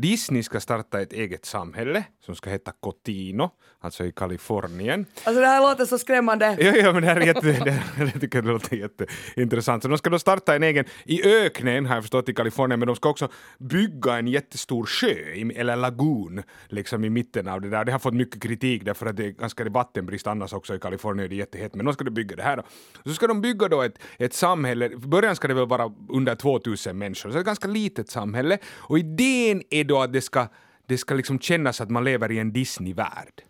Disney 0.00 0.42
ska 0.42 0.60
starta 0.60 1.00
ett 1.00 1.12
eget 1.12 1.44
samhälle 1.44 2.04
som 2.20 2.34
ska 2.34 2.50
heta 2.50 2.72
Cotino, 2.80 3.50
alltså 3.80 4.04
i 4.04 4.12
Kalifornien. 4.12 5.06
Alltså 5.24 5.40
det 5.40 5.46
här 5.46 5.60
låter 5.60 5.84
så 5.84 5.98
skrämmande. 5.98 6.56
Ja, 6.60 6.76
ja 6.76 6.92
men 6.92 7.02
det 7.02 7.08
här 7.08 7.16
är 7.16 7.26
jätte, 7.26 7.40
det, 7.40 7.70
här, 7.70 8.10
jag 8.12 8.20
tycker 8.20 8.42
det 8.42 8.48
låter 8.48 8.76
jätteintressant. 8.76 9.82
Så 9.82 9.88
de 9.88 9.98
ska 9.98 10.10
då 10.10 10.18
starta 10.18 10.56
en 10.56 10.62
egen, 10.62 10.84
i 11.04 11.24
öknen 11.24 11.86
har 11.86 11.94
jag 11.94 12.04
förstått 12.04 12.28
i 12.28 12.34
Kalifornien, 12.34 12.80
men 12.80 12.86
de 12.86 12.96
ska 12.96 13.08
också 13.08 13.28
bygga 13.58 14.18
en 14.18 14.28
jättestor 14.28 14.86
sjö, 14.86 15.14
eller 15.54 15.76
lagun, 15.76 16.42
liksom 16.68 17.04
i 17.04 17.10
mitten 17.10 17.48
av 17.48 17.60
det 17.60 17.70
där. 17.70 17.84
Det 17.84 17.92
har 17.92 17.98
fått 17.98 18.14
mycket 18.14 18.42
kritik 18.42 18.84
därför 18.84 19.06
att 19.06 19.16
det 19.16 19.24
är 19.24 19.30
ganska 19.30 19.64
vattenbrist 19.64 20.26
annars 20.26 20.52
också 20.52 20.74
i 20.74 20.78
Kalifornien, 20.78 21.28
det 21.28 21.34
är 21.34 21.38
jättehett, 21.38 21.74
men 21.74 21.86
de 21.86 21.94
ska 21.94 22.04
då 22.04 22.10
bygga 22.10 22.36
det 22.36 22.42
här 22.42 22.56
då. 22.56 22.62
Så 23.04 23.14
ska 23.14 23.26
de 23.26 23.40
bygga 23.40 23.68
då 23.68 23.82
ett, 23.82 23.98
ett 24.18 24.34
samhälle, 24.34 24.86
i 24.86 24.96
början 24.96 25.36
ska 25.36 25.48
det 25.48 25.54
väl 25.54 25.68
vara 25.68 25.92
under 26.08 26.34
2000 26.34 26.98
människor, 26.98 27.30
så 27.30 27.34
det 27.34 27.38
är 27.38 27.40
ett 27.40 27.46
ganska 27.46 27.68
litet 27.68 28.10
samhälle. 28.10 28.58
Och 28.64 28.98
idén 28.98 29.62
är 29.70 29.87
då 29.88 30.02
att 30.02 30.12
det 30.12 30.20
ska, 30.20 30.46
det 30.86 30.98
ska 30.98 31.14
liksom 31.14 31.38
kännas 31.38 31.80
att 31.80 31.90
man 31.90 32.04
lever 32.04 32.32
i 32.32 32.38
en 32.38 32.52
Disney-värld. 32.52 33.42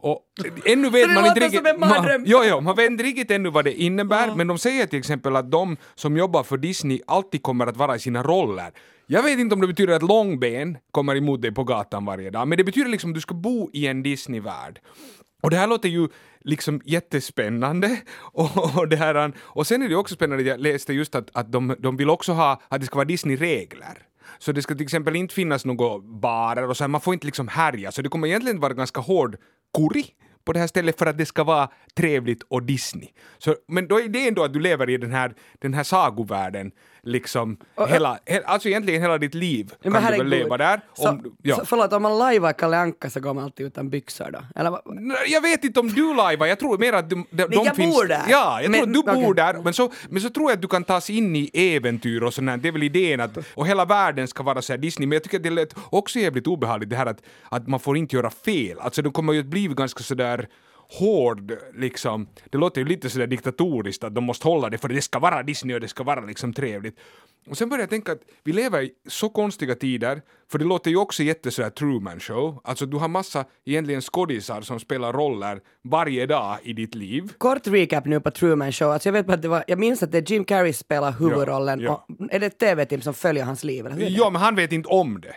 Och 0.00 0.22
ännu 0.64 0.90
vet 0.90 1.10
man 1.14 1.26
inte 1.26 1.70
en 1.70 1.80
man, 1.80 2.24
jo, 2.26 2.40
jo, 2.44 2.60
man 2.60 2.76
vet 2.76 2.90
inte 2.90 3.04
riktigt 3.04 3.30
ännu 3.30 3.50
vad 3.50 3.64
det 3.64 3.82
innebär, 3.82 4.34
men 4.34 4.46
de 4.46 4.58
säger 4.58 4.86
till 4.86 4.98
exempel 4.98 5.36
att 5.36 5.50
de 5.50 5.76
som 5.94 6.16
jobbar 6.16 6.42
för 6.42 6.56
Disney 6.56 7.00
alltid 7.06 7.42
kommer 7.42 7.66
att 7.66 7.76
vara 7.76 7.96
i 7.96 7.98
sina 7.98 8.22
roller. 8.22 8.72
Jag 9.06 9.22
vet 9.22 9.38
inte 9.38 9.54
om 9.54 9.60
det 9.60 9.66
betyder 9.66 9.94
att 9.94 10.02
långben 10.02 10.78
kommer 10.90 11.16
emot 11.16 11.42
dig 11.42 11.54
på 11.54 11.64
gatan 11.64 12.04
varje 12.04 12.30
dag, 12.30 12.48
men 12.48 12.58
det 12.58 12.64
betyder 12.64 12.90
liksom 12.90 13.10
att 13.10 13.14
du 13.14 13.20
ska 13.20 13.34
bo 13.34 13.70
i 13.72 13.86
en 13.86 14.02
Disney-värld. 14.02 14.80
Och 15.42 15.50
det 15.50 15.56
här 15.56 15.66
låter 15.66 15.88
ju 15.88 16.08
liksom 16.40 16.80
jättespännande. 16.84 18.00
Och, 18.32 18.78
och, 18.78 18.88
det 18.88 18.96
här, 18.96 19.32
och 19.38 19.66
sen 19.66 19.82
är 19.82 19.88
det 19.88 19.96
också 19.96 20.14
spännande, 20.14 20.44
jag 20.44 20.60
läste 20.60 20.92
just 20.92 21.14
att, 21.14 21.30
att 21.32 21.52
de, 21.52 21.76
de 21.78 21.96
vill 21.96 22.10
också 22.10 22.32
ha 22.32 22.62
att 22.68 22.80
det 22.80 22.86
ska 22.86 22.96
vara 22.96 23.04
Disney-regler. 23.04 24.07
Så 24.38 24.52
det 24.52 24.62
ska 24.62 24.74
till 24.74 24.82
exempel 24.82 25.16
inte 25.16 25.34
finnas 25.34 25.64
några 25.64 25.98
barer 25.98 26.68
och 26.68 26.76
så 26.76 26.84
här, 26.84 26.88
man 26.88 27.00
får 27.00 27.14
inte 27.14 27.26
liksom 27.26 27.48
härja, 27.48 27.92
så 27.92 28.02
det 28.02 28.08
kommer 28.08 28.26
egentligen 28.26 28.60
vara 28.60 28.74
ganska 28.74 29.00
hård 29.00 29.36
kuri 29.76 30.04
på 30.44 30.52
det 30.52 30.60
här 30.60 30.66
stället 30.66 30.98
för 30.98 31.06
att 31.06 31.18
det 31.18 31.26
ska 31.26 31.44
vara 31.44 31.68
trevligt 31.94 32.42
och 32.42 32.62
Disney. 32.62 33.08
Så, 33.38 33.56
men 33.68 33.88
då 33.88 34.00
är 34.00 34.08
det 34.08 34.28
ändå 34.28 34.44
att 34.44 34.52
du 34.52 34.60
lever 34.60 34.90
i 34.90 34.96
den 34.96 35.12
här, 35.12 35.34
den 35.58 35.74
här 35.74 35.84
sagovärlden, 35.84 36.72
liksom 37.02 37.56
hela, 37.88 38.18
he, 38.26 38.42
alltså 38.44 38.68
egentligen 38.68 39.02
hela 39.02 39.18
ditt 39.18 39.34
liv 39.34 39.72
kan 39.82 39.92
du 39.92 39.98
väl 40.18 40.26
leva 40.26 40.56
där. 40.56 40.80
Så, 40.94 41.08
Om, 41.08 41.36
ja. 41.42 41.56
så, 41.56 41.64
förlåt, 41.64 41.92
om 41.92 42.02
man 42.02 42.18
lajvar 42.18 42.52
Kalle 42.52 42.76
Anka 42.78 43.10
så 43.10 43.20
går 43.20 43.34
man 43.34 43.44
alltid 43.44 43.66
utan 43.66 43.90
byxor 43.90 44.30
då? 44.30 44.38
Eller 44.60 44.78
Jag 45.28 45.40
vet 45.40 45.64
inte 45.64 45.80
om 45.80 45.88
du 45.88 46.14
lajvar, 46.14 46.46
jag 46.46 46.58
tror 46.58 46.78
mer 46.78 46.92
att 46.92 47.10
de, 47.10 47.26
de, 47.30 47.42
de 47.44 47.64
jag 47.64 47.76
finns... 47.76 47.96
bor 47.96 48.04
där. 48.04 48.22
Ja, 48.28 48.62
jag 48.62 48.70
Men- 48.70 48.80
tror 48.80 48.88
att 48.88 48.94
du 48.94 49.02
bor 49.22 49.32
okej. 49.32 49.34
där, 49.34 49.62
men 49.62 49.72
så, 49.74 49.92
men 50.08 50.22
så 50.22 50.30
tror 50.30 50.50
jag 50.50 50.56
att 50.56 50.62
du 50.62 50.68
kan 50.68 50.84
tas 50.84 51.10
in 51.10 51.36
i 51.36 51.50
äventyr 51.54 52.22
och 52.22 52.34
sånt. 52.34 52.62
Det 52.62 52.68
är 52.68 52.72
väl 52.72 52.82
idén 52.82 53.20
att, 53.20 53.38
och 53.54 53.66
hela 53.66 53.84
världen 53.84 54.28
ska 54.28 54.42
vara 54.42 54.62
så 54.62 54.72
här 54.72 54.78
Disney, 54.78 55.06
men 55.08 55.16
jag 55.16 55.22
tycker 55.22 55.36
att 55.36 55.42
det 55.42 55.50
lät 55.50 55.74
också 55.90 56.18
jävligt 56.18 56.46
obehagligt 56.46 56.90
det 56.90 56.96
här 56.96 57.06
att, 57.06 57.22
att 57.48 57.68
man 57.68 57.80
får 57.80 57.96
inte 57.96 58.16
göra 58.16 58.30
fel. 58.30 58.78
Alltså 58.80 59.02
de 59.02 59.12
kommer 59.12 59.32
ju 59.32 59.40
att 59.40 59.46
bli 59.46 59.66
ganska 59.66 60.02
sådär 60.02 60.48
hård, 60.92 61.52
liksom. 61.74 62.28
Det 62.50 62.58
låter 62.58 62.80
ju 62.80 62.86
lite 62.86 63.10
sådär 63.10 63.26
diktatoriskt 63.26 64.04
att 64.04 64.14
de 64.14 64.24
måste 64.24 64.48
hålla 64.48 64.70
det 64.70 64.78
för 64.78 64.88
det 64.88 65.02
ska 65.02 65.18
vara 65.18 65.42
Disney 65.42 65.74
och 65.74 65.80
det 65.80 65.88
ska 65.88 66.02
vara 66.04 66.20
liksom 66.20 66.52
trevligt. 66.52 66.98
Och 67.50 67.58
sen 67.58 67.68
började 67.68 67.82
jag 67.82 67.90
tänka 67.90 68.12
att 68.12 68.22
vi 68.44 68.52
lever 68.52 68.82
i 68.82 68.90
så 69.08 69.28
konstiga 69.28 69.74
tider, 69.74 70.22
för 70.50 70.58
det 70.58 70.64
låter 70.64 70.90
ju 70.90 70.96
också 70.96 71.22
jätte 71.22 71.50
sådär 71.50 71.70
Truman 71.70 72.20
show. 72.20 72.60
Alltså 72.64 72.86
du 72.86 72.96
har 72.96 73.08
massa 73.08 73.44
egentligen 73.64 74.00
skådisar 74.00 74.60
som 74.60 74.80
spelar 74.80 75.12
roller 75.12 75.60
varje 75.84 76.26
dag 76.26 76.58
i 76.62 76.72
ditt 76.72 76.94
liv. 76.94 77.32
Kort 77.38 77.66
recap 77.66 78.04
nu 78.04 78.20
på 78.20 78.30
Truman 78.30 78.72
Show. 78.72 78.90
Alltså 78.90 79.08
jag, 79.08 79.12
vet 79.12 79.30
att 79.30 79.42
det 79.42 79.48
var, 79.48 79.64
jag 79.66 79.78
minns 79.78 80.02
att 80.02 80.12
det 80.12 80.18
är 80.18 80.32
Jim 80.32 80.44
Carrey 80.44 80.72
spelar 80.72 81.12
huvudrollen. 81.12 81.80
Ja, 81.80 82.06
Och 82.18 82.26
är 82.30 82.38
det 82.38 82.46
ett 82.46 82.58
tv-team 82.58 83.00
som 83.00 83.14
följer 83.14 83.44
hans 83.44 83.64
liv? 83.64 83.86
Eller 83.86 83.96
hur? 83.96 84.06
Ja, 84.08 84.30
men 84.30 84.42
han 84.42 84.54
vet 84.54 84.72
inte 84.72 84.88
om 84.88 85.20
det. 85.20 85.36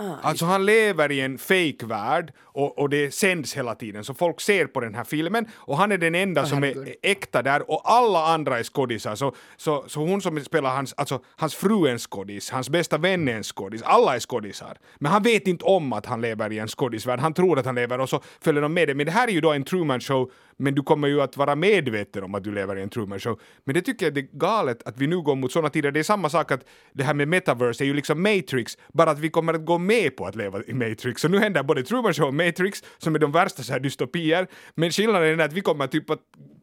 Ah, 0.00 0.16
Alltså 0.22 0.44
han 0.44 0.66
lever 0.66 1.12
i 1.12 1.20
en 1.20 1.38
fake-värld 1.38 2.32
och, 2.42 2.78
och 2.78 2.88
det 2.90 3.14
sänds 3.14 3.56
hela 3.56 3.74
tiden 3.74 4.04
så 4.04 4.14
folk 4.14 4.40
ser 4.40 4.66
på 4.66 4.80
den 4.80 4.94
här 4.94 5.04
filmen 5.04 5.46
och 5.52 5.76
han 5.76 5.92
är 5.92 5.98
den 5.98 6.14
enda 6.14 6.46
som 6.46 6.64
är 6.64 6.94
äkta 7.02 7.42
där 7.42 7.70
och 7.70 7.82
alla 7.84 8.26
andra 8.26 8.58
är 8.58 8.62
skådisar. 8.62 9.14
Så, 9.14 9.34
så, 9.56 9.84
så 9.86 10.00
hon 10.00 10.22
som 10.22 10.40
spelar 10.44 10.70
hans, 10.70 10.94
alltså 10.96 11.20
hans 11.36 11.54
fru 11.54 11.86
är 11.86 11.90
en 11.92 11.98
skådis, 11.98 12.50
hans 12.50 12.68
bästa 12.68 12.98
vän 12.98 13.28
är 13.28 13.36
en 13.36 13.42
skådis, 13.42 13.82
alla 13.82 14.14
är 14.14 14.20
skådisar. 14.20 14.78
Men 14.98 15.12
han 15.12 15.22
vet 15.22 15.46
inte 15.46 15.64
om 15.64 15.92
att 15.92 16.06
han 16.06 16.20
lever 16.20 16.52
i 16.52 16.58
en 16.58 16.68
skådisvärld, 16.68 17.20
han 17.20 17.34
tror 17.34 17.58
att 17.58 17.66
han 17.66 17.74
lever 17.74 18.00
och 18.00 18.08
så 18.08 18.20
följer 18.40 18.62
de 18.62 18.74
med 18.74 18.88
det. 18.88 18.94
Men 18.94 19.06
det 19.06 19.12
här 19.12 19.28
är 19.28 19.32
ju 19.32 19.40
då 19.40 19.52
en 19.52 19.64
Truman 19.64 20.00
show 20.00 20.30
men 20.60 20.74
du 20.74 20.82
kommer 20.82 21.08
ju 21.08 21.22
att 21.22 21.36
vara 21.36 21.54
medveten 21.56 22.24
om 22.24 22.34
att 22.34 22.44
du 22.44 22.52
lever 22.52 22.76
i 22.76 22.82
en 22.82 22.88
Truman 22.88 23.20
show. 23.20 23.40
Men 23.64 23.74
det 23.74 23.82
tycker 23.82 24.06
jag 24.06 24.14
det 24.14 24.20
är 24.20 24.28
galet 24.32 24.82
att 24.88 24.98
vi 24.98 25.06
nu 25.06 25.20
går 25.20 25.36
mot 25.36 25.52
sådana 25.52 25.68
tider. 25.68 25.90
Det 25.90 26.00
är 26.00 26.04
samma 26.04 26.28
sak 26.28 26.52
att 26.52 26.64
det 26.92 27.04
här 27.04 27.14
med 27.14 27.28
metaverse 27.28 27.84
är 27.84 27.86
ju 27.86 27.94
liksom 27.94 28.22
Matrix, 28.22 28.78
bara 28.92 29.10
att 29.10 29.18
vi 29.18 29.30
kommer 29.30 29.54
att 29.54 29.64
gå 29.66 29.78
med 29.78 30.16
på 30.16 30.26
att 30.26 30.36
leva 30.36 30.62
i 30.66 30.74
Matrix. 30.74 31.22
Så 31.22 31.28
nu 31.28 31.38
händer 31.38 31.62
både 31.62 31.82
Truman 31.82 32.14
show 32.14 32.26
och 32.26 32.34
Matrix, 32.34 32.82
som 32.98 33.14
är 33.14 33.18
de 33.18 33.32
värsta 33.32 33.62
så 33.62 33.72
här 33.72 33.80
dystopier, 33.80 34.46
men 34.74 34.90
skillnaden 34.90 35.40
är 35.40 35.44
att 35.44 35.52
vi 35.52 35.60
kommer 35.60 35.86
typ 35.86 36.10
att 36.10 36.20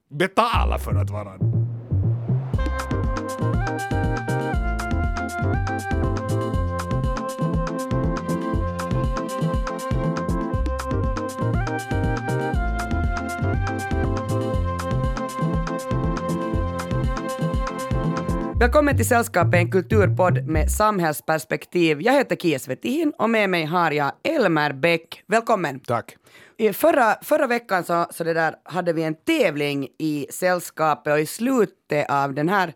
betala 0.09 0.77
för 0.77 0.91
att 0.91 1.09
vara 1.09 1.56
Välkommen 18.59 18.97
till 18.97 19.07
Sällskapet, 19.07 19.53
en 19.53 19.71
kulturpodd 19.71 20.47
med 20.47 20.71
samhällsperspektiv. 20.71 22.01
Jag 22.01 22.13
heter 22.13 22.35
Kia 22.35 22.59
Svetin 22.59 23.13
och 23.17 23.29
med 23.29 23.49
mig 23.49 23.65
har 23.65 23.91
jag 23.91 24.11
Elmer 24.23 24.73
Bäck. 24.73 25.23
Välkommen! 25.27 25.79
Tack. 25.79 26.15
I 26.57 26.73
förra, 26.73 27.15
förra 27.21 27.47
veckan 27.47 27.83
så, 27.83 28.05
så 28.09 28.23
det 28.23 28.33
där 28.33 28.55
hade 28.63 28.93
vi 28.93 29.03
en 29.03 29.15
tävling 29.15 29.87
i 29.99 30.27
Sällskapet 30.29 31.13
och 31.13 31.19
i 31.19 31.25
slutet 31.25 32.09
av 32.09 32.33
den 32.33 32.49
här 32.49 32.73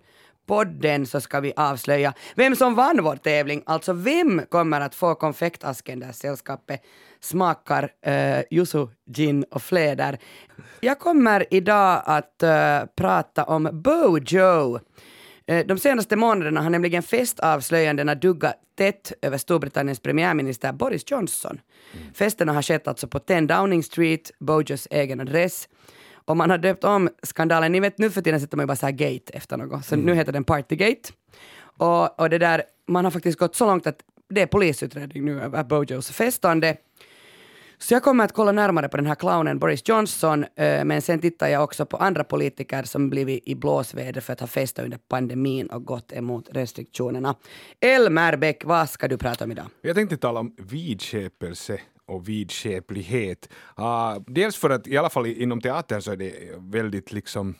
podden 0.47 1.05
så 1.05 1.21
ska 1.21 1.39
vi 1.39 1.53
avslöja 1.55 2.13
vem 2.35 2.55
som 2.55 2.75
vann 2.75 3.03
vår 3.03 3.15
tävling. 3.15 3.63
Alltså 3.65 3.93
vem 3.93 4.41
kommer 4.49 4.81
att 4.81 4.95
få 4.95 5.15
konfektasken 5.15 5.99
där 5.99 6.11
Sällskapet 6.11 6.81
smakar 7.19 7.83
uh, 8.07 8.43
yuzu, 8.51 8.87
gin 9.15 9.45
och 9.51 9.61
fläder. 9.61 10.19
Jag 10.79 10.99
kommer 10.99 11.45
idag 11.53 12.01
att 12.05 12.43
eh, 12.43 12.79
prata 12.95 13.43
om 13.43 13.69
Bojo. 13.73 14.79
Eh, 15.51 15.65
De 15.65 15.77
senaste 15.77 16.15
månaderna 16.15 16.61
har 16.61 16.69
nämligen 16.69 17.03
festavslöjandena 17.03 18.15
duggat 18.15 18.55
tätt 18.77 19.13
över 19.21 19.37
Storbritanniens 19.37 19.99
premiärminister 19.99 20.73
Boris 20.73 21.03
Johnson. 21.11 21.59
Festerna 22.13 22.53
har 22.53 22.61
skett 22.61 22.87
alltså 22.87 23.07
på 23.07 23.19
10 23.19 23.41
Downing 23.41 23.83
Street, 23.83 24.31
Bojos 24.39 24.87
egen 24.91 25.19
adress. 25.19 25.69
Och 26.25 26.37
man 26.37 26.49
har 26.49 26.57
döpt 26.57 26.83
om 26.83 27.09
skandalen, 27.23 27.71
ni 27.71 27.79
vet 27.79 27.97
nu 27.97 28.09
för 28.09 28.21
tiden 28.21 28.41
sätter 28.41 28.57
man 28.57 28.63
ju 28.63 28.67
bara 28.67 28.75
så 28.75 28.85
här 28.85 28.93
gate 28.93 29.33
efter 29.33 29.57
något, 29.57 29.85
så 29.85 29.95
nu 29.95 30.15
heter 30.15 30.31
den 30.31 30.43
Partygate. 30.43 31.13
Och, 31.77 32.19
och 32.19 32.29
det 32.29 32.37
där, 32.37 32.63
man 32.87 33.05
har 33.05 33.11
faktiskt 33.11 33.39
gått 33.39 33.55
så 33.55 33.65
långt 33.65 33.87
att 33.87 33.99
det 34.29 34.41
är 34.41 34.47
polisutredning 34.47 35.25
nu 35.25 35.41
över 35.41 35.63
Bojos 35.63 36.11
festande. 36.11 36.77
Så 37.81 37.93
jag 37.93 38.03
kommer 38.03 38.25
att 38.25 38.31
kolla 38.31 38.51
närmare 38.51 38.89
på 38.89 38.97
den 38.97 39.05
här 39.05 39.15
clownen 39.15 39.59
Boris 39.59 39.89
Johnson, 39.89 40.43
eh, 40.43 40.85
men 40.85 41.01
sen 41.01 41.19
tittar 41.19 41.47
jag 41.47 41.63
också 41.63 41.85
på 41.85 41.97
andra 41.97 42.23
politiker 42.23 42.83
som 42.83 43.09
blivit 43.09 43.43
i 43.47 43.55
blåsväder 43.55 44.21
för 44.21 44.33
att 44.33 44.39
ha 44.39 44.47
festat 44.47 44.85
under 44.85 44.97
pandemin 44.97 45.67
och 45.67 45.85
gått 45.85 46.11
emot 46.11 46.49
restriktionerna. 46.51 47.35
Elmer 47.79 48.37
Bäck, 48.37 48.65
vad 48.65 48.89
ska 48.89 49.07
du 49.07 49.17
prata 49.17 49.43
om 49.43 49.51
idag? 49.51 49.65
Jag 49.81 49.95
tänkte 49.95 50.17
tala 50.17 50.39
om 50.39 50.55
vidskepelse 50.57 51.79
och 52.05 52.29
vidskeplighet. 52.29 53.49
Uh, 53.79 54.21
dels 54.27 54.57
för 54.57 54.69
att 54.69 54.87
i 54.87 54.97
alla 54.97 55.09
fall 55.09 55.25
inom 55.25 55.61
teatern 55.61 56.01
så 56.01 56.11
är 56.11 56.17
det 56.17 56.33
väldigt 56.57 57.11
liksom 57.11 57.55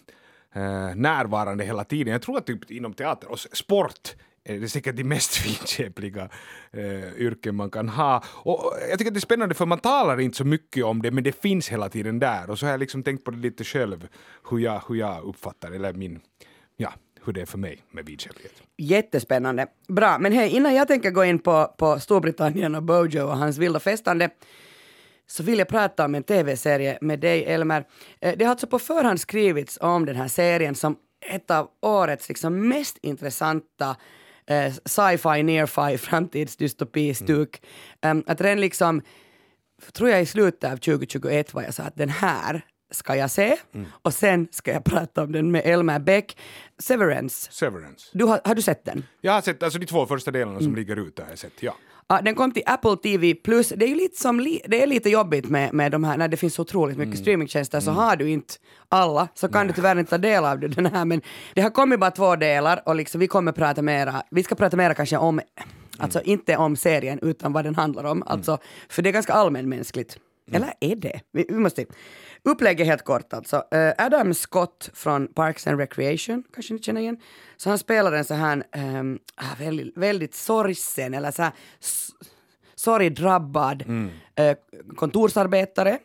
eh, 0.55 0.95
närvarande 0.95 1.63
hela 1.63 1.83
tiden. 1.83 2.11
Jag 2.11 2.21
tror 2.21 2.37
att 2.37 2.45
typ 2.45 2.71
inom 2.71 2.93
teater 2.93 3.31
och 3.31 3.39
sport 3.39 4.15
Eh, 4.43 4.59
det 4.59 4.65
är 4.65 4.67
säkert 4.67 4.95
de 4.95 5.03
mest 5.03 5.45
vidskepliga 5.45 6.29
eh, 6.71 7.13
yrken 7.17 7.55
man 7.55 7.69
kan 7.69 7.89
ha. 7.89 8.23
Och 8.27 8.73
jag 8.89 8.99
tycker 8.99 9.09
att 9.09 9.15
det 9.15 9.17
är 9.17 9.21
spännande 9.21 9.55
för 9.55 9.65
man 9.65 9.79
talar 9.79 10.19
inte 10.19 10.37
så 10.37 10.45
mycket 10.45 10.83
om 10.83 11.01
det 11.01 11.11
men 11.11 11.23
det 11.23 11.41
finns 11.41 11.69
hela 11.69 11.89
tiden 11.89 12.19
där 12.19 12.49
och 12.49 12.59
så 12.59 12.65
har 12.65 12.71
jag 12.71 12.79
liksom 12.79 13.03
tänkt 13.03 13.23
på 13.23 13.31
det 13.31 13.37
lite 13.37 13.63
själv 13.63 14.07
hur 14.49 14.59
jag, 14.59 14.81
hur 14.87 14.95
jag 14.95 15.23
uppfattar 15.23 15.71
eller 15.71 15.93
min, 15.93 16.19
ja, 16.77 16.93
hur 17.25 17.33
det 17.33 17.41
är 17.41 17.45
för 17.45 17.57
mig 17.57 17.83
med 17.91 18.05
vidskeplighet. 18.05 18.63
Jättespännande. 18.77 19.67
Bra, 19.87 20.17
men 20.19 20.33
hej, 20.33 20.49
innan 20.49 20.75
jag 20.75 20.87
tänker 20.87 21.11
gå 21.11 21.25
in 21.25 21.39
på, 21.39 21.73
på 21.77 21.99
Storbritannien 21.99 22.75
och 22.75 22.83
Bojo 22.83 23.23
och 23.23 23.37
hans 23.37 23.57
vilda 23.57 23.79
festande 23.79 24.29
så 25.27 25.43
vill 25.43 25.59
jag 25.59 25.67
prata 25.67 26.05
om 26.05 26.15
en 26.15 26.23
tv-serie 26.23 26.97
med 27.01 27.19
dig, 27.19 27.43
Elmer. 27.43 27.85
Eh, 28.19 28.37
det 28.37 28.45
har 28.45 28.51
alltså 28.51 28.67
på 28.67 28.79
förhand 28.79 29.19
skrivits 29.19 29.77
om 29.81 30.05
den 30.05 30.15
här 30.15 30.27
serien 30.27 30.75
som 30.75 30.95
ett 31.25 31.51
av 31.51 31.69
årets 31.81 32.29
liksom 32.29 32.69
mest 32.69 32.97
intressanta 33.01 33.95
eh, 34.51 34.73
sci-fi, 34.85 35.43
near-fi, 35.43 35.97
framtidsdystopi-stuk. 36.07 37.61
Um, 38.05 38.23
att 38.27 38.37
den 38.37 38.61
liksom, 38.61 39.01
tror 39.91 40.09
jag 40.09 40.21
i 40.21 40.25
slutet 40.25 40.71
av 40.71 40.77
2021 40.77 41.53
var 41.53 41.63
jag 41.63 41.73
sa 41.73 41.83
att 41.83 41.95
den 41.95 42.09
här 42.09 42.65
ska 42.91 43.15
jag 43.15 43.31
se 43.31 43.57
och 44.01 44.13
sen 44.13 44.47
ska 44.51 44.71
jag 44.71 44.83
prata 44.93 45.23
om 45.23 45.31
den 45.31 45.51
med 45.51 45.61
Elmer 45.65 45.99
Bäck. 45.99 46.37
Severance. 46.79 47.51
Severance. 47.51 48.09
Du 48.13 48.25
har, 48.25 48.41
har 48.43 48.55
du 48.55 48.61
sett 48.61 48.85
den? 48.85 49.05
Jag 49.21 49.33
har 49.33 49.41
sett 49.41 49.63
alltså 49.63 49.79
de 49.79 49.85
två 49.85 50.05
första 50.05 50.31
delarna 50.31 50.59
som 50.59 50.75
ligger 50.75 50.95
ute 51.07 51.21
har 51.21 51.29
jag 51.29 51.39
sett, 51.39 51.63
ja. 51.63 51.75
Ja, 52.11 52.21
den 52.21 52.35
kom 52.35 52.51
till 52.51 52.63
Apple 52.65 52.97
TV+. 52.97 53.35
Plus. 53.35 53.69
Det 53.69 53.85
är 53.85 53.89
ju 53.89 53.95
lite, 53.95 54.21
som, 54.21 54.37
det 54.67 54.83
är 54.83 54.87
lite 54.87 55.09
jobbigt 55.09 55.49
med, 55.49 55.73
med 55.73 55.91
de 55.91 56.03
här, 56.03 56.17
när 56.17 56.27
det 56.27 56.37
finns 56.37 56.53
så 56.53 56.61
otroligt 56.61 56.97
mycket 56.97 57.19
streamingtjänster 57.19 57.79
så 57.79 57.91
har 57.91 58.15
du 58.15 58.29
inte 58.29 58.53
alla, 58.89 59.27
så 59.33 59.47
kan 59.47 59.67
du 59.67 59.73
tyvärr 59.73 59.99
inte 59.99 60.09
ta 60.09 60.17
del 60.17 60.45
av 60.45 60.59
den 60.59 60.85
här. 60.85 61.05
Men 61.05 61.21
det 61.53 61.61
har 61.61 61.69
kommit 61.69 61.99
bara 61.99 62.11
två 62.11 62.35
delar 62.35 62.81
och 62.85 62.95
liksom, 62.95 63.19
vi 63.19 63.27
kommer 63.27 63.51
prata 63.51 63.81
mera, 63.81 64.23
vi 64.31 64.43
ska 64.43 64.55
prata 64.55 64.77
mera 64.77 64.93
kanske 64.93 65.17
om, 65.17 65.41
alltså 65.97 66.21
inte 66.21 66.57
om 66.57 66.75
serien 66.75 67.19
utan 67.21 67.53
vad 67.53 67.65
den 67.65 67.75
handlar 67.75 68.03
om. 68.03 68.23
Alltså, 68.25 68.57
för 68.89 69.01
det 69.01 69.09
är 69.09 69.13
ganska 69.13 69.33
allmänmänskligt. 69.33 70.17
Eller 70.55 70.73
är 70.79 70.95
det? 70.95 71.21
Vi, 71.31 71.45
vi 71.49 71.57
måste... 71.57 71.85
Upplägget 72.43 72.87
helt 72.87 73.03
kort 73.03 73.33
alltså. 73.33 73.63
Eh, 73.71 73.93
Adam 73.97 74.33
Scott 74.33 74.89
från 74.93 75.27
Parks 75.27 75.67
and 75.67 75.79
Recreation, 75.79 76.43
kanske 76.53 76.73
ni 76.73 76.79
känner 76.79 77.01
igen. 77.01 77.17
Så 77.57 77.69
han 77.69 77.77
spelar 77.77 78.11
en 78.11 78.25
så 78.25 78.33
här 78.33 78.63
ah, 79.35 79.55
väldigt, 79.59 79.97
väldigt 79.97 80.35
sorgsen 80.35 81.13
eller 81.13 81.31
så 81.31 81.41
här 81.41 81.51
sorgdrabbad 82.75 83.83
eh, 84.35 84.57
kontorsarbetare 84.95 85.99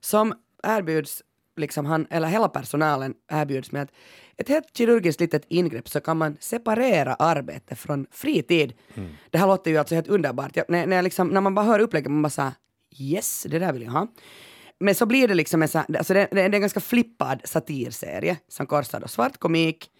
som 0.00 0.34
erbjuds, 0.62 1.22
liksom 1.56 1.86
han, 1.86 2.06
eller 2.10 2.28
hela 2.28 2.48
personalen 2.48 3.14
erbjuds 3.32 3.72
med 3.72 3.82
att 3.82 3.92
ett 4.36 4.48
helt 4.48 4.76
kirurgiskt 4.76 5.20
litet 5.20 5.44
ingrepp 5.48 5.88
så 5.88 6.00
kan 6.00 6.16
man 6.16 6.36
separera 6.40 7.14
arbete 7.14 7.76
från 7.76 8.06
fritid. 8.10 8.72
Det 9.30 9.38
här 9.38 9.46
låter 9.46 9.70
ju 9.70 9.76
alltså 9.76 9.94
helt 9.94 10.08
underbart. 10.08 10.56
Jag, 10.56 10.64
när, 10.68 10.86
när, 10.86 11.02
liksom, 11.02 11.28
när 11.28 11.40
man 11.40 11.54
bara 11.54 11.66
hör 11.66 11.78
upplägget 11.78 12.10
man 12.10 12.22
bara 12.22 12.30
såhär 12.30 12.52
yes, 12.98 13.46
det 13.50 13.58
där 13.58 13.72
vill 13.72 13.82
jag 13.82 13.90
ha. 13.90 14.06
Men 14.80 14.94
så 14.94 15.06
blir 15.06 15.28
det 15.28 15.34
liksom 15.34 15.62
en, 15.62 15.68
alltså 15.74 16.14
det, 16.14 16.28
det 16.30 16.42
är 16.42 16.54
en 16.54 16.60
ganska 16.60 16.80
flippad 16.80 17.40
satirserie 17.44 18.36
som 18.48 18.66
korsar 18.66 19.00
då 19.00 19.08
svart 19.08 19.38
komik 19.38 19.90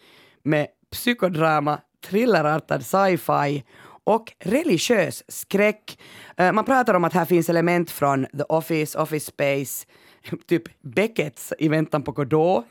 med 0.43 0.67
psykodrama, 0.91 1.79
thrillerartad 2.05 2.87
sci-fi 2.87 3.65
och 4.05 4.33
religiös 4.39 5.25
skräck. 5.29 5.99
Eh, 6.37 6.53
man 6.53 6.65
pratar 6.65 6.95
om 6.95 7.05
att 7.05 7.13
här 7.13 7.25
finns 7.25 7.49
element 7.49 7.91
från 7.91 8.27
The 8.27 8.43
Office, 8.49 8.99
Office 8.99 9.27
Space, 9.27 9.87
typ 10.47 10.63
Becketts 10.81 11.53
I 11.59 11.69
väntan 11.69 12.03
på 12.03 12.13
Godot. 12.13 12.65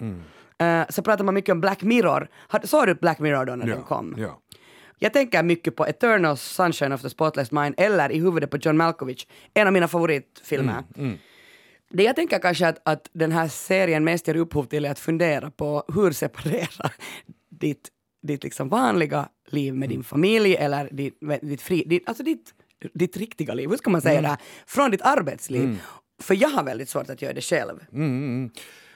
Eh, 0.57 0.83
så 0.89 1.01
pratar 1.01 1.23
man 1.23 1.33
mycket 1.33 1.53
om 1.53 1.61
Black 1.61 1.81
Mirror. 1.81 2.27
Såg 2.63 2.87
du 2.87 2.95
Black 2.95 3.19
Mirror 3.19 3.45
då 3.45 3.55
när 3.55 3.67
den 3.67 3.83
kom? 3.83 4.15
Ja. 4.17 4.39
Jag 5.03 5.13
tänker 5.13 5.43
mycket 5.43 5.75
på 5.75 5.85
Eternal 5.87 6.37
Sunshine 6.37 6.93
of 6.93 7.01
the 7.01 7.09
Spotless 7.09 7.51
Mind 7.51 7.75
eller 7.77 8.11
i 8.11 8.19
huvudet 8.19 8.49
på 8.49 8.57
John 8.57 8.77
Malkovich, 8.77 9.27
en 9.53 9.67
av 9.67 9.73
mina 9.73 9.87
favoritfilmer. 9.87 10.83
Det 11.89 12.03
jag 12.03 12.15
tänker 12.15 12.39
kanske 12.39 12.67
att, 12.67 12.81
att 12.83 13.09
den 13.13 13.31
här 13.31 13.47
serien 13.47 14.03
mest 14.03 14.27
ger 14.27 14.35
upphov 14.35 14.63
till 14.63 14.85
är 14.85 14.91
att 14.91 14.99
fundera 14.99 15.51
på 15.51 15.83
hur 15.95 16.11
separera 16.11 16.91
ditt, 17.49 17.89
ditt 18.23 18.43
liksom 18.43 18.69
vanliga 18.69 19.29
liv 19.47 19.73
med 19.73 19.89
din 19.89 20.03
familj 20.03 20.55
eller 20.55 20.89
ditt, 20.91 21.19
ditt, 21.41 21.61
fri, 21.61 21.83
ditt, 21.87 22.07
alltså 22.07 22.23
ditt, 22.23 22.53
ditt 22.93 23.17
riktiga 23.17 23.53
liv, 23.53 23.69
hur 23.69 23.77
ska 23.77 23.89
man 23.89 24.01
säga 24.01 24.21
det, 24.21 24.27
här, 24.27 24.37
från 24.65 24.91
ditt 24.91 25.01
arbetsliv. 25.01 25.81
För 26.21 26.35
jag 26.41 26.49
har 26.49 26.63
väldigt 26.63 26.89
svårt 26.89 27.09
att 27.09 27.21
göra 27.21 27.33
det 27.33 27.41
själv. 27.41 27.79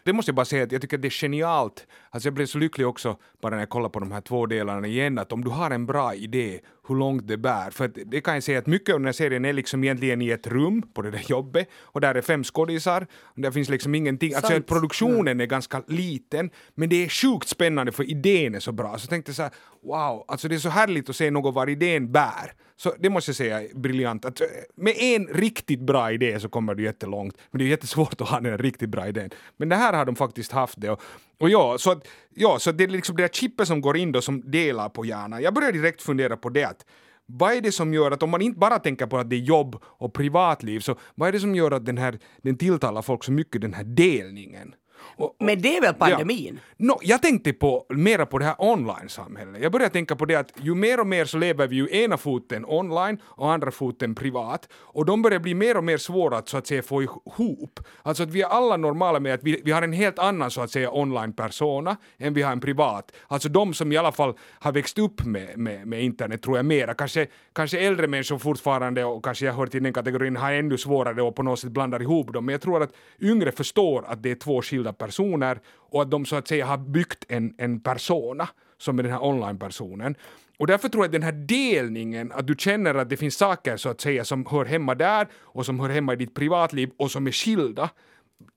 Det 0.06 0.14
måste 0.14 0.30
jag 0.30 0.36
bara 0.36 0.46
säga 0.46 0.64
att 0.64 0.72
jag 0.72 0.82
tycker 0.82 0.98
att 0.98 1.02
det 1.02 1.08
är 1.08 1.10
genialt. 1.10 1.88
Alltså 2.10 2.28
jag 2.28 2.34
blev 2.34 2.46
så 2.46 2.58
lycklig 2.58 2.88
också 2.88 3.18
bara 3.42 3.52
när 3.52 3.60
jag 3.60 3.70
kollade 3.70 3.92
på 3.92 4.00
de 4.00 4.12
här 4.12 4.22
två 4.22 4.46
delarna 4.46 4.88
igen 4.88 5.18
att 5.18 5.32
om 5.32 5.44
du 5.44 5.50
har 5.50 5.72
en 5.72 5.86
bra 5.86 6.16
idé 6.16 6.60
hur 6.88 6.96
långt 6.96 7.28
det 7.28 7.38
bär. 7.38 7.72
För 7.72 7.92
det 8.06 8.22
kan 8.22 8.34
jag 8.34 8.44
säga 8.44 8.60
att 8.60 8.68
mycket 8.68 8.94
av 8.94 9.00
den 9.00 9.06
här 9.06 9.14
serien 9.14 9.46
är 9.46 9.54
liksom 9.54 9.84
egentligen 9.84 10.22
i 10.22 10.30
ett 10.30 10.48
rum 10.48 10.82
på 10.94 11.02
det 11.02 11.12
där 11.12 11.24
jobbet 11.28 11.70
och 11.80 12.02
där 12.02 12.16
är 12.16 12.22
fem 12.22 12.44
skådisar. 12.44 13.08
Där 13.36 13.52
finns 13.52 13.70
liksom 13.70 13.96
ingenting. 13.96 14.34
Alltså 14.34 14.52
Sant. 14.52 14.68
produktionen 14.68 15.42
är 15.42 15.46
ganska 15.46 15.84
liten 15.88 16.50
men 16.76 16.90
det 16.90 17.06
är 17.06 17.10
sjukt 17.10 17.48
spännande 17.48 17.92
för 17.92 18.10
idén 18.10 18.56
är 18.56 18.60
så 18.60 18.72
bra. 18.72 18.98
Så 18.98 19.04
jag 19.04 19.10
tänkte 19.10 19.34
så 19.34 19.42
här, 19.42 19.52
wow, 19.84 20.26
alltså 20.28 20.48
det 20.48 20.56
är 20.56 20.60
så 20.60 20.70
härligt 20.70 21.10
att 21.10 21.16
se 21.16 21.32
något 21.32 21.56
var 21.56 21.70
idén 21.70 22.12
bär. 22.12 22.54
Så 22.78 22.94
det 23.00 23.10
måste 23.10 23.30
jag 23.30 23.36
säga 23.36 23.62
är 23.62 23.76
briljant. 23.76 24.26
Att 24.26 24.42
eh, 24.42 24.48
med 24.76 24.94
en 24.98 25.28
riktigt 25.28 25.80
bra 25.80 26.12
idé 26.12 26.40
så 26.40 26.50
kommer 26.50 26.76
du 26.76 26.84
jättelångt. 26.84 27.38
Men 27.52 27.60
det 27.60 27.66
är 27.66 27.68
jättesvårt 27.68 28.22
att 28.22 28.30
ha 28.30 28.40
den 28.40 28.58
riktigt 28.58 28.90
bra 28.90 29.08
idén. 29.08 29.30
Men 29.58 29.70
det 29.70 29.76
här 29.76 29.94
har 29.94 30.06
de 30.06 30.16
faktiskt 30.16 30.52
haft 30.52 30.82
det. 30.82 30.90
Och, 30.90 31.02
och 31.40 31.50
ja, 31.50 31.78
så, 31.78 31.92
att, 31.92 32.08
ja, 32.36 32.60
så 32.60 32.72
det 32.72 32.84
är 32.84 32.88
liksom 32.88 33.16
det 33.16 33.24
där 33.24 33.30
chippet 33.30 33.68
som 33.68 33.82
går 33.82 33.98
in 33.98 34.12
då 34.12 34.22
som 34.22 34.52
delar 34.52 34.90
på 34.90 35.06
hjärnan. 35.06 35.42
Jag 35.42 35.54
börjar 35.54 35.72
direkt 35.72 36.02
fundera 36.02 36.38
på 36.38 36.50
det 36.50 36.64
att 36.64 36.86
vad 37.26 37.54
är 37.54 37.62
det 37.62 37.72
som 37.72 37.94
gör 37.94 38.12
att 38.12 38.24
om 38.24 38.30
man 38.30 38.42
inte 38.42 38.60
bara 38.60 38.80
tänker 38.80 39.08
på 39.08 39.18
att 39.18 39.30
det 39.30 39.36
är 39.36 39.40
jobb 39.40 39.84
och 39.84 40.14
privatliv, 40.14 40.80
så 40.80 40.96
vad 41.16 41.28
är 41.28 41.32
det 41.32 41.40
som 41.40 41.56
gör 41.56 41.72
att 41.72 41.86
den 41.86 41.98
här, 41.98 42.20
den 42.42 42.58
tilltalar 42.58 43.02
folk 43.02 43.24
så 43.24 43.32
mycket, 43.32 43.62
den 43.62 43.74
här 43.74 43.84
delningen? 43.84 44.76
Och, 44.98 45.26
och, 45.26 45.36
Men 45.40 45.62
det 45.62 45.78
är 45.78 45.82
väl 45.82 45.94
pandemin? 45.94 46.60
No, 46.78 47.00
jag 47.02 47.22
tänkte 47.22 47.54
på, 47.54 47.86
mera 47.90 48.26
på 48.26 48.40
det 48.40 48.46
här 48.46 48.56
online-samhället. 48.60 49.62
Jag 49.62 49.72
började 49.72 49.94
tänka 49.94 50.16
på 50.16 50.26
det 50.26 50.36
att 50.36 50.52
ju 50.62 50.76
mer 50.76 51.00
och 51.00 51.08
mer 51.08 51.26
så 51.26 51.38
lever 51.38 51.68
vi 51.68 51.76
ju 51.76 51.88
ena 51.92 52.18
foten 52.18 52.66
online 52.66 53.18
och 53.24 53.52
andra 53.52 53.72
foten 53.72 54.16
privat. 54.16 54.70
Och 54.74 55.06
de 55.06 55.22
börjar 55.22 55.40
bli 55.40 55.54
mer 55.54 55.78
och 55.78 55.84
mer 55.84 55.98
svåra 55.98 56.38
att 56.38 56.50
så 56.50 56.58
att 56.58 56.68
säga 56.68 56.84
få 56.84 57.04
ihop. 57.04 57.80
Alltså 58.04 58.24
att 58.24 58.30
vi 58.30 58.42
är 58.42 58.48
alla 58.48 58.78
normala 58.78 59.20
med 59.20 59.34
att 59.34 59.44
vi, 59.44 59.62
vi 59.66 59.72
har 59.72 59.82
en 59.82 59.94
helt 59.94 60.20
annan 60.20 60.52
så 60.52 60.62
att 60.62 60.72
säga 60.72 60.92
online-persona 60.92 61.98
än 62.18 62.34
vi 62.34 62.42
har 62.42 62.52
en 62.52 62.60
privat. 62.60 63.12
Alltså 63.28 63.50
de 63.50 63.74
som 63.74 63.92
i 63.92 63.98
alla 63.98 64.12
fall 64.12 64.34
har 64.60 64.72
växt 64.72 65.00
upp 65.00 65.26
med, 65.26 65.58
med, 65.58 65.88
med 65.88 66.04
internet 66.04 66.42
tror 66.42 66.58
jag 66.58 66.66
mera. 66.66 66.94
Kanske, 66.94 67.28
kanske 67.54 67.80
äldre 67.80 68.08
människor 68.08 68.38
fortfarande 68.38 69.04
och 69.04 69.24
kanske 69.24 69.46
jag 69.46 69.54
hör 69.54 69.68
till 69.68 69.84
den 69.84 69.94
kategorin 69.94 70.36
har 70.36 70.52
ännu 70.52 70.78
svårare 70.78 71.22
och 71.22 71.36
på 71.36 71.44
något 71.44 71.60
sätt 71.60 71.72
blandar 71.72 72.02
ihop 72.02 72.34
dem. 72.34 72.46
Men 72.46 72.54
jag 72.54 72.62
tror 72.62 72.84
att 72.84 72.92
yngre 73.22 73.52
förstår 73.52 74.06
att 74.08 74.24
det 74.24 74.32
är 74.32 74.36
två 74.36 74.62
skilda 74.62 74.85
personer 74.94 75.60
och 75.68 76.02
att 76.02 76.12
de 76.12 76.26
så 76.26 76.36
att 76.36 76.48
säga 76.48 76.66
har 76.66 76.78
byggt 76.78 77.26
en, 77.30 77.54
en 77.58 77.80
persona 77.80 78.48
som 78.78 79.00
är 79.00 79.04
den 79.04 79.12
här 79.12 79.24
online-personen. 79.24 80.16
Och 80.58 80.68
därför 80.68 80.90
tror 80.90 81.04
jag 81.04 81.08
att 81.08 81.12
den 81.12 81.24
här 81.24 81.32
delningen, 81.32 82.32
att 82.32 82.48
du 82.48 82.56
känner 82.58 82.96
att 82.96 83.10
det 83.10 83.18
finns 83.18 83.38
saker 83.38 83.78
så 83.78 83.90
att 83.90 84.02
säga 84.02 84.26
som 84.26 84.46
hör 84.46 84.66
hemma 84.66 84.96
där 84.96 85.28
och 85.34 85.66
som 85.66 85.80
hör 85.80 85.90
hemma 85.90 86.14
i 86.14 86.16
ditt 86.16 86.34
privatliv 86.34 86.90
och 86.98 87.12
som 87.12 87.28
är 87.28 87.32
skilda, 87.32 87.90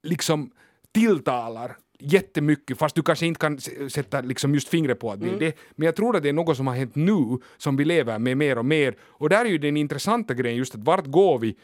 liksom 0.02 0.50
tilltalar 0.92 1.76
jättemycket, 1.98 2.78
fast 2.78 2.94
du 2.94 3.02
kanske 3.02 3.26
inte 3.26 3.40
kan 3.40 3.58
sätta 3.90 4.20
liksom 4.20 4.54
just 4.54 4.68
fingret 4.68 5.00
på 5.00 5.12
att 5.12 5.20
det 5.20 5.28
är 5.28 5.38
det. 5.38 5.56
Men 5.76 5.86
jag 5.86 5.96
tror 5.96 6.16
att 6.16 6.22
det 6.22 6.28
är 6.28 6.32
något 6.32 6.56
som 6.56 6.66
har 6.66 6.74
hänt 6.74 6.94
nu, 6.94 7.38
som 7.56 7.76
vi 7.76 7.84
lever 7.84 8.18
med 8.18 8.36
mer 8.36 8.58
och 8.58 8.64
mer. 8.64 8.94
Och 9.02 9.28
där 9.28 9.44
är 9.44 9.48
ju 9.48 9.58
den 9.58 9.76
intressanta 9.76 10.34
grejen 10.34 10.58
just 10.58 10.74
att 10.74 10.80
vart 10.80 11.06
går 11.06 11.38
vi? 11.38 11.56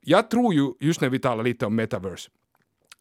Jag 0.00 0.30
tror 0.30 0.54
ju, 0.54 0.72
just 0.80 1.00
när 1.00 1.08
vi 1.08 1.18
talar 1.18 1.44
lite 1.44 1.66
om 1.66 1.74
metaverse, 1.74 2.30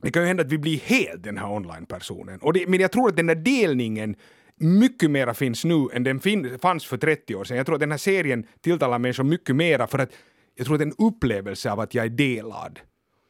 det 0.03 0.11
kan 0.11 0.21
ju 0.21 0.27
hända 0.27 0.43
att 0.43 0.51
vi 0.51 0.57
blir 0.57 0.79
helt 0.79 1.23
den 1.23 1.37
här 1.37 1.51
online-personen. 1.51 2.39
Och 2.39 2.53
det, 2.53 2.67
men 2.67 2.79
jag 2.79 2.91
tror 2.91 3.09
att 3.09 3.15
den 3.15 3.27
där 3.27 3.35
delningen 3.35 4.15
mycket 4.55 5.11
mera 5.11 5.33
finns 5.33 5.65
nu 5.65 5.87
än 5.93 6.03
den 6.03 6.19
fin, 6.19 6.59
fanns 6.59 6.85
för 6.85 6.97
30 6.97 7.35
år 7.35 7.43
sedan. 7.43 7.57
Jag 7.57 7.65
tror 7.65 7.75
att 7.75 7.79
den 7.79 7.91
här 7.91 7.97
serien 7.97 8.47
tilltalar 8.61 8.99
människor 8.99 9.23
mycket 9.23 9.55
mera 9.55 9.87
för 9.87 9.99
att 9.99 10.11
jag 10.55 10.65
tror 10.65 10.75
att 10.75 10.81
en 10.81 10.93
upplevelse 10.97 11.71
av 11.71 11.79
att 11.79 11.93
jag 11.93 12.05
är 12.05 12.09
delad 12.09 12.79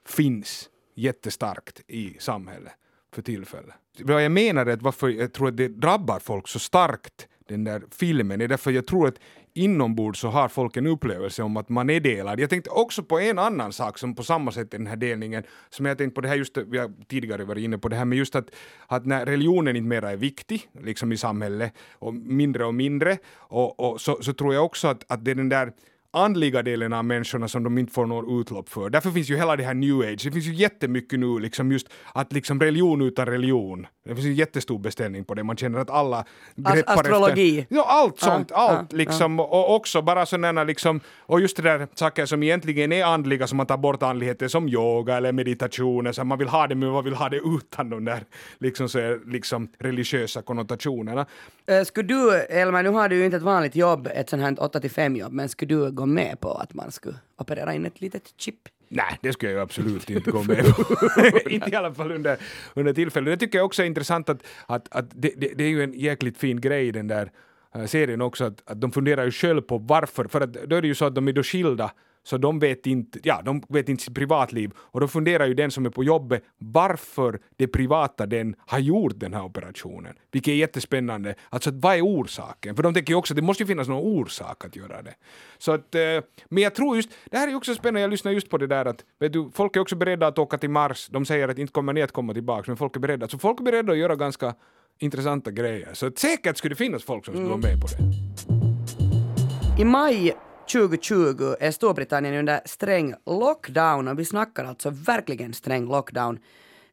finns 0.07 0.69
jättestarkt 0.95 1.81
i 1.87 2.15
samhället 2.19 2.73
för 3.13 3.21
tillfället. 3.21 3.75
Vad 3.99 4.23
jag 4.23 4.31
menar 4.31 4.65
är 4.65 4.73
att 4.73 4.81
varför 4.81 5.09
jag 5.09 5.33
tror 5.33 5.47
att 5.47 5.57
det 5.57 5.67
drabbar 5.67 6.19
folk 6.19 6.47
så 6.47 6.59
starkt, 6.59 7.27
den 7.47 7.63
där 7.63 7.83
filmen, 7.91 8.41
är 8.41 8.47
därför 8.47 8.71
jag 8.71 8.87
tror 8.87 9.07
att 9.07 9.15
inombords 9.57 10.19
så 10.19 10.27
har 10.27 10.47
folk 10.47 10.77
en 10.77 10.87
upplevelse 10.87 11.43
om 11.43 11.57
att 11.57 11.69
man 11.69 11.89
är 11.89 11.99
delad. 11.99 12.39
Jag 12.39 12.49
tänkte 12.49 12.69
också 12.69 13.03
på 13.03 13.19
en 13.19 13.39
annan 13.39 13.73
sak 13.73 13.97
som 13.97 14.15
på 14.15 14.23
samma 14.23 14.51
sätt 14.51 14.73
är 14.73 14.77
den 14.77 14.87
här 14.87 14.95
delningen, 14.95 15.43
som 15.69 15.85
jag 15.85 15.97
tänkt 15.97 16.15
på 16.15 16.21
det 16.21 16.27
här 16.27 16.35
just, 16.35 16.57
vi 16.57 16.77
har 16.77 16.91
tidigare 17.07 17.43
varit 17.43 17.63
inne 17.63 17.77
på 17.77 17.89
det 17.89 17.95
här 17.95 18.05
med 18.05 18.17
just 18.17 18.35
att, 18.35 18.49
att 18.87 19.05
när 19.05 19.25
religionen 19.25 19.75
inte 19.75 19.87
mera 19.87 20.11
är 20.11 20.17
viktig, 20.17 20.69
liksom 20.83 21.11
i 21.11 21.17
samhället, 21.17 21.73
och 21.93 22.13
mindre 22.13 22.65
och 22.65 22.73
mindre, 22.73 23.17
och, 23.35 23.79
och 23.79 24.01
så, 24.01 24.17
så 24.21 24.33
tror 24.33 24.53
jag 24.53 24.65
också 24.65 24.87
att, 24.87 25.11
att 25.11 25.25
det 25.25 25.31
är 25.31 25.35
den 25.35 25.49
där 25.49 25.71
andliga 26.17 26.63
delen 26.63 26.93
av 26.93 27.05
människorna 27.05 27.47
som 27.47 27.63
de 27.63 27.77
inte 27.77 27.93
får 27.93 28.05
någon 28.05 28.41
utlopp 28.41 28.69
för. 28.69 28.89
Därför 28.89 29.11
finns 29.11 29.29
ju 29.29 29.37
hela 29.37 29.55
det 29.55 29.63
här 29.63 29.73
new 29.73 29.99
age. 29.99 30.21
Det 30.23 30.31
finns 30.31 30.45
ju 30.45 30.53
jättemycket 30.53 31.19
nu 31.19 31.39
liksom 31.39 31.71
just 31.71 31.87
att 32.13 32.33
liksom 32.33 32.59
religion 32.59 33.01
utan 33.01 33.25
religion. 33.25 33.87
Det 34.05 34.15
finns 34.15 34.27
ju 34.27 34.33
jättestor 34.33 34.79
beställning 34.79 35.25
på 35.25 35.33
det. 35.33 35.43
Man 35.43 35.57
känner 35.57 35.79
att 35.79 35.89
alla 35.89 36.25
greppar 36.55 36.93
astrologi. 36.93 37.59
Efter, 37.59 37.75
ja, 37.75 37.85
allt 37.87 38.19
sånt. 38.19 38.47
Ja, 38.51 38.57
allt 38.57 38.91
ja, 38.91 38.97
liksom. 38.97 39.39
Och 39.39 39.75
också 39.75 40.01
bara 40.01 40.25
sådana 40.25 40.63
liksom, 40.63 40.99
och 41.19 41.41
just 41.41 41.57
det 41.57 41.63
där 41.63 41.87
saker 41.93 42.25
som 42.25 42.43
egentligen 42.43 42.91
är 42.91 43.05
andliga 43.05 43.47
som 43.47 43.57
man 43.57 43.65
tar 43.65 43.77
bort 43.77 44.03
andligheten 44.03 44.49
som 44.49 44.69
yoga 44.69 45.17
eller 45.17 45.31
meditation. 45.31 46.13
Så 46.13 46.23
man 46.23 46.37
vill 46.37 46.47
ha 46.47 46.67
det 46.67 46.75
men 46.75 46.89
man 46.89 47.03
vill 47.03 47.13
ha 47.13 47.29
det 47.29 47.37
utan 47.37 47.89
de 47.89 48.05
där 48.05 48.23
liksom, 48.57 48.89
så 48.89 49.19
liksom 49.25 49.69
religiösa 49.79 50.41
konnotationerna. 50.41 51.25
Eh, 51.67 51.83
skulle 51.83 52.07
du, 52.07 52.33
Elmer, 52.33 52.83
nu 52.83 52.89
har 52.89 53.09
du 53.09 53.15
ju 53.15 53.25
inte 53.25 53.37
ett 53.37 53.43
vanligt 53.43 53.75
jobb, 53.75 54.09
ett 54.13 54.29
sånt 54.29 54.41
här 54.41 54.51
8-5 54.51 55.17
jobb, 55.17 55.33
men 55.33 55.49
skulle 55.49 55.75
du 55.75 55.91
gå 55.91 56.05
med 56.13 56.39
på 56.39 56.51
att 56.51 56.73
man 56.73 56.91
skulle 56.91 57.15
operera 57.37 57.73
in 57.73 57.85
ett 57.85 58.01
litet 58.01 58.33
chip? 58.37 58.55
Nej, 58.89 59.17
det 59.21 59.33
skulle 59.33 59.51
jag 59.51 59.57
ju 59.57 59.63
absolut 59.63 60.09
inte 60.09 60.31
gå 60.31 60.43
med 60.43 60.65
på. 60.65 61.49
inte 61.49 61.71
i 61.71 61.75
alla 61.75 61.93
fall 61.93 62.11
under, 62.11 62.37
under 62.73 62.93
tillfället. 62.93 63.39
Det 63.39 63.45
tycker 63.45 63.57
jag 63.57 63.65
också 63.65 63.81
är 63.81 63.85
intressant 63.85 64.29
att, 64.29 64.43
att, 64.65 64.87
att 64.95 65.05
det, 65.15 65.33
det, 65.37 65.53
det 65.55 65.63
är 65.63 65.69
ju 65.69 65.83
en 65.83 65.93
jäkligt 65.93 66.37
fin 66.37 66.61
grej 66.61 66.87
i 66.87 66.91
den 66.91 67.07
där 67.07 67.31
eh, 67.75 67.85
serien 67.85 68.21
också, 68.21 68.43
att, 68.45 68.63
att 68.65 68.81
de 68.81 68.91
funderar 68.91 69.25
ju 69.25 69.31
själv 69.31 69.61
på 69.61 69.77
varför, 69.77 70.27
för 70.27 70.41
att 70.41 70.53
då 70.53 70.75
är 70.75 70.81
det 70.81 70.87
ju 70.87 70.95
så 70.95 71.05
att 71.05 71.15
de 71.15 71.27
är 71.27 71.33
då 71.33 71.43
skilda 71.43 71.91
så 72.27 72.37
de 72.37 72.59
vet 72.59 72.87
inte, 72.87 73.19
ja, 73.23 73.41
de 73.45 73.63
vet 73.69 73.89
inte 73.89 74.03
sitt 74.03 74.15
privatliv. 74.15 74.71
Och 74.77 74.99
då 74.99 75.07
funderar 75.07 75.45
ju 75.45 75.53
den 75.53 75.71
som 75.71 75.85
är 75.85 75.89
på 75.89 76.03
jobbet 76.03 76.43
varför 76.57 77.39
det 77.55 77.67
privata 77.67 78.25
den 78.25 78.55
har 78.59 78.79
gjort 78.79 79.13
den 79.15 79.33
här 79.33 79.43
operationen. 79.43 80.15
Vilket 80.31 80.51
är 80.51 80.55
jättespännande. 80.55 81.35
Alltså 81.49 81.71
vad 81.73 81.95
är 81.95 82.01
orsaken? 82.01 82.75
För 82.75 82.83
de 82.83 82.93
tänker 82.93 83.13
ju 83.13 83.17
också 83.17 83.33
att 83.33 83.35
det 83.35 83.41
måste 83.41 83.63
ju 83.63 83.67
finnas 83.67 83.87
någon 83.87 84.19
orsak 84.19 84.65
att 84.65 84.75
göra 84.75 85.01
det. 85.01 85.13
Så 85.57 85.71
att, 85.71 85.95
eh, 85.95 86.01
men 86.49 86.63
jag 86.63 86.75
tror 86.75 86.95
just, 86.95 87.09
det 87.31 87.37
här 87.37 87.47
är 87.47 87.55
också 87.55 87.75
spännande, 87.75 88.01
jag 88.01 88.11
lyssnar 88.11 88.31
just 88.31 88.49
på 88.49 88.57
det 88.57 88.67
där 88.67 88.85
att 88.85 89.05
vet 89.19 89.33
du, 89.33 89.49
folk 89.53 89.75
är 89.75 89.79
också 89.79 89.95
beredda 89.95 90.27
att 90.27 90.39
åka 90.39 90.57
till 90.57 90.69
Mars. 90.69 91.07
De 91.11 91.25
säger 91.25 91.47
att 91.47 91.59
inte 91.59 91.73
kommer 91.73 91.93
ni 91.93 92.01
att 92.01 92.11
komma 92.11 92.33
tillbaka, 92.33 92.63
men 92.67 92.77
folk 92.77 92.95
är 92.95 92.99
beredda. 92.99 93.27
Så 93.27 93.39
folk 93.39 93.59
är 93.59 93.63
beredda 93.63 93.91
att 93.91 93.97
göra 93.97 94.15
ganska 94.15 94.55
intressanta 94.99 95.51
grejer. 95.51 95.89
Så 95.93 96.07
att 96.07 96.17
säkert 96.17 96.57
skulle 96.57 96.71
det 96.71 96.77
finnas 96.77 97.03
folk 97.03 97.25
som 97.25 97.33
skulle 97.33 97.49
vara 97.49 97.57
med 97.57 97.81
på 97.81 97.87
det. 97.87 99.81
I 99.81 99.85
maj 99.85 100.35
2020 100.67 101.55
är 101.59 101.71
Storbritannien 101.71 102.35
under 102.35 102.61
sträng 102.65 103.13
lockdown 103.25 104.07
och 104.07 104.19
vi 104.19 104.25
snackar 104.25 104.65
alltså 104.65 104.89
verkligen 104.89 105.53
sträng 105.53 105.85
lockdown. 105.85 106.39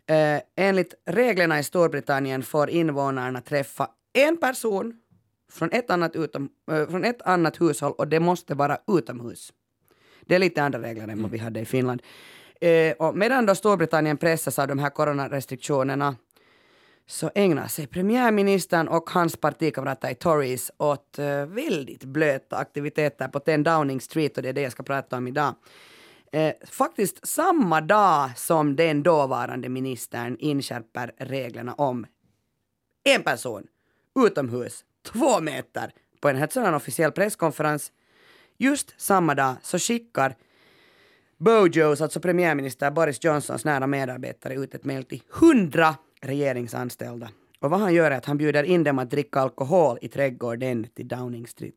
Eh, 0.06 0.40
enligt 0.56 0.94
reglerna 1.06 1.58
i 1.58 1.62
Storbritannien 1.62 2.42
får 2.42 2.70
invånarna 2.70 3.40
träffa 3.40 3.88
en 4.12 4.36
person 4.36 4.94
från 5.52 5.70
ett, 5.72 5.90
annat 5.90 6.16
utom, 6.16 6.48
eh, 6.70 6.86
från 6.86 7.04
ett 7.04 7.22
annat 7.22 7.60
hushåll 7.60 7.92
och 7.92 8.08
det 8.08 8.20
måste 8.20 8.54
vara 8.54 8.78
utomhus. 8.86 9.52
Det 10.20 10.34
är 10.34 10.38
lite 10.38 10.62
andra 10.62 10.82
regler 10.82 11.08
än 11.08 11.22
vad 11.22 11.30
vi 11.30 11.38
hade 11.38 11.60
i 11.60 11.64
Finland. 11.64 12.02
Eh, 12.60 12.92
och 12.92 13.16
medan 13.16 13.46
då 13.46 13.54
Storbritannien 13.54 14.16
pressas 14.16 14.58
av 14.58 14.68
de 14.68 14.78
här 14.78 14.90
coronarestriktionerna 14.90 16.16
så 17.06 17.30
ägnar 17.34 17.66
sig 17.66 17.86
premiärministern 17.86 18.88
och 18.88 19.10
hans 19.10 19.36
partikamrater 19.36 20.10
i 20.10 20.14
Tories 20.14 20.70
åt 20.76 21.18
uh, 21.18 21.46
väldigt 21.46 22.04
blöta 22.04 22.56
aktiviteter 22.56 23.28
på 23.28 23.40
10 23.40 23.56
Downing 23.56 24.00
Street 24.00 24.36
och 24.36 24.42
det 24.42 24.48
är 24.48 24.52
det 24.52 24.60
jag 24.60 24.72
ska 24.72 24.82
prata 24.82 25.16
om 25.16 25.28
idag. 25.28 25.54
Eh, 26.32 26.54
faktiskt 26.70 27.26
samma 27.26 27.80
dag 27.80 28.30
som 28.36 28.76
den 28.76 29.02
dåvarande 29.02 29.68
ministern 29.68 30.36
inskärper 30.38 31.12
reglerna 31.16 31.74
om 31.74 32.06
en 33.04 33.22
person 33.22 33.66
utomhus, 34.26 34.84
två 35.02 35.40
meter, 35.40 35.92
på 36.20 36.28
en 36.28 36.48
sådan 36.50 36.74
officiell 36.74 37.12
presskonferens. 37.12 37.92
Just 38.58 39.00
samma 39.00 39.34
dag 39.34 39.54
så 39.62 39.78
skickar 39.78 40.36
Bojos, 41.38 42.00
alltså 42.00 42.20
premiärminister 42.20 42.90
Boris 42.90 43.24
Johnsons 43.24 43.64
nära 43.64 43.86
medarbetare, 43.86 44.54
ut 44.54 44.74
ett 44.74 44.84
mejl 44.84 45.04
till 45.04 45.22
hundra 45.28 45.94
regeringsanställda. 46.24 47.28
Och 47.60 47.70
vad 47.70 47.80
han 47.80 47.94
gör 47.94 48.10
är 48.10 48.16
att 48.16 48.24
han 48.24 48.38
bjuder 48.38 48.64
in 48.64 48.84
dem 48.84 48.98
att 48.98 49.10
dricka 49.10 49.40
alkohol 49.40 49.98
i 50.02 50.08
trädgården 50.08 50.86
till 50.94 51.08
Downing 51.08 51.46
Street. 51.46 51.74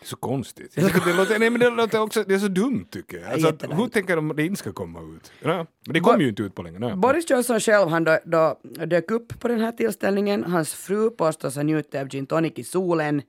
Det 0.00 0.04
är 0.04 0.08
så 0.08 0.16
konstigt. 0.16 0.74
Det, 0.74 1.16
låter, 1.16 1.38
nej, 1.38 1.50
men 1.50 1.60
det, 1.60 1.70
låter 1.70 2.00
också, 2.00 2.24
det 2.24 2.34
är 2.34 2.38
så 2.38 2.48
dumt 2.48 2.86
tycker 2.90 3.18
jag. 3.18 3.32
Alltså, 3.32 3.48
att, 3.48 3.78
hur 3.78 3.88
tänker 3.88 4.16
de 4.16 4.30
att 4.30 4.36
det 4.36 4.44
inte 4.44 4.58
ska 4.58 4.72
komma 4.72 5.00
ut? 5.00 5.32
Ja, 5.42 5.66
men 5.86 5.94
det 5.94 6.00
kommer 6.00 6.18
ju 6.18 6.28
inte 6.28 6.42
ut 6.42 6.54
på 6.54 6.62
länge. 6.62 6.78
Nej. 6.78 6.96
Boris 6.96 7.30
Johnson 7.30 7.60
själv 7.60 7.88
han 7.88 8.04
då, 8.04 8.18
då 8.24 8.60
dök 8.86 9.10
upp 9.10 9.40
på 9.40 9.48
den 9.48 9.60
här 9.60 9.72
tillställningen. 9.72 10.44
Hans 10.44 10.74
fru 10.74 11.10
påstås 11.10 11.56
ha 11.56 11.62
njutit 11.62 11.94
av 11.94 12.08
gin 12.08 12.26
tonic 12.26 12.52
i 12.56 12.64
solen. 12.64 13.22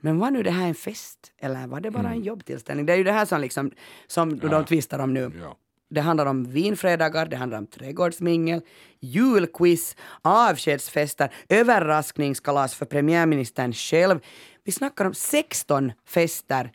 Men 0.00 0.18
var 0.18 0.30
nu 0.30 0.42
det 0.42 0.50
här 0.50 0.68
en 0.68 0.74
fest 0.74 1.32
eller 1.38 1.66
var 1.66 1.80
det 1.80 1.90
bara 1.90 2.10
en 2.10 2.22
jobbtillställning? 2.22 2.86
Det 2.86 2.92
är 2.92 2.96
ju 2.96 3.04
det 3.04 3.12
här 3.12 3.24
som, 3.24 3.40
liksom, 3.40 3.70
som 4.06 4.38
de 4.38 4.64
tvistar 4.64 4.98
om 4.98 5.14
nu. 5.14 5.32
Ja. 5.40 5.56
Det 5.90 6.00
handlar 6.00 6.26
om 6.26 6.44
vinfredagar, 6.44 7.26
det 7.26 7.36
handlar 7.36 7.58
om 7.58 7.66
trädgårdsmingel, 7.66 8.60
julquiz, 9.00 9.96
avskedsfester, 10.22 11.32
överraskningskalas 11.48 12.74
för 12.74 12.86
premiärministern 12.86 13.72
själv. 13.72 14.20
Vi 14.64 14.72
snackar 14.72 15.04
om 15.04 15.14
16 15.14 15.92
fester. 16.06 16.72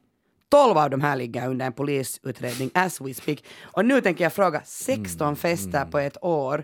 12 0.49 0.77
av 0.77 0.89
de 0.89 1.01
här 1.01 1.15
ligger 1.15 1.47
under 1.47 1.65
en 1.65 1.73
polisutredning 1.73 2.71
as 2.73 3.01
we 3.01 3.13
speak. 3.13 3.43
Och 3.61 3.85
nu 3.85 4.01
tänker 4.01 4.23
jag 4.23 4.33
fråga, 4.33 4.61
16 4.65 5.35
fester 5.35 5.85
på 5.85 5.99
ett 5.99 6.23
år. 6.23 6.63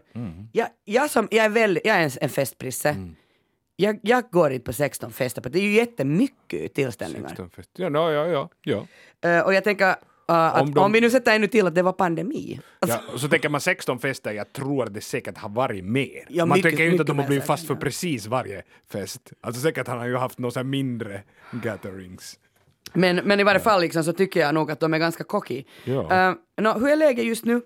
Jag, 0.52 0.68
jag, 0.86 1.10
som, 1.10 1.28
jag 1.32 1.46
är, 1.46 1.50
väldigt, 1.50 1.86
jag 1.86 1.98
är 1.98 2.18
en, 2.22 2.30
festprisse. 2.30 2.96
Jag, 3.76 4.00
jag 4.04 4.24
går 4.32 4.52
inte 4.52 4.66
på 4.66 4.74
16 4.74 5.12
fester, 5.12 5.42
det 5.42 5.60
är 5.60 5.64
ju 5.64 5.74
jättemycket 5.74 6.74
tillställningar. 6.74 7.28
16 7.28 7.50
fest. 7.50 7.70
Ja, 7.76 7.90
ja, 7.90 8.28
ja, 8.28 8.50
ja. 8.62 8.88
Eh, 9.30 9.46
och 9.46 9.54
jag 9.54 9.64
tänker 9.64 9.96
uh, 10.32 10.62
Om 10.62 10.68
om, 10.68 10.74
de- 10.74 10.92
vi 10.92 11.02
nu 11.02 11.10
sätter 11.10 11.36
ännu 11.36 11.48
till 11.48 11.68
att 11.68 11.76
det 11.76 11.82
var 11.82 11.94
pandemi. 11.94 12.60
Alltså, 12.80 13.00
ja. 13.12 13.18
Så 13.18 13.28
tänker 13.28 13.50
man 13.50 13.62
16 13.62 14.00
fester, 14.00 14.32
jag 14.32 14.54
tror 14.54 14.84
att 14.86 14.94
det 14.94 15.02
säkert 15.02 15.38
har 15.38 15.50
varit 15.50 15.86
mer. 15.86 16.26
Ja, 16.30 16.46
man 16.46 16.58
mycket- 16.58 16.70
tänker 16.70 16.84
ju 16.84 16.92
inte 16.92 17.02
att 17.02 17.08
de 17.08 17.20
har 17.20 17.28
blivit 17.28 17.46
fast 17.46 17.68
för 17.68 17.74
ja. 17.74 17.80
precis 17.80 18.28
varje 18.28 18.62
fest. 18.92 19.32
Alltså 19.42 19.62
säkert 19.62 19.88
har 19.88 19.98
han 19.98 20.08
ju 20.08 20.16
haft 20.18 20.40
några 20.40 20.64
mindre 20.64 21.22
gatherings. 21.52 22.40
Men, 22.94 23.16
men 23.16 23.40
i 23.40 23.44
varje 23.44 23.60
fall 23.60 23.82
liksom, 23.82 24.04
så 24.04 24.14
tycker 24.14 24.40
jag 24.40 24.54
nog 24.54 24.72
att 24.72 24.80
de 24.80 24.94
är 24.94 24.98
ganska 24.98 25.24
cocky. 25.24 25.64
Ja. 25.84 26.30
Uh, 26.30 26.36
nå, 26.62 26.74
hur 26.74 26.88
är 26.88 26.96
läget 26.96 27.26
just 27.26 27.46
nu? 27.46 27.62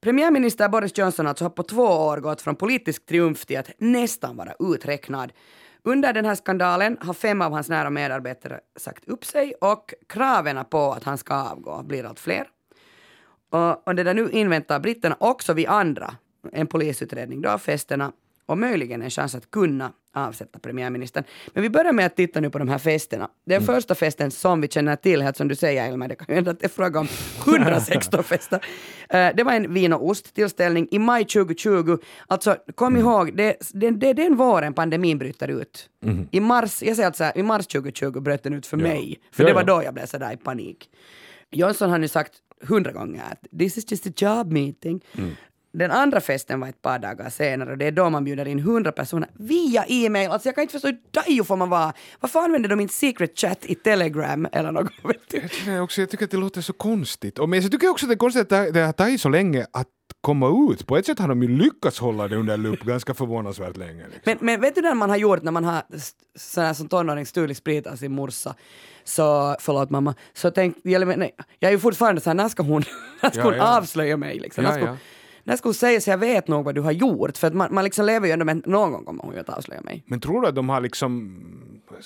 Premiärminister 0.00 0.68
Boris 0.68 0.98
Johnson 0.98 1.26
alltså 1.26 1.44
har 1.44 1.50
på 1.50 1.62
två 1.62 1.82
år 1.82 2.16
gått 2.16 2.42
från 2.42 2.56
politisk 2.56 3.06
triumf 3.06 3.46
till 3.46 3.58
att 3.58 3.70
nästan 3.78 4.36
vara 4.36 4.54
uträknad. 4.58 5.32
Under 5.84 6.12
den 6.12 6.24
här 6.24 6.34
skandalen 6.34 6.98
har 7.00 7.14
fem 7.14 7.42
av 7.42 7.52
hans 7.52 7.68
nära 7.68 7.90
medarbetare 7.90 8.60
sagt 8.76 9.08
upp 9.08 9.24
sig 9.24 9.54
och 9.60 9.94
kraven 10.08 10.64
på 10.64 10.92
att 10.92 11.04
han 11.04 11.18
ska 11.18 11.34
avgå 11.34 11.82
blir 11.82 12.04
allt 12.04 12.20
fler. 12.20 12.48
Och, 13.50 13.88
och 13.88 13.94
det 13.94 14.02
där 14.02 14.14
nu 14.14 14.30
inväntar 14.30 14.80
britterna 14.80 15.16
också 15.20 15.52
vi 15.52 15.66
andra 15.66 16.14
en 16.52 16.66
polisutredning 16.66 17.40
då 17.40 17.48
av 17.48 17.58
festerna 17.58 18.12
och 18.46 18.58
möjligen 18.58 19.02
en 19.02 19.10
chans 19.10 19.34
att 19.34 19.50
kunna 19.50 19.92
avsätta 20.14 20.58
premiärministern. 20.58 21.24
Men 21.54 21.62
vi 21.62 21.70
börjar 21.70 21.92
med 21.92 22.06
att 22.06 22.16
titta 22.16 22.40
nu 22.40 22.50
på 22.50 22.58
de 22.58 22.68
här 22.68 22.78
festerna. 22.78 23.28
Den 23.46 23.62
första 23.62 23.94
festen 23.94 24.30
som 24.30 24.60
vi 24.60 24.68
känner 24.68 24.96
till, 24.96 25.22
helt 25.22 25.36
som 25.36 25.48
du 25.48 25.54
säger 25.54 25.88
Elmer, 25.88 26.08
det 26.08 26.14
kan 26.14 26.26
ju 26.28 26.34
hända 26.34 26.50
att 26.50 26.60
det 26.60 26.66
är 26.66 26.68
fråga 26.68 27.00
om 27.00 27.08
116 27.46 28.24
fester. 28.24 28.64
Eh, 29.08 29.34
det 29.36 29.44
var 29.44 29.52
en 29.52 29.74
vin 29.74 29.92
och 29.92 30.06
osttillställning 30.08 30.88
i 30.90 30.98
maj 30.98 31.24
2020. 31.24 31.98
Alltså 32.26 32.56
kom 32.74 32.96
ihåg, 32.96 33.36
det, 33.36 33.56
det, 33.72 33.90
det 33.90 34.08
är 34.08 34.14
den 34.14 34.36
våren 34.36 34.74
pandemin 34.74 35.18
bryter 35.18 35.48
ut. 35.48 35.88
I 36.30 36.40
mars, 36.40 36.82
jag 36.82 36.96
säger 36.96 37.06
alltså 37.06 37.24
här, 37.24 37.38
i 37.38 37.42
mars 37.42 37.66
2020 37.66 38.20
bröt 38.20 38.42
den 38.42 38.54
ut 38.54 38.66
för 38.66 38.76
Ja. 38.76 38.82
mig. 38.82 39.20
För 39.32 39.42
Ja, 39.42 39.48
det 39.48 39.54
var 39.54 39.60
ja. 39.60 39.66
då 39.66 39.82
jag 39.84 39.94
blev 39.94 40.06
sådär 40.06 40.32
i 40.32 40.36
panik. 40.36 40.90
Johnson 41.50 41.90
har 41.90 41.98
nu 41.98 42.08
sagt 42.08 42.32
hundra 42.66 42.92
gånger 42.92 43.22
att 43.32 43.58
this 43.58 43.78
is 43.78 43.90
just 43.90 44.06
a 44.06 44.10
job 44.16 44.52
meeting. 44.52 45.04
Den 45.72 45.90
andra 45.90 46.20
festen 46.20 46.60
var 46.60 46.68
ett 46.68 46.82
par 46.82 46.98
dagar 46.98 47.30
senare 47.30 47.70
och 47.70 47.78
det 47.78 47.86
är 47.86 47.92
då 47.92 48.10
man 48.10 48.24
bjuder 48.24 48.48
in 48.48 48.60
hundra 48.60 48.92
personer 48.92 49.28
via 49.34 49.84
e-mail. 49.88 50.30
Alltså 50.30 50.48
jag 50.48 50.54
kan 50.54 50.62
inte 50.62 50.72
förstå 50.72 50.88
hur 50.88 50.98
dajo 51.10 51.44
får 51.44 51.56
man 51.56 51.70
vara. 51.70 51.92
Varför 52.20 52.40
använder 52.40 52.68
de 52.68 52.80
inte 52.80 52.94
secret 52.94 53.38
chat 53.38 53.58
i 53.66 53.74
telegram 53.74 54.48
eller 54.52 54.72
något? 54.72 54.92
Vet 55.04 55.28
du? 55.30 55.36
Jag 55.40 55.50
tycker, 55.50 55.80
också, 55.80 56.00
jag 56.00 56.10
tycker 56.10 56.24
att 56.24 56.30
det 56.30 56.36
låter 56.36 56.60
så 56.60 56.72
konstigt. 56.72 57.38
Och 57.38 57.48
men 57.48 57.62
jag 57.62 57.72
tycker 57.72 57.88
också 57.90 58.06
att 58.06 58.10
det 58.10 58.14
är 58.14 58.16
konstigt 58.16 58.52
att 58.52 58.74
det- 58.74 58.80
har 58.80 58.92
tagit 58.92 59.20
så 59.20 59.28
länge 59.28 59.66
att 59.72 59.88
komma 60.20 60.70
ut. 60.72 60.86
På 60.86 60.96
ett 60.96 61.06
sätt 61.06 61.18
har 61.18 61.28
de 61.28 61.42
ju 61.42 61.48
lyckats 61.48 61.98
hålla 61.98 62.28
det 62.28 62.36
under 62.36 62.56
lupp 62.56 62.80
ganska 62.80 63.14
förvånansvärt 63.14 63.76
länge. 63.76 64.02
Liksom. 64.04 64.20
Men, 64.24 64.36
men 64.40 64.60
vet 64.60 64.74
du 64.74 64.80
när 64.82 64.94
man 64.94 65.10
har 65.10 65.16
gjort 65.16 65.42
när 65.42 65.52
man 65.52 65.64
har 65.64 65.82
s- 65.94 66.12
sån 66.38 66.64
här 66.64 66.74
som 66.74 66.88
tonåring 66.88 67.26
stulit 67.26 67.56
sprit 67.56 67.86
av 67.86 67.96
sin 67.96 68.12
morsa? 68.12 68.54
Så, 69.04 69.56
förlåt 69.60 69.90
mamma, 69.90 70.14
så 70.34 70.50
tänk, 70.50 70.76
men 70.84 71.18
nej, 71.18 71.34
jag 71.58 71.68
är 71.68 71.72
ju 71.72 71.78
fortfarande 71.78 72.20
såhär, 72.20 72.34
när 72.34 72.48
ska 72.48 72.62
hon, 72.62 72.84
när 73.22 73.30
ska 73.30 73.38
Ja, 73.40 73.44
hon 73.44 73.54
ja. 73.56 73.78
avslöja 73.78 74.16
mig 74.16 74.38
liksom? 74.38 74.64
Ja, 74.64 74.96
när, 75.44 75.56
ska, 75.56 75.68
hon- 75.68 75.74
säga 75.74 76.00
så 76.00 76.10
jag 76.10 76.18
vet 76.18 76.48
nog 76.48 76.64
vad 76.64 76.74
du 76.74 76.80
har 76.80 76.92
gjort? 76.92 77.36
För 77.38 77.46
att 77.46 77.54
man, 77.54 77.74
man 77.74 77.84
liksom 77.84 78.06
lever 78.06 78.26
ju 78.26 78.32
ändå 78.32 78.44
med 78.44 78.66
någon 78.66 78.92
gång 78.92 79.04
kommer 79.04 79.22
hon 79.24 79.34
ju 79.34 79.40
att 79.40 79.48
avslöja 79.48 79.80
mig. 79.80 80.04
Men 80.06 80.20
tror 80.20 80.42
du 80.42 80.48
att 80.48 80.54
de 80.54 80.68
har 80.68 80.80
liksom 80.80 81.38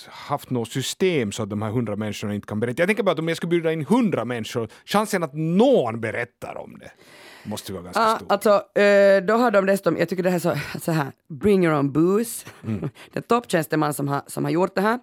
haft 0.09 0.51
något 0.51 0.69
system 0.69 1.33
så 1.33 1.43
att 1.43 1.51
de 1.51 1.63
här 1.63 1.71
hundra 1.71 1.97
människorna 1.97 2.35
inte 2.35 2.47
kan 2.47 2.61
berätta? 2.61 2.83
Jag 2.83 2.89
tänker 2.89 3.03
bara 3.03 3.13
att 3.13 3.19
om 3.19 3.29
jag 3.29 3.37
skulle 3.37 3.51
bjuda 3.51 3.73
in 3.73 3.85
hundra 3.85 4.25
människor, 4.25 4.69
chansen 4.85 5.23
att 5.23 5.35
någon 5.35 6.01
berättar 6.01 6.59
om 6.59 6.79
det 6.81 6.91
måste 7.49 7.73
ju 7.73 7.75
vara 7.75 7.85
ganska 7.85 8.03
Ah, 8.03 8.17
stor. 8.17 8.27
alltså, 8.33 8.81
eh, 8.81 9.25
då 9.25 9.35
har 9.35 9.51
de 9.51 9.67
dessutom, 9.67 9.97
jag 9.97 10.09
tycker 10.09 10.23
det 10.23 10.31
här 10.31 10.37
är 10.37 10.41
så, 10.79 10.81
så 10.81 10.93
här, 10.93 11.13
bring 11.29 11.65
your 11.65 11.77
own 11.79 11.93
booze. 11.93 12.47
Mm. 12.65 12.81
det 13.13 13.19
är 13.19 13.23
topptjänsteman 13.23 13.95
som 13.95 14.09
har, 14.09 14.23
som 14.27 14.45
har 14.45 14.51
gjort 14.51 14.75
det 14.75 14.81
här. 14.81 14.99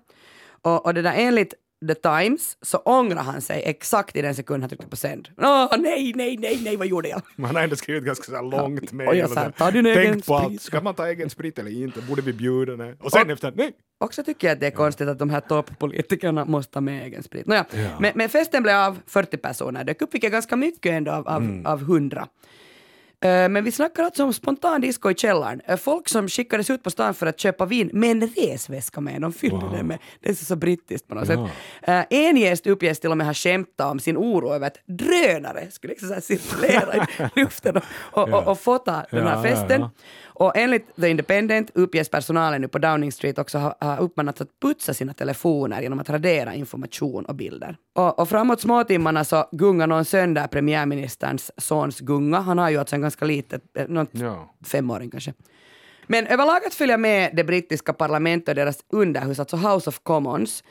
Och, 0.62 0.86
och 0.86 0.94
det 0.94 1.02
där 1.02 1.14
enligt 1.16 1.54
The 1.88 1.96
Times 1.96 2.58
så 2.62 2.78
ångrar 2.78 3.22
han 3.24 3.42
sig 3.42 3.64
exakt 3.66 4.16
i 4.16 4.22
den 4.22 4.36
sekund 4.36 4.64
han 4.64 4.70
tryckte 4.70 4.88
på 4.88 4.96
sänd. 4.96 5.30
Åh 5.38 5.68
nej, 5.80 6.14
nej, 6.16 6.38
nej, 6.38 6.60
nej, 6.64 6.78
vad 6.78 6.88
gjorde 6.88 7.10
jag? 7.10 7.22
Man 7.36 7.56
har 7.56 7.64
ändå 7.64 7.76
skrivit 7.76 8.04
ganska 8.04 8.24
så 8.32 8.42
långt 8.42 8.92
och 9.24 9.30
sa, 9.30 9.52
ta 9.52 9.72
din 9.72 9.86
egen 9.86 10.12
Tänk 10.14 10.26
på 10.26 10.36
allt, 10.36 10.62
ska 10.62 10.82
man 10.82 10.96
ta 10.96 11.08
egen 11.08 11.30
sprit 11.30 11.60
eller 11.60 11.72
inte? 11.72 12.02
Borde 12.02 12.22
vi 12.22 12.34
bjuda 12.34 12.76
det? 12.76 12.96
Och 13.00 13.12
sen 13.12 13.30
efter, 13.30 13.54
nej! 13.56 13.72
Också 14.00 14.24
tycker 14.24 14.48
jag 14.48 14.54
att 14.54 14.60
det 14.60 14.68
är 14.68 14.72
konstigt 14.72 15.08
att 15.08 15.20
de 15.20 15.30
här 15.30 15.40
toppolitikerna 15.40 16.46
måste 16.46 16.74
ta 16.74 16.82
med 16.82 17.04
egen 17.06 17.24
sprit. 17.24 17.48
Nåja, 17.48 17.66
Ja. 17.72 17.90
men, 18.00 18.12
men 18.16 18.30
festen 18.30 18.64
blev 18.64 18.76
av, 18.76 19.00
40 19.08 19.38
personer 19.38 19.84
dök 19.84 20.02
upp, 20.02 20.14
vilket 20.14 20.28
är 20.28 20.32
ganska 20.32 20.56
mycket 20.56 20.92
ändå 20.92 21.12
av, 21.12 21.28
av, 21.28 21.42
Mm. 21.42 21.66
av 21.66 21.80
100. 21.82 22.28
Eh, 23.24 23.50
Men 23.50 23.64
vi 23.64 23.72
snackar 23.72 24.04
alltså 24.04 24.24
om 24.24 24.34
spontan 24.34 24.82
disco 24.82 25.12
i 25.12 25.16
källaren. 25.16 25.62
Eh, 25.66 25.78
Folk 25.78 26.10
som 26.10 26.28
skickades 26.28 26.70
ut 26.70 26.84
på 26.84 26.90
stan 26.90 27.14
för 27.14 27.28
att 27.28 27.40
köpa 27.40 27.66
vin 27.66 27.90
med 27.94 28.12
en 28.12 28.28
resväska 28.28 29.02
med. 29.02 29.22
De 29.22 29.34
fyllde 29.34 29.66
den 29.78 29.88
med. 29.88 30.00
Det 30.20 30.30
är 30.30 30.34
så 30.34 30.56
brittiskt 30.56 31.08
på 31.08 31.16
något 31.16 31.28
sätt. 31.28 31.40
Eh, 31.82 32.04
En 32.10 32.38
gäst 32.38 32.68
uppges 32.68 33.00
till 33.00 33.12
och 33.12 33.18
med 33.18 33.28
ha 33.28 33.34
skämtat 33.34 33.92
om 33.92 34.00
sin 34.00 34.18
oro 34.18 34.54
över 34.54 34.68
att 34.68 34.78
drönare 34.86 35.72
skulle 35.72 35.94
liksom 35.94 36.22
cirkulera 36.22 36.96
i 36.96 37.08
luften 37.40 37.78
och, 37.78 37.84
och, 38.12 38.30
och, 38.34 38.48
och 38.48 38.60
fota 38.60 39.06
den 39.12 39.28
här 39.28 39.36
Ja, 39.36 39.48
ja, 39.50 39.56
festen. 39.56 39.82
ja. 39.82 39.90
Och 40.36 40.58
enligt 40.58 40.96
The 40.96 41.10
Independent 41.10 41.72
uppges 41.74 42.10
personalen 42.10 42.62
nu 42.62 42.68
på 42.68 42.78
Downing 42.80 43.12
Street 43.12 43.38
också 43.40 43.58
ha, 43.58 43.76
ha 43.82 43.98
uppmanats 43.98 44.42
att 44.42 44.60
putsa 44.62 44.94
sina 44.94 45.14
telefoner 45.14 45.82
genom 45.82 46.00
att 46.00 46.10
radera 46.10 46.54
information 46.54 47.26
och 47.26 47.36
bilder. 47.36 47.78
Och, 47.94 48.20
och 48.20 48.30
framåt 48.30 48.62
småtimmarna 48.62 49.24
så 49.24 49.46
gungar 49.52 49.88
någon 49.88 50.06
söndag 50.06 50.48
premiärministerns 50.48 51.52
sons 51.58 52.00
gunga. 52.00 52.40
Han 52.40 52.58
har 52.58 52.70
ju 52.70 52.78
alltså 52.78 52.96
en 52.96 53.02
ganska 53.02 53.26
litet, 53.26 53.62
eh, 53.78 53.88
någon 53.88 54.08
Ja. 54.12 54.56
femåring 54.66 55.10
kanske. 55.12 55.34
Men 56.08 56.28
överlag 56.28 56.66
att 56.68 56.74
följa 56.74 56.98
med 56.98 57.36
det 57.36 57.44
brittiska 57.44 57.94
parlamentet 57.94 58.48
och 58.48 58.56
deras 58.56 58.80
underhus, 58.94 59.40
alltså 59.40 59.56
House 59.58 59.90
of 59.90 60.00
Commons, 60.04 60.64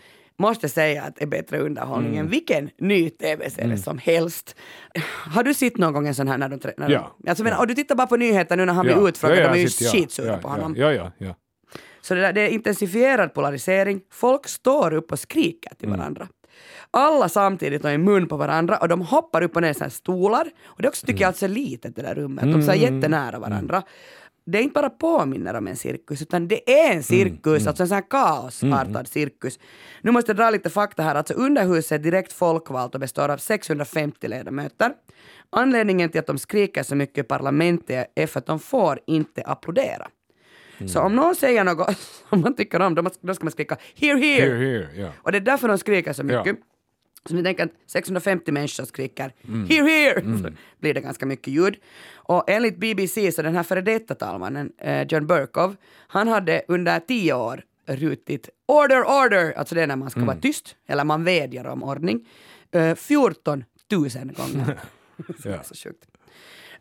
måste 0.42 0.68
säga 0.68 1.02
att 1.02 1.16
det 1.16 1.22
är 1.24 1.28
bättre 1.28 1.58
underhållning 1.58 2.12
Mm. 2.12 2.24
än 2.24 2.30
vilken 2.30 2.70
ny 2.78 3.10
tv-serie 3.10 3.78
som 3.78 3.98
helst. 3.98 4.56
Har 5.34 5.42
du 5.42 5.54
sett 5.54 5.76
någon 5.76 5.92
gång 5.92 6.06
en 6.08 6.14
sån 6.14 6.28
här 6.28 6.38
när 6.38 6.48
de... 6.48 6.56
trä- 6.60 6.74
När 6.76 6.90
Ja. 6.90 7.16
alltså, 7.28 7.44
men, 7.44 7.58
och 7.58 7.66
du 7.66 7.74
tittar 7.74 7.94
bara 7.94 8.06
på 8.06 8.16
nyheter 8.16 8.56
nu 8.56 8.64
när 8.64 8.72
han 8.72 8.86
Ja. 8.86 8.94
blir 8.96 9.08
utfrågad, 9.08 9.38
Ja, 9.38 9.42
ja, 9.42 9.48
de 9.48 9.54
är 9.54 9.62
ju 9.62 9.68
jag 9.80 9.92
skitsura 9.92 10.26
ja, 10.26 10.36
på 10.38 10.48
honom. 10.48 10.74
Ja, 10.78 10.92
ja, 10.92 11.12
ja. 11.18 11.34
Så 12.00 12.14
det, 12.14 12.20
där, 12.20 12.32
det 12.32 12.40
är 12.40 12.48
intensifierad 12.48 13.34
polarisering. 13.34 14.00
Folk 14.12 14.48
står 14.48 14.92
upp 14.94 15.12
och 15.12 15.18
skriker 15.18 15.74
till 15.74 15.88
Mm. 15.88 15.98
varandra. 16.00 16.28
Alla 16.90 17.28
samtidigt 17.28 17.84
och 17.84 17.90
i 17.92 17.98
mun 17.98 18.28
på 18.28 18.36
varandra 18.36 18.76
och 18.76 18.88
de 18.88 19.00
hoppar 19.00 19.42
upp 19.42 19.56
och 19.56 19.62
ner 19.62 19.86
i 19.86 19.90
stolar. 19.90 20.46
Och 20.64 20.82
det 20.82 20.88
också 20.88 21.06
tycker 21.06 21.20
jag 21.20 21.28
alltså 21.28 21.44
är 21.44 21.48
litet 21.48 21.96
det 21.96 22.02
där 22.02 22.14
rummet. 22.14 22.44
De 22.44 22.54
är 22.60 22.62
Mm. 22.62 22.78
jättenära 22.96 23.38
varandra. 23.38 23.82
Det 24.44 24.58
är 24.58 24.62
inte 24.62 24.72
bara 24.72 24.90
påminner 24.90 25.54
om 25.54 25.68
en 25.68 25.76
cirkus, 25.76 26.22
utan 26.22 26.48
det 26.48 26.70
är 26.70 26.92
en 26.92 27.02
cirkus, 27.02 27.66
alltså 27.66 27.82
en 27.82 27.88
sån 27.88 27.94
här 27.94 28.10
kaosartad 28.10 29.08
cirkus. 29.08 29.58
Nu 30.00 30.10
måste 30.10 30.30
jag 30.30 30.36
dra 30.36 30.50
lite 30.50 30.70
fakta 30.70 31.02
här. 31.02 31.14
Alltså 31.14 31.34
underhuset 31.34 31.92
är 31.92 31.98
direkt 31.98 32.32
folkvalt 32.32 32.94
och 32.94 33.00
består 33.00 33.28
av 33.28 33.36
650 33.36 34.28
ledamöter. 34.28 34.92
Anledningen 35.50 36.10
till 36.10 36.20
att 36.20 36.26
de 36.26 36.38
skriker 36.38 36.82
så 36.82 36.94
mycket 36.94 37.18
i 37.24 37.28
parlamentet 37.28 38.12
är 38.14 38.26
för 38.26 38.38
att 38.38 38.46
de 38.46 38.58
får 38.58 39.00
inte 39.06 39.42
applådera. 39.42 40.08
Så 40.86 41.00
om 41.00 41.16
någon 41.16 41.34
säger 41.34 41.64
något 41.64 41.98
som 42.28 42.40
man 42.40 42.54
tycker 42.54 42.80
om, 42.82 42.94
då, 42.94 43.34
ska 43.34 43.44
man 43.44 43.52
skrika 43.52 43.76
“Here, 43.94 44.18
here!” 44.18 44.46
Here, 44.46 44.58
here, 44.58 44.88
ja. 44.94 45.08
Och 45.16 45.32
det 45.32 45.38
är 45.38 45.40
därför 45.40 45.68
de 45.68 45.78
skriker 45.78 46.12
så 46.12 46.22
mycket. 46.22 46.46
Ja. 46.46 46.71
Så 47.28 47.34
ni 47.34 47.42
tänker 47.42 47.64
att 47.64 47.70
650 47.86 48.52
människor 48.52 48.84
skriker 48.84 49.32
“Here, 49.68 49.90
here!” 49.90 50.38
så 50.42 50.48
blir 50.80 50.94
det 50.94 51.00
ganska 51.00 51.26
mycket 51.26 51.52
ljud. 51.52 51.76
Och 52.14 52.50
enligt 52.50 52.76
BBC 52.76 53.32
så 53.32 53.42
den 53.42 53.54
här 53.56 53.62
före 53.62 53.80
detta 53.80 54.14
talmannen, 54.14 54.72
eh, 54.78 55.02
John 55.08 55.26
Burkov, 55.26 55.76
han 56.08 56.28
hade 56.28 56.62
under 56.68 57.00
tio 57.00 57.34
år 57.34 57.62
rutit 57.86 58.48
“Order, 58.66 59.00
order!” 59.24 59.52
Alltså 59.52 59.74
det 59.74 59.82
är 59.82 59.86
när 59.86 59.96
man 59.96 60.10
ska 60.10 60.24
vara 60.24 60.36
tyst, 60.36 60.76
eller 60.86 61.04
man 61.04 61.24
vädjar 61.24 61.64
om 61.64 61.82
ordning, 61.82 62.28
eh, 62.72 62.94
14 62.94 63.64
000 63.92 64.00
gånger. 64.10 64.80
Ja. 65.44 65.62
så 65.62 65.74
sjukt. 65.74 66.04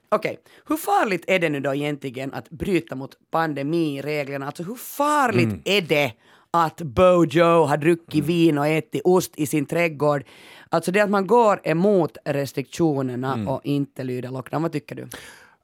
Okej, 0.09 0.39
hur 0.67 0.77
farligt 0.77 1.23
är 1.27 1.39
det 1.39 1.49
nu 1.49 1.59
då 1.59 1.75
egentligen 1.75 2.33
att 2.33 2.49
bryta 2.49 2.95
mot 2.95 3.15
pandemireglerna? 3.31 4.45
Alltså 4.45 4.63
hur 4.63 4.75
farligt 4.75 5.43
Mm. 5.45 5.61
är 5.65 5.81
det 5.81 6.13
att 6.51 6.81
Bojo 6.81 7.63
har 7.65 7.77
druckit 7.77 8.25
vin 8.25 8.57
och 8.57 8.67
ätit 8.67 9.01
ost 9.03 9.31
i 9.35 9.45
sin 9.47 9.65
trädgård? 9.65 10.23
Alltså 10.69 10.91
det 10.91 10.99
att 10.99 11.09
man 11.09 11.27
går 11.27 11.59
emot 11.63 12.17
restriktionerna 12.25 13.33
Mm. 13.33 13.47
och 13.47 13.61
inte 13.63 14.03
lyder 14.03 14.29
lockdown. 14.29 14.61
Vad 14.61 14.71
tycker 14.71 14.95
du? 14.95 15.07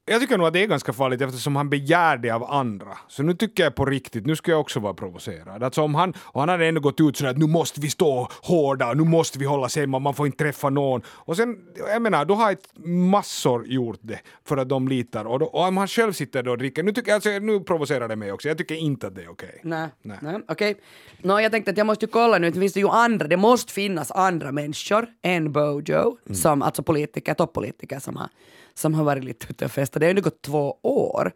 Jag 0.09 0.21
tycker 0.21 0.37
nog 0.37 0.47
att 0.47 0.53
det 0.53 0.63
är 0.63 0.67
ganska 0.67 0.93
farligt 0.93 1.21
eftersom 1.21 1.55
han 1.55 1.69
begär 1.69 2.17
det 2.17 2.29
av 2.29 2.43
andra. 2.51 2.97
Så 3.07 3.23
nu 3.23 3.33
tycker 3.33 3.63
jag 3.63 3.75
på 3.75 3.85
riktigt, 3.85 4.25
nu 4.25 4.35
ska 4.35 4.51
jag 4.51 4.59
också 4.59 4.79
vara 4.79 4.93
provocerad. 4.93 5.63
Alltså 5.63 5.81
om 5.81 5.95
han, 5.95 6.13
och 6.19 6.39
han 6.39 6.49
hade 6.49 6.65
ändå 6.67 6.81
gått 6.81 7.01
ut 7.01 7.17
sådär 7.17 7.31
att 7.31 7.37
nu 7.37 7.47
måste 7.47 7.81
vi 7.81 7.89
stå 7.89 8.27
hårda, 8.43 8.93
nu 8.93 9.03
måste 9.03 9.39
vi 9.39 9.45
hålla 9.45 9.69
sig 9.69 9.83
hemma, 9.83 9.99
man 9.99 10.13
får 10.13 10.25
inte 10.25 10.37
träffa 10.43 10.69
någon. 10.69 11.01
Och 11.07 11.37
sen, 11.37 11.57
jag 11.91 12.01
menar, 12.01 12.25
då 12.25 12.33
har 12.33 12.51
ett 12.51 12.69
massor 12.85 13.67
gjort 13.67 13.99
det 14.01 14.19
för 14.45 14.57
att 14.57 14.69
de 14.69 14.87
litar. 14.87 15.25
Och, 15.25 15.39
då, 15.39 15.45
och 15.45 15.67
om 15.67 15.77
han 15.77 15.87
själv 15.87 16.13
sitter 16.13 16.43
då 16.43 16.51
och 16.51 16.57
dricker, 16.57 16.83
nu, 16.83 16.91
tycker, 16.91 17.09
jag- 17.11 17.15
alltså, 17.15 17.29
nu 17.29 17.59
provocerar 17.59 18.07
det 18.07 18.15
mig 18.15 18.31
också, 18.31 18.47
jag 18.47 18.57
tycker 18.57 18.75
inte 18.75 19.07
att 19.07 19.15
det 19.15 19.21
är 19.23 19.31
okej. 19.31 19.59
Nej. 19.63 19.87
Nej. 20.01 20.17
Nej. 20.21 20.41
Okej. 20.47 20.75
Nå, 21.21 21.39
jag 21.39 21.51
tänkte 21.51 21.71
att 21.71 21.77
jag 21.77 21.87
måste 21.87 22.05
ju 22.05 22.11
kolla 22.11 22.37
nu, 22.37 22.49
det 22.49 22.59
finns 22.59 22.73
det 22.73 22.79
ju 22.79 22.89
andra, 22.89 23.27
det 23.27 23.37
måste 23.37 23.73
finnas 23.73 24.11
andra 24.11 24.51
människor 24.51 25.07
än 25.23 25.51
Bojo, 25.51 26.17
Mm. 26.25 26.35
som, 26.35 26.61
alltså 26.61 26.83
politiker, 26.83 27.33
toppolitiker 27.33 27.99
som 27.99 28.15
har, 28.15 28.29
som 28.77 28.93
har 28.93 29.03
varit 29.03 29.23
lite 29.23 29.45
ute 29.49 29.65
och 29.65 29.71
festat. 29.71 29.99
Det 29.99 30.05
har 30.05 30.09
ju 30.09 30.13
nu 30.15 30.21
gått 30.21 30.41
två 30.41 30.77
år. 30.83 31.31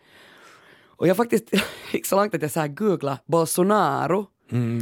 Och 0.86 1.08
jag 1.08 1.18
faktiskt 1.18 1.46
gick 1.94 2.06
så 2.06 2.16
långt 2.16 2.36
att 2.36 2.42
jag 2.42 2.52
så 2.52 2.60
här 2.60 2.68
googlade 2.68 3.18
Bolsonaro. 3.26 4.26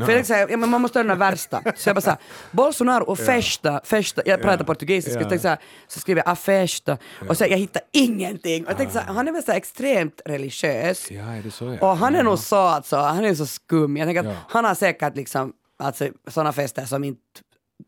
För 0.05 0.11
jag 0.11 0.25
säger, 0.25 0.47
ja, 0.49 0.57
men 0.57 0.69
man 0.69 0.81
måste 0.81 0.99
ha 0.99 1.03
den 1.03 1.19
värsta. 1.19 1.61
Så 1.75 1.89
jag 1.89 1.95
bara 1.95 2.01
såhär, 2.01 2.19
Bolsonaro 2.51 3.03
och 3.03 3.19
festa, 3.19 3.81
festa, 3.83 4.21
jag 4.25 4.41
pratar 4.41 4.65
portugisiska, 4.65 5.19
Ja. 5.19 5.23
så, 5.23 5.29
tänkte 5.29 5.41
så, 5.43 5.47
här, 5.47 5.57
så 5.87 5.99
skriver 5.99 6.23
jag 6.25 6.31
a 6.31 6.35
festa 6.35 6.97
och 7.29 7.37
så 7.37 7.43
jag 7.49 7.57
hittar 7.57 7.81
ingenting. 7.91 8.63
Och 8.65 8.69
jag 8.69 8.77
tänkte 8.77 8.93
så 8.93 8.99
här, 8.99 9.13
han 9.13 9.27
är 9.27 9.31
väl 9.31 9.43
så 9.43 9.51
extremt 9.51 10.21
religiös. 10.25 11.11
Ja, 11.11 11.21
är 11.23 11.41
det 11.43 11.51
så? 11.51 11.77
Och 11.81 11.97
han 11.97 12.15
är 12.15 12.23
nog 12.23 12.39
så 12.39 12.55
alltså, 12.55 12.95
han 12.97 13.25
är 13.25 13.35
så 13.35 13.45
skum. 13.45 13.97
Jag 13.97 14.07
tänker 14.07 14.19
att 14.19 14.25
Ja. 14.25 14.35
han 14.49 14.65
har 14.65 14.75
säkert 14.75 15.15
liksom, 15.15 15.53
alltså 15.79 16.07
sådana 16.27 16.53
fester 16.53 16.85
som 16.85 17.03
inte, 17.03 17.21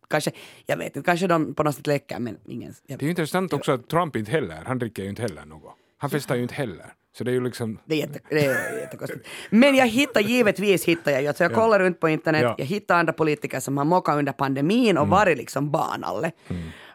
kanske, 0.10 0.32
jag 0.66 0.78
vet 0.78 0.96
inte, 0.96 1.06
kanske 1.06 1.28
de 1.28 1.54
på 1.54 1.64
något 1.64 1.76
sätt 1.76 1.88
läcker 1.88 2.20
men 2.20 2.38
ingen, 2.46 2.74
jag, 2.88 3.00
Det 3.00 3.04
är 3.04 3.08
ju 3.08 3.10
intressant 3.10 3.54
också 3.54 3.72
att 3.72 3.88
Trump 3.90 4.16
inte 4.16 4.32
heller, 4.32 4.64
han 4.66 4.80
dricker 4.80 5.04
ju 5.04 5.10
inte 5.10 5.22
heller 5.22 5.46
något. 5.46 5.76
Han 5.98 6.10
festar 6.10 6.36
ju 6.36 6.42
inte 6.42 6.54
heller. 6.54 6.86
Så 7.18 7.24
det 7.24 7.32
är 7.32 7.34
ju 7.34 7.44
liksom... 7.44 7.80
det 7.86 7.96
är, 7.96 8.00
jätte, 8.00 8.20
det 8.30 8.46
är 8.46 8.78
jättekonstigt. 8.80 9.28
Men 9.50 9.76
jag 9.76 9.88
hittar 9.88 10.22
givetvis, 10.22 10.86
hittar 10.86 11.12
jag 11.12 11.22
ju, 11.22 11.28
alltså 11.28 11.44
jag 11.44 11.54
kollar 11.54 11.80
runt 11.80 12.00
på 12.00 12.10
internet, 12.10 12.42
Ja. 12.42 12.48
Mm. 12.48 12.56
jag 12.58 12.66
hittar 12.66 13.00
andra 13.00 13.14
politiker 13.14 13.60
som 13.60 13.78
har 13.78 13.86
mockat 13.86 14.16
under 14.18 14.32
pandemin 14.32 14.98
och 14.98 15.08
varit 15.08 15.38
liksom 15.38 15.72
barnalle. 15.72 16.32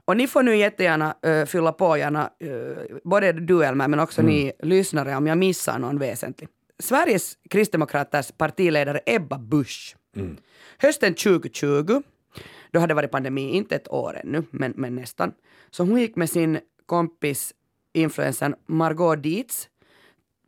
Och 0.05 0.17
ni 0.17 0.27
får 0.27 0.43
nu 0.43 0.57
jättegärna 0.57 1.15
uh, 1.27 1.45
fylla 1.45 1.73
på, 1.73 1.97
gärna, 1.97 2.31
uh, 2.45 2.77
både 3.05 3.33
du 3.33 3.65
Elmer 3.65 3.89
men 3.89 4.01
också 4.01 4.21
Mm. 4.21 4.33
ni 4.35 4.53
lyssnare 4.63 5.17
om 5.17 5.27
jag 5.27 5.39
missar 5.39 5.79
någon 5.79 5.99
väsentlig. 5.99 6.49
Sveriges 6.79 7.35
kristdemokraters 7.51 8.33
partiledare 8.39 9.01
Ebba 9.07 9.39
Busch. 9.39 9.97
Mm. 10.17 10.37
Hösten 10.79 11.15
2020, 11.15 12.03
då 12.71 12.81
hade 12.81 12.91
det 12.91 12.95
varit 12.95 13.11
pandemi, 13.11 13.51
inte 13.51 13.77
ett 13.77 13.89
år 13.93 14.21
ännu, 14.25 14.43
men, 14.51 14.73
men 14.77 14.95
nästan. 14.95 15.33
Så 15.71 15.85
hon 15.85 16.01
gick 16.01 16.17
med 16.17 16.31
sin 16.31 16.59
kompis 16.87 17.55
influensen 17.93 18.55
Margot 18.67 19.23
Dietz 19.23 19.69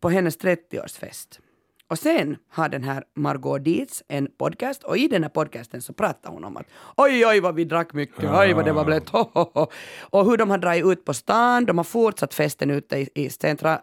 på 0.00 0.10
hennes 0.10 0.38
30-årsfest. 0.38 1.40
Och 1.88 1.98
sen 1.98 2.36
har 2.48 2.68
den 2.68 2.82
här 2.82 3.04
Margot 3.14 3.64
Dietz 3.64 4.02
en 4.08 4.28
podcast 4.38 4.84
och 4.84 4.96
i 4.96 5.08
den 5.08 5.22
här 5.22 5.30
podcasten 5.30 5.82
så 5.82 5.92
pratar 5.92 6.30
hon 6.30 6.44
om 6.44 6.56
att 6.56 6.66
oj, 6.96 7.26
oj 7.26 7.40
vad 7.40 7.54
vi 7.54 7.64
drack 7.64 7.92
mycket, 7.92 8.24
oj 8.24 8.52
vad 8.52 8.64
det 8.64 8.72
var 8.72 8.84
blött, 8.84 9.08
ho, 9.08 9.18
ho, 9.32 9.50
ho. 9.54 9.66
Och 10.00 10.24
hur 10.24 10.36
de 10.36 10.50
har 10.50 10.58
dragit 10.58 10.86
ut 10.86 11.04
på 11.04 11.14
stan, 11.14 11.64
de 11.64 11.78
har 11.78 11.84
fortsatt 11.84 12.34
festen 12.34 12.70
ute 12.70 12.96
i, 12.96 13.08
i 13.14 13.30
centra, 13.30 13.80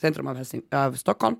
centrum 0.00 0.26
av, 0.26 0.36
Helsing, 0.36 0.62
av 0.72 0.92
Stockholm. 0.92 1.36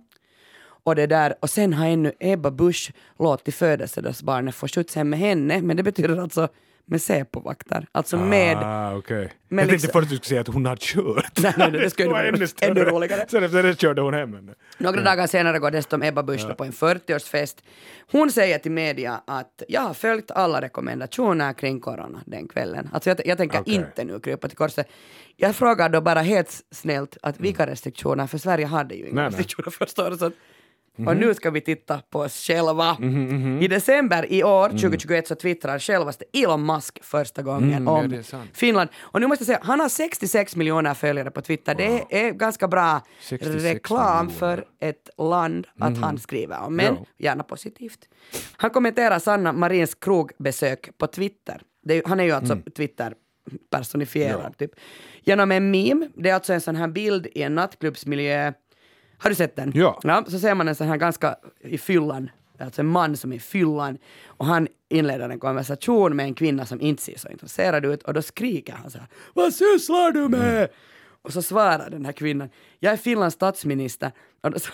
Och 0.83 0.95
det 0.97 1.07
där, 1.07 1.35
och 1.41 1.51
sen 1.51 1.73
har 1.73 1.87
ännu 1.87 2.13
Ebba 2.21 2.51
Busch 2.51 2.93
låtit 3.19 3.55
födelsedagsbarnet 3.55 4.55
få 4.55 4.69
skjuts 4.69 4.95
hem 4.95 5.11
med 5.11 5.19
henne, 5.19 5.63
men 5.63 5.77
det 5.77 5.83
betyder 5.83 6.17
alltså 6.23 6.49
med 6.85 7.03
Säpovakter, 7.03 7.87
alltså 7.93 8.17
med 8.17 8.57
Ah, 8.63 8.97
okej. 8.97 9.33
men 9.49 9.59
Jag 9.59 9.69
tänkte 9.69 9.73
liksom- 9.87 10.01
först 10.01 10.05
att 10.05 10.11
du 10.11 10.17
skulle 10.17 10.29
säga 10.29 10.41
att 10.41 10.47
hon 10.49 10.67
hade 10.67 10.81
kört. 10.81 11.33
Nej, 11.43 11.55
nej, 11.57 11.71
det 11.71 11.91
skulle 11.91 12.09
var 12.09 12.15
vara 12.15 12.29
ännu, 12.29 12.47
ännu 12.61 12.81
roligare. 12.85 13.25
Sen 13.29 13.45
efter 13.45 13.63
det 13.63 13.81
körde 13.81 14.01
hon 14.03 14.15
hem 14.15 14.35
henne. 14.35 14.53
Några 14.79 15.03
dagar 15.03 15.27
senare 15.27 15.59
går 15.59 15.71
dessutom 15.71 16.03
Ebba 16.03 16.23
Busch 16.23 16.49
då 16.49 16.55
på 16.55 16.65
en 16.65 16.73
40-årsfest. 16.73 17.57
Hon 18.13 18.31
säger 18.33 18.59
till 18.59 18.73
media 18.73 19.21
att 19.27 19.63
jag 19.69 19.81
har 19.81 19.95
följt 19.95 20.31
alla 20.31 20.61
rekommendationer 20.61 21.53
kring 21.53 21.81
corona 21.81 22.21
den 22.27 22.49
kvällen. 22.49 22.89
Alltså 22.93 23.11
jag, 23.11 23.21
jag 23.27 23.39
tänker 23.39 23.61
Okej. 23.61 23.75
inte 23.75 24.05
nu 24.05 24.21
krypa 24.21 24.49
till 24.49 24.57
korset. 24.57 24.89
Jag 25.37 25.57
frågar 25.57 25.89
då 25.89 26.01
bara 26.01 26.21
helt 26.21 26.61
snällt 26.71 27.17
att 27.23 27.41
vilka 27.41 27.67
restriktioner, 27.67 28.27
för 28.27 28.39
Sverige 28.39 28.67
hade 28.67 28.95
ju 28.95 29.05
inga 29.09 29.15
nej. 29.15 29.27
restriktioner 29.31 29.71
första 29.71 30.07
året. 30.07 30.33
Så 30.97 31.03
att, 31.03 31.09
Och 31.09 31.17
nu 31.17 31.35
ska 31.35 31.51
vi 31.51 31.61
titta 31.61 32.03
på 32.11 32.19
oss 32.21 32.47
själva. 32.47 32.97
I 33.61 33.69
december 33.69 34.33
i 34.33 34.45
år, 34.45 34.69
2021, 34.69 35.27
så 35.29 35.35
twittrar 35.35 35.79
självaste 35.79 36.25
Elon 36.33 36.67
Musk 36.67 37.05
första 37.05 37.43
gången 37.43 37.73
Mm, 37.73 37.85
ja, 37.87 37.91
om 38.17 38.23
sant. 38.23 38.51
Finland. 38.53 38.91
Och 39.01 39.21
nu 39.21 39.27
måste 39.27 39.43
jag 39.43 39.47
säga, 39.47 39.59
han 39.63 39.81
har 39.81 39.89
66 39.89 40.57
miljoner 40.57 40.95
följare 40.95 41.31
på 41.31 41.41
Twitter. 41.41 41.75
Det 41.75 42.05
är 42.27 42.31
ganska 42.33 42.69
bra 42.69 43.01
66 43.21 43.65
reklam 43.65 44.27
miljoner. 44.27 44.39
för 44.39 44.65
ett 44.81 45.09
land 45.19 45.67
att 45.79 45.99
han 45.99 46.19
skriver 46.19 46.61
om, 46.61 46.77
men 46.77 46.95
Ja. 46.95 47.07
gärna 47.19 47.43
positivt. 47.43 48.09
Han 48.57 48.71
kommenterar 48.71 49.19
Sanna 49.19 49.53
Marins 49.53 49.95
krogbesök 49.95 50.91
på 50.99 51.07
Twitter. 51.07 51.63
Är, 51.89 52.03
han 52.07 52.21
är 52.21 52.25
ju 52.25 52.33
alltså 52.33 52.57
Twitter 52.77 53.15
personifierad 53.71 54.57
typ. 54.59 54.71
Genom 55.23 55.53
en 55.53 55.71
meme, 55.71 56.09
det 56.17 56.31
är 56.31 56.35
alltså 56.35 56.53
en 56.53 56.61
sån 56.61 56.77
här 56.77 56.89
bild 56.89 57.27
i 57.35 57.43
en 57.43 57.55
nattklubbsmiljö. 57.55 58.53
Har 59.23 59.31
du 59.31 59.37
sett 59.37 59.57
den? 59.57 59.73
Ja. 59.75 60.01
ja. 60.03 60.25
Så 60.29 60.39
ser 60.39 60.55
man 60.55 60.69
en 60.69 60.75
sån 60.75 60.89
här 60.89 60.97
ganska 60.97 61.37
i 61.61 61.79
fyllan, 61.79 62.31
alltså 62.59 62.83
en 62.83 62.87
man 62.87 63.17
som 63.17 63.33
är 63.33 63.37
i 63.37 63.41
fyllan 63.41 63.99
och 64.27 64.47
han 64.47 64.69
inleder 64.89 65.29
en 65.29 65.39
konversation 65.39 66.17
med 66.17 66.25
en 66.25 66.35
kvinna 66.35 66.67
som 66.67 66.81
inte 66.81 67.03
ser 67.03 67.19
så 67.19 67.29
intresserad 67.29 67.85
ut 67.85 68.03
och 68.03 68.15
då 68.15 68.23
skriker 68.23 68.73
han 68.73 68.91
så 68.91 68.99
här 68.99 69.07
Vad 69.35 69.55
sysslar 69.55 70.13
du 70.13 70.29
med? 70.29 70.69
Och 71.23 71.33
så 71.33 71.43
svarar 71.43 71.91
den 71.91 72.05
här 72.05 72.13
kvinnan, 72.13 72.49
jag 72.79 72.93
är 72.93 72.97
Finlands 72.97 73.35
statsminister. 73.35 74.13
Och 74.41 74.51
då, 74.51 74.59
så, 74.59 74.71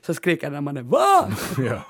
så 0.00 0.14
skriker 0.14 0.46
den 0.46 0.54
här 0.54 0.60
mannen, 0.60 0.88
va? 0.88 1.30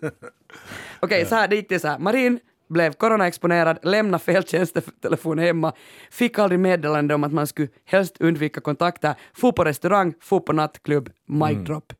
Okej, 1.00 1.26
så 1.26 1.34
här, 1.34 1.48
det 1.48 1.56
gick 1.56 1.68
det 1.68 1.78
så 1.78 1.88
här. 1.88 1.98
Marin 1.98 2.40
blev 2.70 2.92
coronaexponerad, 2.92 3.78
lämnade 3.82 4.24
fel 4.24 4.44
tjänstetelefon 4.44 5.38
hemma, 5.38 5.72
fick 6.10 6.38
aldrig 6.38 6.60
meddelande 6.60 7.14
om 7.14 7.24
att 7.24 7.32
man 7.32 7.46
skulle 7.46 7.68
helst 7.84 8.16
undvika 8.20 8.60
kontakter, 8.60 9.14
få 9.32 9.52
på 9.52 9.64
restaurang, 9.64 10.14
få 10.20 10.40
på 10.40 10.52
nattklubb, 10.52 11.10
mic 11.26 11.58
drop. 11.58 11.92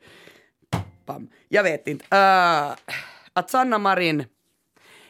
Pam. 1.07 1.29
Jag 1.49 1.63
vet 1.63 1.89
inte. 1.89 2.05
Uh, 2.05 2.75
att 3.33 3.51
Sanna 3.51 3.79
Marin 3.79 4.25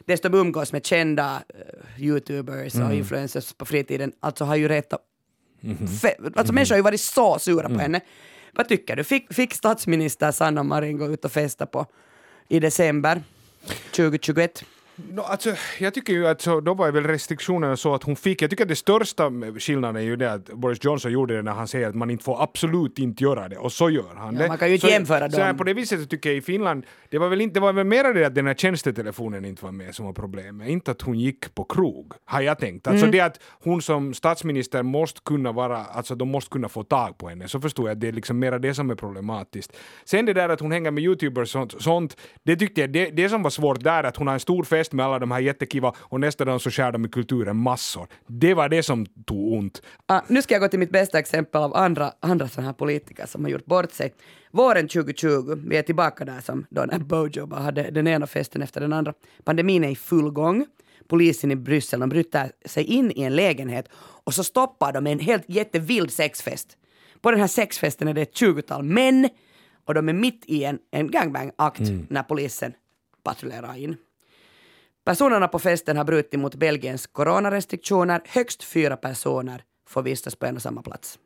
dessutom 0.04 0.34
umgås 0.34 0.72
med 0.72 0.86
kända 0.86 1.42
uh, 1.54 2.04
youtubers 2.04 2.74
och 2.74 2.94
influencers 2.94 3.52
på 3.52 3.64
fritiden, 3.64 4.12
alltså 4.20 4.44
har 4.44 4.56
ju 4.56 4.68
retat 4.68 5.00
Fe- 5.62 6.32
alltså 6.36 6.52
människor 6.52 6.74
har 6.74 6.78
ju 6.78 6.82
varit 6.82 7.00
så 7.00 7.38
sura 7.38 7.68
på 7.68 7.78
henne. 7.78 8.00
Vad 8.52 8.68
tycker 8.68 8.96
du? 8.96 9.04
Fick, 9.04 9.34
fick 9.34 9.54
statsminister 9.54 10.32
Sanna 10.32 10.62
Marin 10.62 10.98
gå 10.98 11.06
ut 11.06 11.24
och 11.24 11.32
festa 11.32 11.66
på 11.66 11.86
i 12.48 12.60
december 12.60 13.22
2021? 13.96 14.64
No, 15.08 15.20
alltså, 15.20 15.54
jag 15.78 15.94
tycker 15.94 16.12
ju 16.12 16.26
att 16.28 16.40
så, 16.40 16.60
då 16.60 16.74
var 16.74 16.90
väl 16.92 17.04
restriktionerna 17.04 17.76
så 17.76 17.94
att 17.94 18.02
hon 18.02 18.16
fick, 18.16 18.42
jag 18.42 18.50
tycker 18.50 18.64
att 18.64 18.68
det 18.68 18.76
största 18.76 19.30
skillnaden 19.58 19.96
är 19.96 20.00
ju 20.00 20.16
det 20.16 20.32
att 20.32 20.44
Boris 20.46 20.84
Johnson 20.84 21.12
gjorde 21.12 21.36
det 21.36 21.42
när 21.42 21.52
han 21.52 21.68
säger 21.68 21.88
att 21.88 21.94
man 21.94 22.10
inte 22.10 22.24
får 22.24 22.42
absolut 22.42 22.98
inte 22.98 23.24
göra 23.24 23.48
det, 23.48 23.56
och 23.56 23.72
så 23.72 23.90
gör 23.90 24.14
han 24.16 24.34
Ja, 24.34 24.42
det. 24.42 24.48
man 24.48 24.58
kan 24.58 24.68
ju 24.68 24.74
inte 24.74 24.86
så, 24.86 24.92
jämföra 24.92 25.30
så 25.30 25.40
här, 25.40 25.48
dem. 25.48 25.56
På 25.56 25.64
det 25.64 25.74
viset 25.74 26.00
så 26.00 26.06
tycker 26.06 26.30
jag 26.30 26.36
i 26.36 26.40
Finland, 26.40 26.86
det 27.08 27.18
var 27.18 27.28
väl, 27.28 27.40
inte, 27.40 27.54
det 27.54 27.60
var 27.60 27.72
väl 27.72 27.86
mer 27.86 28.14
det 28.14 28.24
att 28.26 28.34
den 28.34 28.46
här 28.46 28.54
tjänstetelefonen 28.54 29.44
inte 29.44 29.64
var 29.64 29.72
med 29.72 29.94
som 29.94 30.06
var 30.06 30.12
problemet, 30.12 30.68
inte 30.68 30.90
att 30.90 31.02
hon 31.02 31.18
gick 31.18 31.54
på 31.54 31.64
krog, 31.64 32.12
har 32.24 32.40
jag 32.40 32.58
tänkt. 32.58 32.86
Alltså 32.86 33.04
Mm. 33.06 33.12
det 33.12 33.20
att 33.20 33.40
hon 33.64 33.82
som 33.82 34.14
statsminister 34.14 34.82
måste 34.82 35.20
kunna 35.24 35.52
vara, 35.52 35.76
alltså 35.84 36.14
de 36.14 36.28
måste 36.28 36.50
kunna 36.50 36.68
få 36.68 36.82
tag 36.84 37.18
på 37.18 37.28
henne, 37.28 37.48
så 37.48 37.60
förstår 37.60 37.88
jag 37.88 37.94
att 37.94 38.00
det 38.00 38.08
är 38.08 38.12
liksom 38.12 38.38
mera 38.38 38.58
det 38.58 38.74
som 38.74 38.90
är 38.90 38.94
problematiskt. 38.94 39.76
Sen 40.04 40.26
det 40.26 40.32
där 40.32 40.48
att 40.48 40.60
hon 40.60 40.72
hänger 40.72 40.90
med 40.90 41.04
youtubers 41.04 41.42
och 41.42 41.48
sånt, 41.48 41.82
sånt 41.82 42.16
det 42.42 42.56
tyckte 42.56 42.80
jag, 42.80 42.92
det, 42.92 43.10
det 43.10 43.28
som 43.28 43.42
var 43.42 43.50
svårt 43.50 43.80
där 43.84 44.04
att 44.04 44.16
hon 44.16 44.26
har 44.26 44.34
en 44.34 44.40
stor 44.40 44.64
fest 44.64 44.89
med 44.92 45.06
alla 45.06 45.18
de 45.18 45.30
här 45.30 45.40
jättekiva 45.40 45.92
och 45.98 46.20
nästa 46.20 46.44
dag 46.44 46.60
så 46.60 46.70
skär 46.70 46.92
de 46.92 47.04
i 47.04 47.08
kulturen 47.08 47.56
massor. 47.56 48.06
Det 48.26 48.54
var 48.54 48.68
det 48.68 48.82
som 48.82 49.06
tog 49.06 49.52
ont. 49.52 49.82
Ah, 50.06 50.20
nu 50.28 50.42
ska 50.42 50.54
jag 50.54 50.62
gå 50.62 50.68
till 50.68 50.78
mitt 50.78 50.90
bästa 50.90 51.18
exempel 51.18 51.62
av 51.62 51.76
andra, 51.76 52.12
andra 52.20 52.48
sådana 52.48 52.68
här 52.68 52.74
politiker 52.74 53.26
som 53.26 53.44
har 53.44 53.50
gjort 53.50 53.66
bort 53.66 53.92
sig. 53.92 54.14
Våren 54.50 54.88
2020, 54.88 55.54
vi 55.66 55.76
är 55.76 55.82
tillbaka 55.82 56.24
där 56.24 56.40
som 56.40 56.66
då 56.70 56.84
när 56.84 56.98
Bojo 56.98 57.46
bara 57.46 57.60
hade 57.60 57.90
den 57.90 58.06
ena 58.06 58.26
festen 58.26 58.62
efter 58.62 58.80
den 58.80 58.92
andra. 58.92 59.14
Pandemin 59.44 59.84
är 59.84 59.88
i 59.88 59.96
full 59.96 60.30
gång. 60.30 60.66
Polisen 61.08 61.50
i 61.50 61.56
Bryssel 61.56 62.00
de 62.00 62.08
bryter 62.08 62.52
sig 62.64 62.84
in 62.84 63.12
i 63.16 63.22
en 63.22 63.36
lägenhet 63.36 63.88
och 64.24 64.34
så 64.34 64.44
stoppar 64.44 64.92
de 64.92 65.06
en 65.06 65.18
helt 65.18 65.44
jättevild 65.46 66.12
sexfest. 66.12 66.76
På 67.20 67.30
den 67.30 67.40
här 67.40 67.46
sexfesten 67.46 68.08
är 68.08 68.14
det 68.14 68.22
ett 68.22 68.36
tjugotal 68.36 68.82
män 68.82 69.28
och 69.84 69.94
de 69.94 70.08
är 70.08 70.12
mitt 70.12 70.44
i 70.46 70.64
en, 70.64 70.78
en 70.90 71.10
gangbang-akt 71.10 71.80
när 72.08 72.22
polisen 72.22 72.72
patrullerar 73.22 73.76
in. 73.76 73.96
Personerna 75.04 75.48
på 75.48 75.58
festen 75.58 75.96
har 75.96 76.04
brutit 76.04 76.40
mot 76.40 76.54
Belgiens 76.54 77.06
coronarestriktioner. 77.06 78.20
Högst 78.28 78.62
fyra 78.64 78.96
personer 78.96 79.62
får 79.88 80.02
vistas 80.02 80.36
på 80.36 80.46
en 80.46 80.56
och 80.56 80.62
samma 80.62 80.82
plats. 80.82 81.18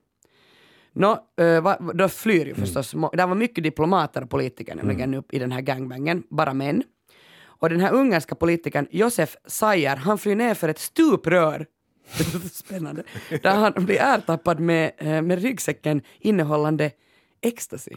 Nå, 0.92 1.12
eh, 1.40 1.76
då 1.94 2.08
flyr 2.08 2.46
ju 2.46 2.54
förstås, 2.54 2.94
må- 2.94 3.10
det 3.10 3.26
var 3.26 3.34
mycket 3.34 3.64
diplomater 3.64 4.22
och 4.22 4.30
politiker 4.30 4.74
nämligen 4.74 5.14
upp 5.14 5.34
i 5.34 5.38
den 5.38 5.52
här 5.52 5.60
gangbangen, 5.60 6.22
bara 6.30 6.54
män. 6.54 6.82
Och 7.44 7.70
den 7.70 7.80
här 7.80 7.92
ungerska 7.92 8.34
politikern 8.34 8.86
Josef 8.90 9.36
Sayer, 9.46 9.96
han 9.96 10.18
flyr 10.18 10.34
ner 10.36 10.54
för 10.54 10.68
ett 10.68 10.78
stuprör. 10.78 11.66
Spännande. 12.52 13.02
Där 13.42 13.54
han 13.54 13.72
blir 13.84 14.00
ertappad 14.00 14.60
med, 14.60 14.92
eh, 14.98 15.22
med 15.22 15.42
ryggsäcken 15.42 16.02
innehållande 16.18 16.90
ecstasy. 17.40 17.92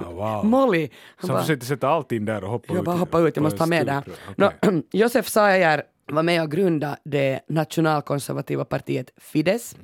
Ja, 0.00 0.10
wow. 0.10 0.44
Molly. 0.44 0.88
Han 1.16 1.20
Så 1.20 1.26
bara- 1.26 1.34
han 1.34 1.42
försökte 1.42 1.66
sätta 1.66 1.88
allt 1.88 2.12
in 2.12 2.24
där 2.24 2.44
och 2.44 2.50
hoppa 2.50 2.66
jag 2.74 2.78
ut. 2.78 2.84
bara 2.84 2.96
i- 2.96 2.98
hoppa 2.98 3.18
ut, 3.20 3.36
jag 3.36 3.42
måste 3.42 3.58
ta 3.58 3.66
med 3.66 3.86
det 3.86 3.92
här. 3.92 4.04
Nå, 4.36 4.52
Josef 4.92 5.28
Sayer 5.28 5.82
var 6.06 6.22
med 6.22 6.42
och 6.42 6.50
grundade 6.50 6.96
det 7.04 7.40
nationalkonservativa 7.48 8.64
partiet 8.64 9.10
Fidesz. 9.16 9.76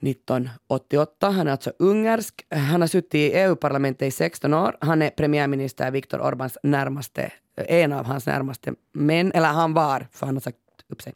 1988. 0.00 1.30
Han 1.30 1.46
är 1.46 1.52
alltså 1.52 1.72
ungersk. 1.78 2.46
Han 2.50 2.80
har 2.80 2.88
suttit 2.88 3.14
i 3.14 3.32
EU-parlamentet 3.32 4.08
i 4.08 4.10
16 4.10 4.54
år. 4.54 4.76
Han 4.80 5.02
är 5.02 5.10
premiärminister 5.10 5.90
Viktor 5.90 6.18
Orbáns 6.18 6.56
närmaste, 6.62 7.32
en 7.56 7.92
av 7.92 8.04
hans 8.06 8.26
närmaste 8.26 8.72
män, 8.92 9.32
eller 9.32 9.48
han 9.48 9.74
var, 9.74 10.06
för 10.12 10.26
han 10.26 10.34
har 10.36 10.40
sagt 10.40 10.56
upp 10.88 11.02
sig. 11.02 11.14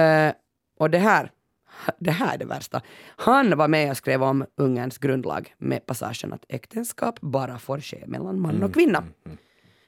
Eh, 0.00 0.32
och 0.78 0.90
det 0.90 0.98
här, 0.98 1.30
det 1.98 2.10
här 2.10 2.34
är 2.34 2.38
det 2.38 2.44
värsta. 2.44 2.80
Han 3.16 3.56
var 3.58 3.68
med 3.68 3.90
och 3.90 3.96
skrev 3.96 4.22
om 4.22 4.44
Ungerns 4.56 4.98
grundlag 4.98 5.54
med 5.58 5.86
passagen 5.86 6.32
att 6.32 6.44
äktenskap 6.48 7.20
bara 7.20 7.58
får 7.58 7.80
ske 7.80 8.04
mellan 8.06 8.40
man 8.40 8.62
och 8.62 8.74
kvinna. 8.74 9.04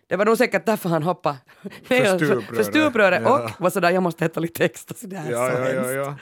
Det 0.09 0.17
var 0.17 0.25
nog 0.25 0.39
säkert 0.39 0.67
därför 0.67 0.89
han 0.89 1.03
hoppade 1.03 1.37
för, 1.85 2.17
stupröret. 2.19 2.45
för 2.57 2.63
stupröret 2.63 3.23
Ja. 3.25 3.45
och 3.45 3.51
var 3.61 3.71
sådär, 3.71 3.91
jag 3.91 4.03
måste 4.03 4.25
äta 4.25 4.41
lite 4.41 4.65
extra. 4.65 4.97
Så 4.97 5.07
det 5.07 5.17
här 5.17 5.29
är 5.29 5.33
Ja, 5.33 5.51
så 5.51 5.57
ja, 5.59 5.69
ja, 5.69 5.75
hemskt. 5.75 5.95
ja. 5.95 6.17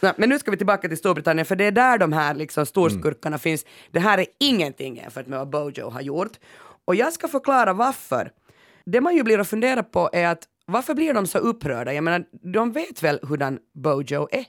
Nej, 0.00 0.12
men 0.16 0.28
nu 0.28 0.38
ska 0.38 0.50
vi 0.50 0.56
tillbaka 0.56 0.88
till 0.88 0.98
Storbritannien, 0.98 1.46
för 1.46 1.56
det 1.56 1.64
är 1.64 1.72
där 1.72 1.98
de 1.98 2.12
här 2.12 2.34
liksom 2.34 2.66
storskurkarna 2.66 3.38
finns. 3.38 3.64
Det 3.90 4.00
här 4.00 4.18
är 4.18 4.26
ingenting 4.40 4.96
jämfört 4.96 5.26
med 5.26 5.38
vad 5.38 5.50
Bojo 5.50 5.90
har 5.90 6.00
gjort. 6.00 6.32
Och 6.84 6.94
jag 6.94 7.12
ska 7.12 7.28
förklara 7.28 7.72
varför. 7.72 8.30
Det 8.84 9.00
man 9.00 9.16
ju 9.16 9.22
blir 9.22 9.38
att 9.38 9.48
fundera 9.48 9.82
på 9.82 10.10
är 10.12 10.26
att 10.28 10.42
varför 10.66 10.94
blir 10.94 11.14
de 11.14 11.26
så 11.26 11.38
upprörda? 11.38 11.92
Jag 11.94 12.04
menar, 12.04 12.24
de 12.52 12.72
vet 12.72 13.02
väl 13.02 13.18
hurdan 13.22 13.58
Bojo 13.74 14.28
är? 14.32 14.44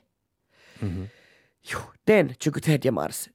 Jo, 1.71 1.79
den 2.03 2.33
23 2.39 2.91
mars 2.91 3.29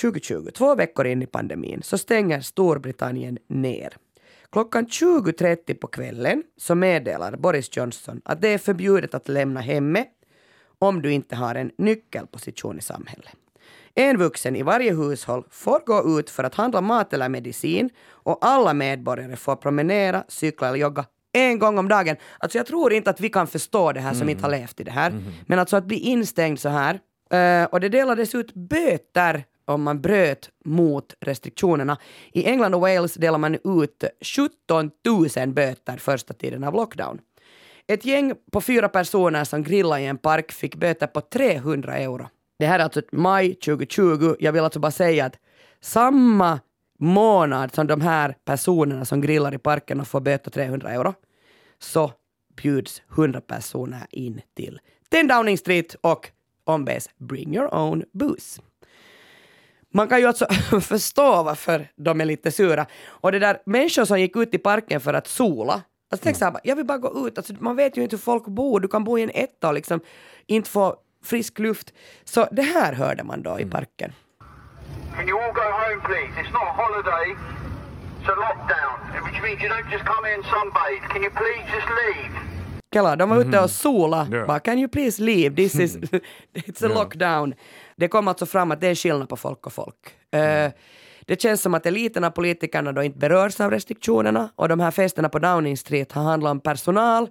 2020, 0.00 0.50
två 0.54 0.74
veckor 0.74 1.06
in 1.06 1.22
i 1.22 1.26
pandemin, 1.26 1.82
så 1.82 1.98
stänger 1.98 2.40
Storbritannien 2.40 3.38
ner. 3.46 3.96
Klockan 4.52 4.86
20.30 4.86 5.74
på 5.74 5.86
kvällen 5.86 6.42
så 6.56 6.74
meddelar 6.74 7.36
Boris 7.36 7.76
Johnson 7.76 8.20
att 8.24 8.40
det 8.40 8.48
är 8.48 8.58
förbjudet 8.58 9.14
att 9.14 9.28
lämna 9.28 9.60
hemmet 9.60 10.08
om 10.78 11.02
du 11.02 11.12
inte 11.12 11.36
har 11.36 11.54
en 11.54 11.70
nyckelposition 11.78 12.78
i 12.78 12.82
samhället. 12.82 13.32
En 13.94 14.18
vuxen 14.18 14.56
i 14.56 14.62
varje 14.62 14.94
hushåll 14.94 15.44
får 15.50 15.80
gå 15.86 16.18
ut 16.18 16.30
för 16.30 16.44
att 16.44 16.54
handla 16.54 16.80
mat 16.80 17.12
eller 17.12 17.28
medicin 17.28 17.90
och 18.08 18.38
alla 18.40 18.74
medborgare 18.74 19.36
får 19.36 19.56
promenera, 19.56 20.24
cykla 20.28 20.68
eller 20.68 20.78
jogga 20.78 21.04
en 21.32 21.58
gång 21.58 21.78
om 21.78 21.88
dagen. 21.88 22.16
Alltså 22.38 22.58
jag 22.58 22.66
tror 22.66 22.92
inte 22.92 23.10
att 23.10 23.20
vi 23.20 23.28
kan 23.28 23.46
förstå 23.46 23.92
det 23.92 24.00
här 24.00 24.14
som 24.14 24.28
inte 24.28 24.42
har 24.44 24.50
levt 24.50 24.80
i 24.80 24.84
det 24.84 24.90
här. 24.90 25.12
Men 25.46 25.58
alltså 25.58 25.76
att 25.76 25.84
bli 25.84 25.98
instängd 25.98 26.60
så 26.60 26.68
här. 26.68 27.00
eh, 27.32 27.64
och 27.64 27.80
det 27.80 27.88
delades 27.88 28.34
ut 28.34 28.54
böter 28.54 29.44
om 29.64 29.82
man 29.82 30.00
bröt 30.00 30.50
mot 30.64 31.14
restriktionerna. 31.20 31.96
I 32.32 32.44
England 32.44 32.74
och 32.74 32.80
Wales 32.80 33.14
delar 33.14 33.38
man 33.38 33.54
ut 33.54 34.04
17 34.68 34.90
000 35.36 35.48
böter 35.52 35.96
första 35.96 36.34
tiden 36.34 36.64
av 36.64 36.74
lockdown. 36.74 37.18
Ett 37.86 38.04
gäng 38.04 38.32
på 38.52 38.60
fyra 38.60 38.88
personer 38.88 39.44
som 39.44 39.62
grillade 39.62 40.02
i 40.02 40.06
en 40.06 40.18
park 40.18 40.52
fick 40.52 40.76
böter 40.76 41.06
på 41.06 41.20
300 41.20 41.96
euro. 41.96 42.28
Det 42.58 42.66
här 42.66 42.78
är 42.78 42.84
alltså 42.84 43.02
maj 43.12 43.54
2020. 43.54 44.34
Jag 44.40 44.52
vill 44.52 44.64
alltså 44.64 44.80
bara 44.80 44.92
säga 44.92 45.24
att 45.26 45.36
samma 45.80 46.60
månad 47.02 47.74
som 47.74 47.86
de 47.86 48.00
här 48.00 48.36
personerna 48.44 49.04
som 49.04 49.20
grillar 49.20 49.54
i 49.54 49.58
parken 49.58 50.00
och 50.00 50.08
får 50.08 50.20
böter 50.20 50.50
300 50.50 50.90
euro 50.90 51.14
så 51.78 52.12
bjuds 52.56 53.02
100 53.12 53.40
personer 53.40 54.06
in 54.10 54.40
till 54.56 54.80
10 55.10 55.22
Downing 55.22 55.58
Street 55.58 55.96
och 56.00 56.30
ombes 56.64 57.10
bring 57.18 57.54
your 57.54 57.74
own 57.74 58.04
booze. 58.12 58.62
Man 59.94 60.08
kan 60.08 60.20
ju 60.20 60.26
alltså 60.26 60.46
förstå 60.80 61.42
varför 61.42 61.88
de 61.96 62.20
är 62.20 62.24
lite 62.24 62.50
sura. 62.50 62.86
Och 63.06 63.32
det 63.32 63.38
där 63.38 63.62
människor 63.66 64.04
som 64.04 64.20
gick 64.20 64.36
ut 64.36 64.54
i 64.54 64.58
parken 64.58 65.00
för 65.00 65.14
att 65.14 65.26
sola, 65.26 65.82
alltså 66.10 66.24
tänk 66.24 66.36
så 66.36 66.44
här, 66.44 66.60
jag 66.64 66.76
vill 66.76 66.86
bara 66.86 66.98
gå 66.98 67.28
ut, 67.28 67.38
alltså, 67.38 67.54
man 67.58 67.76
vet 67.76 67.96
ju 67.96 68.02
inte 68.02 68.16
hur 68.16 68.22
folk 68.22 68.46
bor, 68.46 68.80
du 68.80 68.88
kan 68.88 69.04
bo 69.04 69.18
i 69.18 69.22
en 69.22 69.30
etta 69.34 69.68
och 69.68 69.74
liksom 69.74 70.00
inte 70.46 70.70
få 70.70 70.96
frisk 71.24 71.58
luft. 71.58 71.92
Så 72.24 72.48
det 72.52 72.62
här 72.62 72.92
hörde 72.92 73.24
man 73.24 73.42
då 73.42 73.60
i 73.60 73.64
parken. 73.64 74.12
Can 75.16 75.28
you 75.28 75.38
all 75.38 75.52
go 75.52 75.68
home, 75.82 76.00
please? 76.08 76.32
It's 76.40 76.52
not 76.52 76.66
a 76.72 76.74
holiday. 76.82 77.26
It's 78.20 78.28
a 78.28 78.36
lockdown, 78.46 78.96
which 79.26 79.42
means 79.42 79.62
you 79.62 79.68
don't 79.68 79.90
just 79.90 80.04
come 80.04 80.24
in 80.32 80.42
sunbathe. 80.42 81.08
Can 81.12 81.22
you 81.22 81.30
please 81.30 81.64
just 81.76 81.88
leave? 82.02 82.30
Kela, 82.94 83.16
de 83.16 83.30
var 83.30 83.40
ute 83.40 83.60
och 83.60 83.70
sola. 83.70 84.28
Ja. 84.32 84.46
Bara, 84.46 84.60
can 84.60 84.78
you 84.78 84.88
please 84.88 85.22
leave? 85.22 85.56
This 85.56 85.74
is, 85.74 85.96
it's 86.54 86.86
a 86.86 86.88
lockdown. 86.88 87.54
Det 87.96 88.08
kom 88.08 88.28
alltså 88.28 88.46
fram 88.46 88.70
att 88.70 88.80
det 88.80 88.86
är 88.88 88.94
skillnad 88.94 89.28
på 89.28 89.36
folk 89.36 89.66
och 89.66 89.72
folk. 89.72 90.14
Eh, 90.34 90.72
det 91.26 91.42
känns 91.42 91.62
som 91.62 91.74
att 91.74 91.86
eliten 91.86 92.24
av 92.24 92.30
politikerna 92.30 92.92
då 92.92 93.02
inte 93.02 93.18
berörs 93.18 93.60
av 93.60 93.70
restriktionerna 93.70 94.48
och 94.56 94.68
de 94.68 94.80
här 94.80 94.90
festerna 94.90 95.28
på 95.28 95.38
Downing 95.38 95.76
Street 95.76 96.12
har 96.12 96.22
handlat 96.22 96.50
om 96.50 96.60
personal 96.60 97.28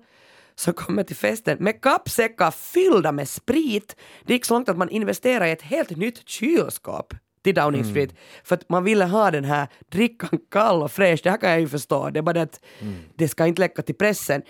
som 0.55 0.73
kommer 0.73 1.03
till 1.03 1.15
festen 1.15 1.57
med 1.59 1.81
kappsäckar 1.81 2.51
fyllda 2.51 3.11
med 3.11 3.29
sprit. 3.29 3.95
Det 4.25 4.33
gick 4.33 4.45
så 4.45 4.53
långt 4.53 4.69
att 4.69 4.77
man 4.77 4.89
investerade 4.89 5.49
i 5.49 5.51
ett 5.51 5.61
helt 5.61 5.89
nytt 5.89 6.29
kylskåp 6.29 7.13
till 7.43 7.55
Downing 7.55 7.83
Street 7.83 8.15
för 8.43 8.55
att 8.55 8.69
man 8.69 8.83
ville 8.83 9.05
ha 9.05 9.31
den 9.31 9.45
här 9.45 9.67
drickan 9.89 10.39
kall 10.51 10.83
och 10.83 10.91
fräsch. 10.91 11.19
Det 11.23 11.29
här 11.29 11.37
kan 11.37 11.49
jag 11.49 11.59
ju 11.59 11.67
förstå. 11.67 12.09
Det 12.09 12.19
är 12.19 12.23
bara 12.23 12.33
det 12.33 12.41
att 12.41 12.61
det 13.15 13.27
ska 13.27 13.45
inte 13.45 13.59
läcka 13.59 13.81
till 13.81 13.95
pressen. 13.95 14.41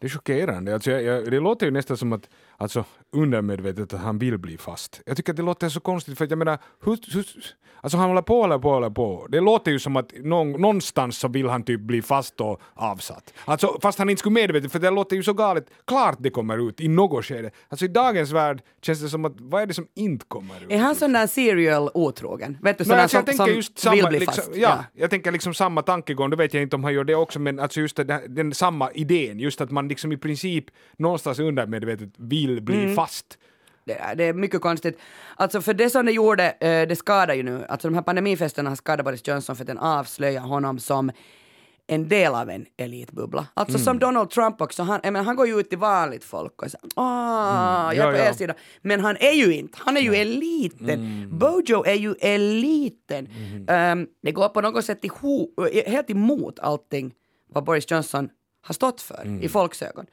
Det 0.00 0.06
är 0.06 0.10
chockerande. 0.10 0.74
Alltså 0.74 0.90
jag, 0.90 1.02
jag, 1.02 1.30
det 1.30 1.40
låter 1.40 1.66
ju 1.66 1.72
nästan 1.72 1.96
som 1.96 2.12
att, 2.12 2.28
alltså 2.56 2.84
undermedvetet 3.12 3.94
att 3.94 4.00
han 4.00 4.18
vill 4.18 4.38
bli 4.38 4.58
fast. 4.58 5.02
Jag 5.06 5.16
tycker 5.16 5.32
att 5.32 5.36
det 5.36 5.42
låter 5.42 5.68
så 5.68 5.80
konstigt 5.80 6.18
för 6.18 6.24
att 6.24 6.30
jag 6.30 6.38
menar, 6.38 6.58
hur, 6.84 7.14
hur, 7.14 7.26
alltså 7.80 7.98
han 7.98 8.08
håller 8.08 8.22
på, 8.22 8.40
håller 8.40 8.58
på, 8.58 8.70
håller 8.70 8.90
på. 8.90 9.26
Det 9.30 9.40
låter 9.40 9.70
ju 9.70 9.78
som 9.78 9.96
att 9.96 10.12
någon, 10.22 10.52
någonstans 10.52 11.18
så 11.18 11.28
vill 11.28 11.48
han 11.48 11.62
typ 11.62 11.80
bli 11.80 12.02
fast 12.02 12.40
och 12.40 12.60
avsatt. 12.74 13.32
Alltså 13.44 13.78
fast 13.82 13.98
han 13.98 14.10
inte 14.10 14.20
skulle 14.20 14.34
medvetet, 14.34 14.72
för 14.72 14.78
det 14.78 14.90
låter 14.90 15.16
ju 15.16 15.22
så 15.22 15.32
galet. 15.32 15.66
Klart 15.86 16.16
det 16.18 16.30
kommer 16.30 16.68
ut 16.68 16.80
i 16.80 16.88
något 16.88 17.24
skede. 17.24 17.50
Alltså 17.68 17.84
i 17.84 17.88
dagens 17.88 18.30
värld 18.32 18.62
känns 18.82 19.00
det 19.00 19.08
som 19.08 19.24
att, 19.24 19.32
vad 19.36 19.62
är 19.62 19.66
det 19.66 19.74
som 19.74 19.86
inte 19.94 20.26
kommer 20.28 20.64
ut? 20.64 20.70
Är 20.70 20.78
han 20.78 20.94
sån 20.94 21.12
där 21.12 21.26
serial 21.26 21.90
otrogen? 21.94 22.58
Vet 22.62 22.78
du, 22.78 22.84
sån 22.84 22.96
där 22.96 23.02
alltså 23.02 23.22
som, 23.26 23.36
som 23.36 23.46
vill 23.46 23.64
samma, 23.74 24.08
bli 24.08 24.18
liksom, 24.18 24.44
fast? 24.44 24.56
ja, 24.56 24.84
jag 24.94 25.10
tänker 25.10 25.32
liksom 25.32 25.54
samma 25.54 25.82
tankegång, 25.82 26.30
då 26.30 26.36
vet 26.36 26.54
jag 26.54 26.62
inte 26.62 26.76
om 26.76 26.84
han 26.84 26.94
gör 26.94 27.04
det 27.04 27.14
också, 27.14 27.38
men 27.38 27.60
alltså 27.60 27.80
just 27.80 27.96
den, 27.96 28.34
den 28.34 28.54
samma 28.54 28.90
idén, 28.90 29.40
just 29.40 29.60
att 29.60 29.70
man 29.70 29.88
liksom 29.88 30.12
i 30.12 30.16
princip 30.16 30.64
någonstans 30.96 31.38
undermedvetet 31.38 32.10
vill 32.16 32.43
bli 32.46 32.82
Mm. 32.84 32.94
fast. 32.94 33.38
Det 33.86 33.92
är, 33.98 34.14
det 34.14 34.24
är 34.24 34.32
mycket 34.32 34.60
konstigt. 34.60 34.98
Alltså 35.36 35.60
för 35.60 35.74
det 35.74 35.90
som 35.90 36.06
det 36.06 36.12
gjorde, 36.12 36.50
eh, 36.50 36.88
det 36.88 36.96
skadar 36.96 37.34
ju 37.34 37.42
nu. 37.42 37.64
Alltså 37.68 37.88
de 37.88 37.94
här 37.94 38.02
pandemifesterna 38.02 38.70
har 38.70 38.76
skadat 38.76 39.04
Boris 39.04 39.28
Johnson 39.28 39.56
för 39.56 39.62
att 39.62 39.66
den 39.66 39.78
avslöjar 39.78 40.40
honom 40.40 40.78
som 40.78 41.10
en 41.86 42.08
del 42.08 42.34
av 42.34 42.50
en 42.50 42.66
elitbubbla. 42.76 43.46
Alltså 43.54 43.76
Mm. 43.76 43.84
som 43.84 43.98
Donald 43.98 44.30
Trump 44.30 44.60
också, 44.60 44.82
han, 44.82 45.00
menar, 45.02 45.22
han 45.22 45.36
går 45.36 45.46
ju 45.46 45.60
ut 45.60 45.68
till 45.68 45.78
vanligt 45.78 46.24
folk 46.24 46.62
och 46.62 46.70
säger 46.70 46.88
ah, 46.96 47.92
jag 47.92 48.04
är. 48.04 48.08
Ja, 48.08 48.12
på 48.12 48.18
ja. 48.18 48.28
er 48.28 48.32
sida. 48.32 48.54
Men 48.82 49.00
han 49.00 49.16
är 49.20 49.32
ju 49.32 49.54
inte, 49.54 49.78
han 49.80 49.96
är 49.96 50.00
ju 50.00 50.14
eliten. 50.14 50.90
Mm. 50.90 51.38
Bojo 51.38 51.84
är 51.84 51.94
ju 51.94 52.14
eliten. 52.20 53.28
Ehm, 53.68 54.06
det 54.22 54.32
går 54.32 54.48
på 54.48 54.60
något 54.60 54.84
sätt 54.84 55.04
ihop, 55.04 55.60
helt 55.86 56.10
emot 56.10 56.58
allting 56.58 57.14
vad 57.54 57.64
Boris 57.64 57.90
Johnson 57.90 58.28
har 58.64 58.72
stått 58.74 59.00
för 59.00 59.22
Mm. 59.24 59.42
i 59.42 59.48
folks 59.48 59.82
ögon. 59.82 60.06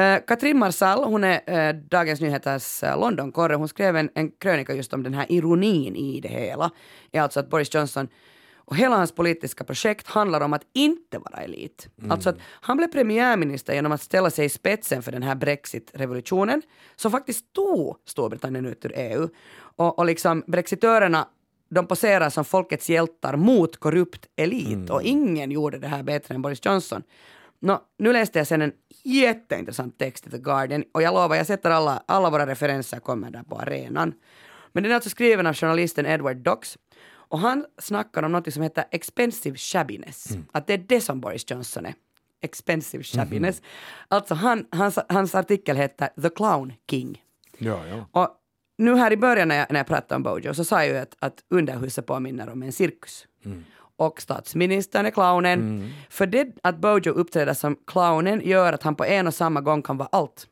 Uh, 0.00 0.16
Katrin 0.26 0.58
Marsall, 0.58 1.04
hon 1.04 1.24
är 1.24 1.68
eh, 1.68 1.74
Dagens 1.74 2.20
Nyheters 2.20 2.82
uh, 2.82 3.00
Londonkorre, 3.00 3.54
hon 3.54 3.68
skrev 3.68 3.96
en, 3.96 4.10
en 4.14 4.30
krönika 4.30 4.74
just 4.74 4.92
om 4.92 5.02
den 5.02 5.14
här 5.14 5.26
ironin 5.32 5.96
i 5.96 6.20
det 6.20 6.28
hela. 6.28 6.70
Är 7.12 7.20
alltså 7.20 7.40
att 7.40 7.50
Boris 7.50 7.74
Johnson 7.74 8.08
och 8.56 8.76
hela 8.76 8.96
hans 8.96 9.12
politiska 9.12 9.64
projekt 9.64 10.06
handlar 10.06 10.40
om 10.40 10.52
att 10.52 10.62
inte 10.74 11.18
vara 11.18 11.42
elit. 11.42 11.88
Alltså 12.10 12.28
att 12.30 12.36
han 12.40 12.76
blev 12.76 12.88
premiärminister 12.88 13.74
genom 13.74 13.92
att 13.92 14.02
ställa 14.02 14.30
sig 14.30 14.44
i 14.44 14.48
spetsen 14.48 15.02
för 15.02 15.12
den 15.12 15.22
här 15.22 15.34
brexit-revolutionen 15.34 16.62
som 16.96 17.10
faktiskt 17.10 17.52
tog 17.52 17.96
Storbritannien 18.06 18.66
ut 18.66 18.84
ur 18.84 18.92
EU. 18.96 19.28
Och, 19.76 19.98
och 19.98 20.06
liksom 20.06 20.44
brexitörerna 20.46 21.28
de 21.70 21.86
poserar 21.86 22.30
som 22.30 22.44
folkets 22.44 22.90
hjältar 22.90 23.36
mot 23.36 23.76
korrupt 23.76 24.26
elit 24.36 24.90
och 24.90 25.02
ingen 25.02 25.50
gjorde 25.50 25.78
det 25.78 25.88
här 25.88 26.02
bättre 26.02 26.34
än 26.34 26.42
Boris 26.42 26.64
Johnson. 26.64 27.02
Nå, 27.60 27.82
nu 27.98 28.12
läste 28.12 28.38
jag 28.38 28.46
sen 28.46 28.62
en 28.62 28.72
jätteintressant 29.04 29.98
text 29.98 30.26
i 30.26 30.30
The 30.30 30.38
Guardian 30.38 30.84
och 30.92 31.02
jag 31.02 31.14
lovar, 31.14 31.36
jag 31.36 31.46
sätter 31.46 31.70
alla, 31.70 32.02
alla 32.06 32.30
våra 32.30 32.46
referenser 32.46 33.00
kommer 33.00 33.30
där 33.30 33.42
på 33.42 33.56
arenan. 33.56 34.14
Men 34.72 34.82
den 34.82 34.92
är 34.92 34.94
alltså 34.94 35.10
skriven 35.10 35.46
av 35.46 35.54
journalisten 35.54 36.06
Edward 36.06 36.36
Docks 36.36 36.78
och 37.08 37.38
han 37.38 37.66
snackar 37.78 38.22
om 38.22 38.32
något 38.32 38.54
som 38.54 38.62
heter 38.62 38.84
expensive 38.90 39.56
shabbiness. 39.56 40.28
Att 40.52 40.66
det 40.66 40.72
är 40.72 40.78
det 40.78 41.00
som 41.00 41.20
Boris 41.20 41.50
Johnson 41.50 41.86
är. 41.86 41.94
Expensive 42.40 43.04
shabbiness. 43.04 43.62
Alltså 44.08 44.34
han, 44.34 44.66
hans, 44.70 44.98
hans 45.08 45.34
artikel 45.34 45.76
heter 45.76 46.08
The 46.22 46.28
Clown 46.30 46.72
King. 46.90 47.22
Ja, 47.58 47.86
ja. 47.86 48.06
Och 48.12 48.34
nu 48.78 48.94
här 48.96 49.12
i 49.12 49.16
början 49.16 49.48
när 49.48 49.56
jag, 49.56 49.66
när 49.70 49.80
jag 49.80 49.86
pratade 49.86 50.14
om 50.14 50.22
Bojo 50.22 50.54
så 50.54 50.64
sa 50.64 50.84
jag 50.84 50.88
ju 50.88 50.98
att, 50.98 51.16
att 51.18 51.44
underhuset 51.48 52.06
påminner 52.06 52.48
om 52.48 52.62
en 52.62 52.72
cirkus. 52.72 53.26
Och 53.98 54.22
statsministern 54.22 55.06
är 55.06 55.10
clownen. 55.10 55.92
För 56.10 56.26
det 56.26 56.48
att 56.62 56.78
Bojo 56.78 57.12
uppträder 57.12 57.54
som 57.54 57.76
clownen 57.86 58.40
gör 58.44 58.72
att 58.72 58.82
han 58.82 58.94
på 58.94 59.04
en 59.04 59.26
och 59.26 59.34
samma 59.34 59.60
gång 59.60 59.82
kan 59.82 59.96
vara 59.96 60.08
allt. 60.12 60.46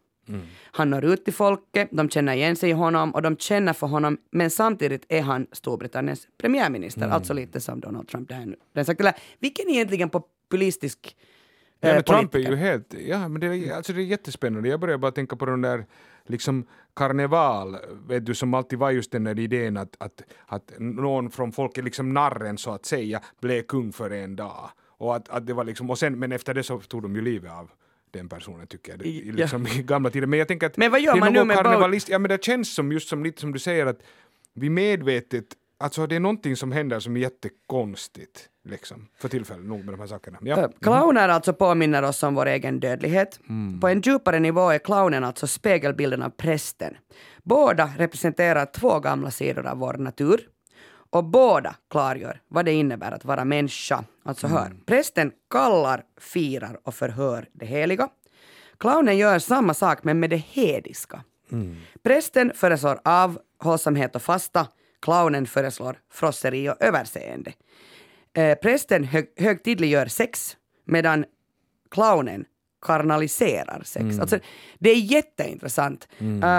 Han 0.63 0.91
når 0.91 1.05
ut 1.05 1.25
till 1.25 1.35
folket, 1.35 1.89
de 1.93 2.09
känner 2.09 2.35
igen 2.35 2.57
sig 2.57 2.71
i 2.71 2.73
honom 2.73 3.11
och 3.11 3.23
de 3.23 3.37
känner 3.37 3.73
för 3.73 3.87
honom 3.87 4.19
men 4.31 4.51
samtidigt 4.51 5.07
är 5.09 5.23
han 5.23 5.47
Storbritanniens 5.53 6.29
premiärminister, 6.39 7.09
alltså 7.09 7.35
lite 7.35 7.61
som 7.61 7.81
Donald 7.81 8.09
Trump. 8.09 8.29
Den, 8.29 8.57
den 8.73 8.85
sagt, 8.85 9.01
eller, 9.01 9.15
vilken 9.39 9.69
egentligen 9.69 10.11
populistisk 10.11 11.17
Ja, 11.81 11.89
eh, 11.89 11.95
men 11.95 12.05
Trump 12.05 12.35
är 12.35 12.39
ju 12.39 12.57
helt, 12.57 12.95
ja 13.09 13.29
men 13.29 13.41
det 13.41 13.47
är, 13.47 13.77
alltså 13.77 13.93
det 13.93 14.01
är 14.01 14.05
jättespännande. 14.05 14.69
Jag 14.69 14.81
börjar 14.81 14.99
bara 14.99 15.13
tänka 15.13 15.37
på 15.37 15.47
den 15.47 15.61
där 15.61 15.87
liksom 16.31 16.67
karneval, 16.95 17.77
vet 18.09 18.27
du, 18.27 18.35
som 18.35 18.55
alltid 18.55 18.79
var 18.79 18.91
just 18.91 19.13
den 19.13 19.25
där 19.25 19.39
idén 19.39 19.77
att, 19.77 19.97
att, 19.99 20.23
att 20.47 20.73
någon 20.79 21.31
från 21.31 21.53
folket, 21.53 21.85
liksom 21.85 22.15
narren 22.15 22.59
så 22.59 22.71
att 22.71 22.87
säga, 22.87 23.21
blev 23.41 23.63
kung 23.63 23.93
för 23.93 24.11
en 24.11 24.37
dag. 24.37 24.71
Och 24.99 25.17
att, 25.17 25.29
att 25.29 25.47
det 25.47 25.55
var 25.55 25.65
liksom, 25.65 25.91
och 25.91 25.99
sen, 25.99 26.19
men 26.19 26.33
efter 26.33 26.55
det 26.55 26.63
så 26.63 26.81
tog 26.81 27.03
de 27.03 27.15
ju 27.17 27.23
livet 27.23 27.53
av 27.53 27.71
den 28.11 28.29
personen 28.29 28.67
tycker 28.67 28.93
jag, 28.93 29.03
i, 29.03 29.29
Ja. 29.29 29.35
liksom, 29.35 29.67
i 29.79 29.83
gamla 29.83 30.11
tider. 30.11 30.27
Men 30.27 30.39
jag 30.39 30.49
tänker 30.49 30.67
att 30.67 30.77
Men 30.77 30.91
vad 30.91 31.01
gör 31.01 31.17
man 31.17 31.33
nu 31.33 31.45
med 31.45 31.57
karnevalist, 31.57 32.09
ja 32.09 32.19
men 32.19 32.29
det 32.29 32.45
känns 32.45 32.75
som 32.75 32.93
just 32.93 33.09
som 33.09 33.25
lite 33.25 33.41
som 33.41 33.53
du 33.53 33.59
säger 33.59 33.87
att 33.87 34.03
vi 34.53 34.71
medvetet 34.71 35.47
Alltså 35.79 36.07
det 36.07 36.17
är 36.17 36.21
någonting 36.21 36.57
som 36.57 36.73
händer 36.73 37.01
som 37.01 37.17
är 37.17 37.21
jättekonstigt 37.21 38.49
liksom, 38.65 39.09
för 39.19 39.29
tillfället, 39.29 39.67
nog 39.67 39.85
med 39.85 39.95
de 39.95 40.01
här 40.01 40.07
sakerna. 40.07 40.39
Ja. 40.43 40.59
Äh, 40.59 40.69
Clowner 40.81 41.29
alltså 41.29 41.53
påminner 41.53 42.03
oss 42.03 42.23
om 42.23 42.35
vår 42.35 42.47
egen 42.47 42.81
dödlighet. 42.81 43.41
På 43.81 43.89
en 43.89 44.01
djupare 44.01 44.39
nivå 44.39 44.71
är 44.71 44.79
clownen 44.79 45.25
alltså 45.25 45.47
spegelbilden 45.47 46.23
av 46.23 46.31
prästen. 46.31 46.97
Båda 47.43 47.91
representerar 47.99 48.67
två 48.67 49.01
gamla 49.01 49.31
sidor 49.31 49.67
av 49.67 49.79
vår 49.79 49.95
natur. 49.95 50.49
Och 51.11 51.25
båda 51.25 51.75
klargör 51.91 52.41
vad 52.49 52.65
det 52.65 52.73
innebär 52.73 53.13
att 53.13 53.25
vara 53.25 53.45
människa. 53.45 54.05
Alltså 54.25 54.47
hör, 54.47 54.73
prästen 54.87 55.33
kallar, 55.51 56.03
firar 56.21 56.79
och 56.83 56.95
förhör 56.95 57.49
det 57.53 57.67
heliga. 57.67 58.09
Clownen 58.79 59.19
gör 59.19 59.39
samma 59.39 59.75
sak 59.75 60.05
men 60.05 60.21
med 60.21 60.31
det 60.31 60.37
hediska. 60.37 61.25
Prästen 62.03 62.53
föreslår 62.55 62.99
avhållsamhet 63.05 64.17
och 64.17 64.23
fasta. 64.23 64.67
Clownen 65.07 65.47
föreslår 65.47 65.97
frosseri 66.13 66.69
och 66.69 66.77
överseende. 66.81 67.53
Eh, 68.37 68.55
prästen 68.59 69.05
hög, 69.05 69.33
högtidliggör 69.37 70.07
sex 70.07 70.57
medan 70.85 71.25
clownen 71.91 72.45
karnaliserar 72.87 73.83
sex. 73.85 74.05
Alltså, 74.21 74.39
det 74.79 74.91
är 74.91 74.97
jätteintressant. 74.97 76.09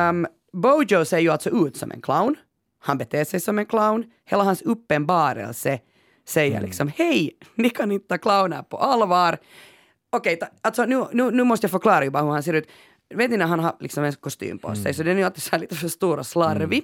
Um, 0.10 0.28
Bojo 0.54 1.06
ser 1.06 1.20
ju 1.20 1.30
alltså 1.30 1.68
ut 1.68 1.78
som 1.78 1.92
en 1.92 2.02
clown. 2.02 2.36
Han 2.80 2.98
beter 2.98 3.24
sig 3.24 3.40
som 3.40 3.60
en 3.60 3.66
clown. 3.66 4.04
Hela 4.26 4.44
hans 4.44 4.62
uppenbarelse 4.62 5.80
säger 6.28 6.62
liksom 6.62 6.92
hej, 6.96 7.38
ni 7.56 7.70
kan 7.70 7.92
inte 7.92 8.08
ta 8.08 8.18
clowner 8.18 8.62
på 8.62 8.78
allvar. 8.78 9.38
Okej, 10.10 10.36
ta- 10.36 10.48
alltså 10.62 10.86
nu, 10.86 11.06
nu, 11.12 11.32
nu 11.32 11.44
måste 11.44 11.66
jag 11.66 11.72
förklara 11.72 12.04
ju 12.04 12.10
bara 12.10 12.24
hur 12.24 12.32
han 12.32 12.44
ser 12.44 12.54
ut. 12.54 12.68
Vet 13.16 13.32
ni 13.32 13.38
när 13.38 13.46
han 13.46 13.60
har 13.60 13.76
liksom 13.80 14.04
en 14.04 14.14
kostym 14.14 14.58
på 14.60 14.76
sig, 14.76 14.94
så 14.94 15.04
den 15.04 15.14
är 15.14 15.18
ju 15.20 15.24
alltid 15.26 15.44
så 15.44 15.58
lite 15.58 15.76
för 15.76 15.88
stor 15.88 16.20
och 16.20 16.26
slarvig. 16.28 16.84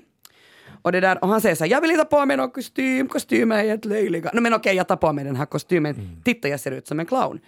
Och, 0.84 0.92
det 0.92 1.00
där, 1.00 1.24
och 1.24 1.30
han 1.30 1.42
säger 1.42 1.56
så 1.56 1.64
här, 1.64 1.72
jag 1.72 1.82
vill 1.82 1.92
inte 1.92 2.04
ta 2.04 2.20
på 2.20 2.26
mig 2.26 2.38
någon 2.38 2.52
kostym, 2.52 3.08
kostymer 3.08 3.58
är 3.58 3.64
helt 3.64 3.86
löjliga. 3.86 4.32
No, 4.34 4.42
men 4.42 4.54
okej, 4.54 4.76
jag 4.76 4.88
tar 4.88 4.96
på 4.96 5.14
mig 5.14 5.26
den 5.26 5.36
här 5.36 5.46
kostymen. 5.46 6.22
Titta, 6.24 6.48
jag 6.48 6.60
ser 6.60 6.72
ut 6.72 6.88
som 6.88 7.00
en 7.00 7.06
clown. 7.06 7.40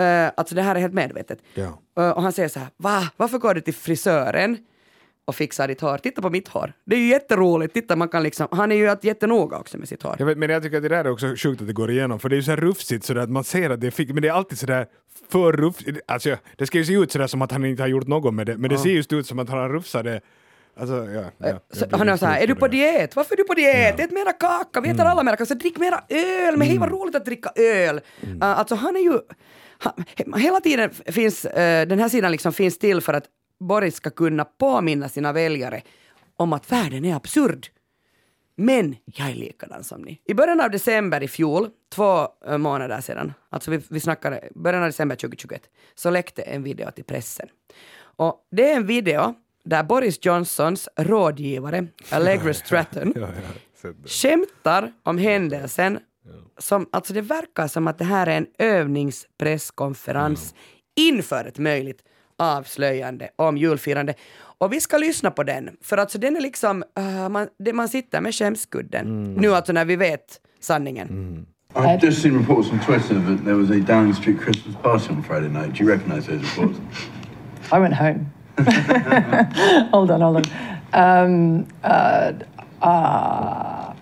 Uh, 0.00 0.30
alltså 0.36 0.54
det 0.54 0.62
här 0.62 0.74
är 0.74 0.80
helt 0.80 0.94
medvetet. 0.94 1.38
Ja. 1.54 1.64
Uh, 2.00 2.10
och 2.10 2.22
han 2.22 2.32
säger 2.32 2.48
så 2.48 2.58
här, 2.58 2.68
va, 2.76 3.08
varför 3.16 3.38
går 3.38 3.54
du 3.54 3.60
till 3.60 3.74
frisören 3.74 4.58
och 5.24 5.34
fixar 5.34 5.68
ditt 5.68 5.80
hår? 5.80 5.98
Titta 5.98 6.22
på 6.22 6.30
mitt 6.30 6.48
hår. 6.48 6.72
Det 6.84 6.96
är 6.96 7.00
ju 7.00 7.06
jätteroligt. 7.06 7.74
Titta, 7.74 7.96
man 7.96 8.08
kan 8.08 8.22
liksom, 8.22 8.48
han 8.50 8.72
är 8.72 8.76
ju 8.76 8.96
jättenoga 9.02 9.58
också 9.58 9.78
med 9.78 9.88
sitt 9.88 10.02
hår. 10.02 10.16
Jag 10.18 10.26
vet, 10.26 10.38
men 10.38 10.50
jag 10.50 10.62
tycker 10.62 10.76
att 10.76 10.82
det 10.82 10.88
där 10.88 11.04
är 11.04 11.10
också 11.10 11.34
sjukt 11.36 11.60
att 11.60 11.66
det 11.66 11.72
går 11.72 11.90
igenom, 11.90 12.18
för 12.18 12.28
det 12.28 12.34
är 12.34 12.36
ju 12.36 12.42
så 12.42 12.50
här 12.50 12.56
rufsigt 12.56 13.04
sådär 13.04 13.20
att 13.20 13.30
man 13.30 13.44
ser 13.44 13.70
att 13.70 13.80
det 13.80 13.86
är 13.86 13.90
fick, 13.90 14.12
men 14.12 14.22
det 14.22 14.28
är 14.28 14.32
alltid 14.32 14.58
sådär 14.58 14.86
för 15.30 15.52
rufsigt. 15.52 16.00
Alltså, 16.06 16.36
det 16.56 16.66
ska 16.66 16.78
ju 16.78 16.84
se 16.84 16.94
ut 16.94 17.12
sådär 17.12 17.26
som 17.26 17.42
att 17.42 17.52
han 17.52 17.64
inte 17.64 17.82
har 17.82 17.88
gjort 17.88 18.06
något 18.06 18.34
med 18.34 18.46
det, 18.46 18.56
men 18.56 18.70
det 18.70 18.78
ser 18.78 18.90
just 18.90 19.12
ut 19.12 19.26
som 19.26 19.38
att 19.38 19.48
han 19.48 19.58
har 19.58 19.68
rufsat 19.68 20.04
det. 20.04 20.20
Alltså, 20.78 21.10
ja, 21.10 21.24
ja, 21.38 21.46
Eh, 21.48 21.56
Så, 21.72 21.86
han 21.90 22.00
är 22.00 22.04
lite 22.12 22.18
så 22.18 22.26
här, 22.26 22.34
sjuk 22.34 22.42
är 22.42 22.46
du 22.46 22.54
på 22.54 22.68
diet? 22.68 23.16
Varför 23.16 23.34
är 23.34 23.36
du 23.36 23.44
på 23.44 23.54
diet? 23.54 24.00
Ät 24.00 24.10
mera 24.10 24.32
kaka, 24.32 24.80
vi 24.80 24.88
äter 24.88 25.00
Mm. 25.00 25.10
alla 25.12 25.22
mera 25.22 25.36
kaka. 25.36 25.46
Så 25.46 25.54
drick 25.54 25.78
mera 25.78 26.04
öl, 26.08 26.56
men 26.56 26.68
hej 26.68 26.78
vad 26.78 26.90
roligt 26.90 27.14
att 27.14 27.24
dricka 27.24 27.50
öl. 27.56 28.00
Mm. 28.22 28.36
Uh, 28.42 28.48
alltså 28.58 28.74
han 28.74 28.96
är 28.96 29.00
ju, 29.00 29.18
han, 29.78 29.92
he- 30.16 30.38
hela 30.38 30.60
tiden 30.60 30.90
finns, 30.90 31.44
eh, 31.44 31.86
den 31.86 31.98
här 31.98 32.08
sidan 32.08 32.32
liksom 32.32 32.52
finns 32.52 32.78
till 32.78 33.00
för 33.00 33.12
att 33.14 33.24
Boris 33.60 33.94
ska 33.94 34.10
kunna 34.10 34.44
påminna 34.44 35.08
sina 35.08 35.32
väljare 35.32 35.82
om 36.36 36.52
att 36.52 36.72
världen 36.72 37.04
är 37.04 37.14
absurd. 37.16 37.66
Men 38.56 38.96
jag 39.04 39.30
är 39.30 39.34
likadan 39.34 39.84
som 39.84 40.02
ni. 40.02 40.20
I 40.24 40.34
början 40.34 40.60
av 40.60 40.70
december 40.70 41.22
i 41.22 41.28
fjol, 41.28 41.68
två 41.94 42.28
månader 42.58 43.00
sedan, 43.00 43.32
alltså 43.50 43.70
vi, 43.70 43.80
vi 43.90 44.00
snackar 44.00 44.48
början 44.54 44.82
av 44.82 44.88
december 44.88 45.16
2021, 45.16 45.62
så 45.94 46.10
läckte 46.10 46.42
en 46.42 46.62
video 46.62 46.90
till 46.90 47.04
pressen. 47.04 47.48
Och 48.00 48.46
det 48.50 48.70
är 48.72 48.76
en 48.76 48.86
video 48.86 49.34
där 49.68 49.82
Boris 49.82 50.18
Johnsons 50.22 50.88
rådgivare, 50.96 51.86
Allegra 52.10 52.54
Stratton, 52.54 53.12
Ja, 53.16 53.20
ja, 53.82 53.90
skämtar 54.06 54.92
om 55.02 55.18
händelsen. 55.18 55.98
Som, 56.58 56.86
alltså 56.92 57.12
det 57.12 57.20
verkar 57.20 57.66
som 57.66 57.86
att 57.86 57.98
det 57.98 58.04
här 58.04 58.26
är 58.26 58.36
en 58.36 58.46
övningspresskonferens 58.58 60.54
inför 60.96 61.44
ett 61.44 61.58
möjligt 61.58 62.02
avslöjande 62.38 63.28
om 63.36 63.56
julfirande. 63.56 64.14
Och 64.58 64.72
vi 64.72 64.80
ska 64.80 64.98
lyssna 64.98 65.30
på 65.30 65.42
den, 65.42 65.76
för 65.82 65.96
alltså 65.96 66.18
den 66.18 66.36
är 66.36 66.40
liksom, 66.40 66.84
uh, 66.98 67.28
man, 67.28 67.48
det, 67.58 67.72
man 67.72 67.88
sitter 67.88 68.20
med 68.20 68.34
skämskudden. 68.34 69.34
Nu 69.34 69.54
alltså 69.54 69.72
när 69.72 69.84
vi 69.84 69.96
vet 69.96 70.40
sanningen. 70.60 71.46
I've 71.74 72.04
just 72.04 72.22
seen 72.22 72.38
reports 72.38 72.72
on 72.72 72.80
Twitter 72.80 73.14
that 73.14 73.44
there 73.44 73.54
was 73.54 73.70
a 73.70 73.74
Downing 73.74 74.14
Street 74.14 74.40
Christmas 74.42 74.76
party 74.82 75.12
on 75.12 75.22
Friday 75.22 75.48
night. 75.48 75.74
Do 75.78 75.84
you 75.84 75.92
recognise 75.92 76.26
those 76.26 76.42
reports? 76.42 76.78
I 77.72 77.78
went 77.78 77.94
home. 77.94 78.37
hold 79.90 80.10
on, 80.10 80.20
hold 80.20 80.36
on. 80.36 80.44
Um, 80.92 81.66
uh, 81.82 82.32
uh, 82.82 83.94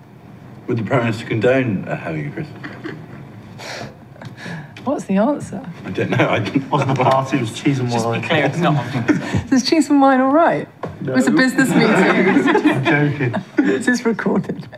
Would 0.66 0.78
the 0.78 0.82
Prime 0.84 1.04
Minister 1.04 1.26
condone 1.26 1.86
uh, 1.86 1.96
having 1.96 2.28
a 2.28 2.30
Christmas? 2.30 2.62
what's 4.84 5.04
the 5.04 5.16
answer? 5.16 5.60
I 5.84 5.90
don't 5.90 6.10
know. 6.10 6.28
I 6.28 6.38
didn't. 6.38 6.70
wasn't 6.70 6.92
a 6.92 6.94
party, 6.94 7.38
it 7.38 7.40
was 7.40 7.52
cheese 7.60 7.78
and 7.80 7.90
wine. 7.90 8.22
Clear, 8.22 8.46
it's 8.46 8.58
not. 8.58 8.84
Is 9.52 9.68
cheese 9.68 9.90
and 9.90 10.00
wine 10.00 10.20
all 10.20 10.32
right? 10.32 10.68
It 11.00 11.10
was 11.10 11.26
a 11.26 11.30
business 11.30 11.68
meeting. 11.74 11.90
I'm 11.90 12.84
joking. 12.84 13.34
this 13.56 13.88
is 13.88 14.04
recorded. 14.04 14.68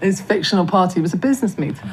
This 0.00 0.20
fictional 0.20 0.66
party 0.66 1.00
it 1.00 1.02
was 1.02 1.14
a 1.14 1.16
business 1.16 1.56
meeting. 1.56 1.90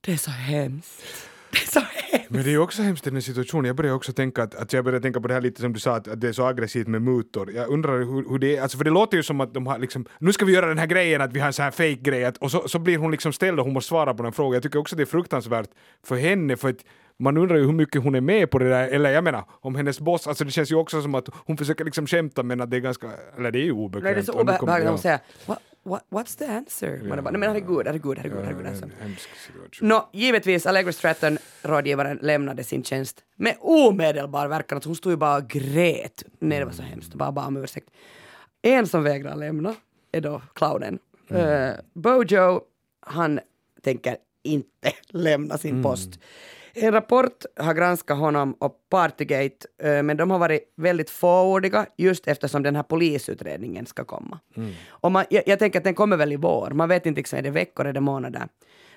Det 0.00 0.12
är 0.12 0.16
så 0.16 0.30
hemskt. 0.30 1.02
Det 1.50 1.62
är 1.62 1.66
så 1.66 1.80
hemskt. 1.80 1.97
Men 2.28 2.44
det 2.44 2.54
är 2.54 2.58
också 2.58 2.82
hemskt 2.82 3.06
i 3.06 3.10
den 3.10 3.16
här 3.16 3.20
situationen. 3.20 3.64
Jag 3.64 3.76
börjar 3.76 3.94
också 3.94 4.12
tänka 4.12 4.42
att, 4.42 4.54
att 4.54 4.72
jag 4.72 4.84
börjar 4.84 5.00
tänka 5.00 5.20
på 5.20 5.28
det 5.28 5.34
här 5.34 5.40
lite 5.40 5.60
som 5.60 5.72
du 5.72 5.80
sa 5.80 5.96
att, 5.96 6.08
att 6.08 6.20
det 6.20 6.28
är 6.28 6.32
så 6.32 6.46
aggressivt 6.46 6.88
med 6.88 7.02
mutor. 7.02 7.52
Jag 7.52 7.68
undrar 7.68 7.98
hur, 7.98 8.30
hur 8.30 8.38
det 8.38 8.56
är, 8.56 8.62
alltså 8.62 8.78
för 8.78 8.84
det 8.84 8.90
låter 8.90 9.16
ju 9.16 9.22
som 9.22 9.40
att 9.40 9.54
de 9.54 9.66
har 9.66 9.78
liksom, 9.78 10.06
nu 10.18 10.32
ska 10.32 10.44
vi 10.44 10.52
göra 10.52 10.66
den 10.66 10.78
här 10.78 10.86
grejen 10.86 11.20
att 11.20 11.32
vi 11.32 11.40
har 11.40 11.46
en 11.46 11.52
sån 11.52 11.62
här 11.62 11.70
fake 11.70 11.94
grej 11.94 12.24
att, 12.24 12.36
och 12.36 12.50
så, 12.50 12.68
så 12.68 12.78
blir 12.78 12.98
hon 12.98 13.10
liksom 13.10 13.32
ställd 13.32 13.58
och 13.58 13.64
hon 13.64 13.74
måste 13.74 13.88
svara 13.88 14.14
på 14.14 14.22
den 14.22 14.32
frågan. 14.32 14.54
Jag 14.54 14.62
tycker 14.62 14.78
också 14.78 14.96
det 14.96 15.02
är 15.02 15.06
fruktansvärt 15.06 15.70
för 16.04 16.16
henne 16.16 16.56
för 16.56 16.68
att 16.68 16.84
man 17.18 17.36
undrar 17.36 17.56
ju 17.56 17.64
hur 17.64 17.72
mycket 17.72 18.02
hon 18.02 18.14
är 18.14 18.20
med 18.20 18.50
på 18.50 18.58
det 18.58 18.68
där, 18.68 18.88
eller 18.88 19.10
jag 19.10 19.24
menar 19.24 19.44
om 19.60 19.74
hennes 19.74 20.00
boss, 20.00 20.26
alltså 20.26 20.44
det 20.44 20.50
känns 20.50 20.72
ju 20.72 20.76
också 20.76 21.02
som 21.02 21.14
att 21.14 21.28
hon 21.46 21.56
försöker 21.56 21.84
liksom 21.84 22.06
skämta 22.06 22.42
men 22.42 22.60
att 22.60 22.70
det 22.70 22.76
är 22.76 22.80
ganska, 22.80 23.10
eller 23.36 23.50
det 23.50 23.58
är 23.58 23.64
ju 23.64 23.72
obekvämt. 23.72 24.04
Nej, 24.04 24.14
det 24.14 24.20
är 24.20 24.22
så 24.22 24.40
obehagligt 24.40 24.84
ja. 24.84 24.90
hon 24.90 24.98
säger 24.98 25.18
what, 25.46 25.58
what, 25.88 26.06
what's 26.10 26.38
the 26.38 26.46
answer? 26.46 27.02
Man 27.08 27.18
är 27.18 27.22
bara, 27.22 27.30
nej 27.30 27.40
men 27.40 27.48
herregud, 27.48 27.86
herregud, 27.86 28.18
herregud, 28.18 28.44
herregud. 28.44 28.66
Ja, 28.66 28.70
Alltså. 28.70 28.84
en 28.84 28.92
hemsk 29.00 29.28
situation. 29.46 29.88
Nå, 29.88 30.08
givetvis, 30.12 30.66
Allegra 30.66 30.92
Stratton, 30.92 31.38
rådgivaren, 31.62 32.18
lämnade 32.22 32.64
sin 32.64 32.84
tjänst 32.84 33.24
med 33.36 33.56
omedelbar 33.60 34.46
verkan. 34.48 34.76
Alltså 34.76 34.88
hon 34.88 34.96
stod 34.96 35.12
ju 35.12 35.16
bara 35.16 35.36
och 35.36 35.48
grät. 35.48 36.24
Nej, 36.38 36.58
det 36.58 36.64
var 36.64 36.72
så 36.72 36.82
hemskt. 36.82 37.14
Bara 37.14 37.32
bad 37.32 37.46
om 37.46 37.56
ursäkt. 37.56 37.90
En 38.62 38.86
som 38.86 39.02
vägrar 39.02 39.36
lämna 39.36 39.74
är 40.12 40.20
då 40.20 40.42
clownen. 40.54 40.98
Uh, 41.32 41.70
Bojo, 41.94 42.60
han 43.00 43.40
tänker 43.82 44.16
inte 44.42 44.92
lämna 45.08 45.58
sin 45.58 45.82
post. 45.82 46.10
En 46.80 46.92
rapport 46.92 47.44
har 47.56 47.74
granskat 47.74 48.18
honom 48.18 48.52
och 48.52 48.74
Partygate, 48.90 49.66
eh, 49.82 50.02
men 50.02 50.16
de 50.16 50.30
har 50.30 50.38
varit 50.38 50.72
väldigt 50.76 51.10
fåordiga 51.10 51.86
just 51.96 52.28
eftersom 52.28 52.62
den 52.62 52.76
här 52.76 52.82
polisutredningen 52.82 53.86
ska 53.86 54.04
komma. 54.04 54.38
Och 54.88 55.12
man, 55.12 55.24
jag, 55.30 55.42
jag 55.46 55.58
tänker 55.58 55.78
att 55.78 55.84
den 55.84 55.94
kommer 55.94 56.16
väl 56.16 56.32
i 56.32 56.36
vår, 56.36 56.70
man 56.70 56.88
vet 56.88 57.06
inte 57.06 57.18
liksom, 57.18 57.38
är 57.38 57.42
det 57.42 57.50
veckor 57.50 57.86
eller 57.86 58.00
månader. 58.00 58.48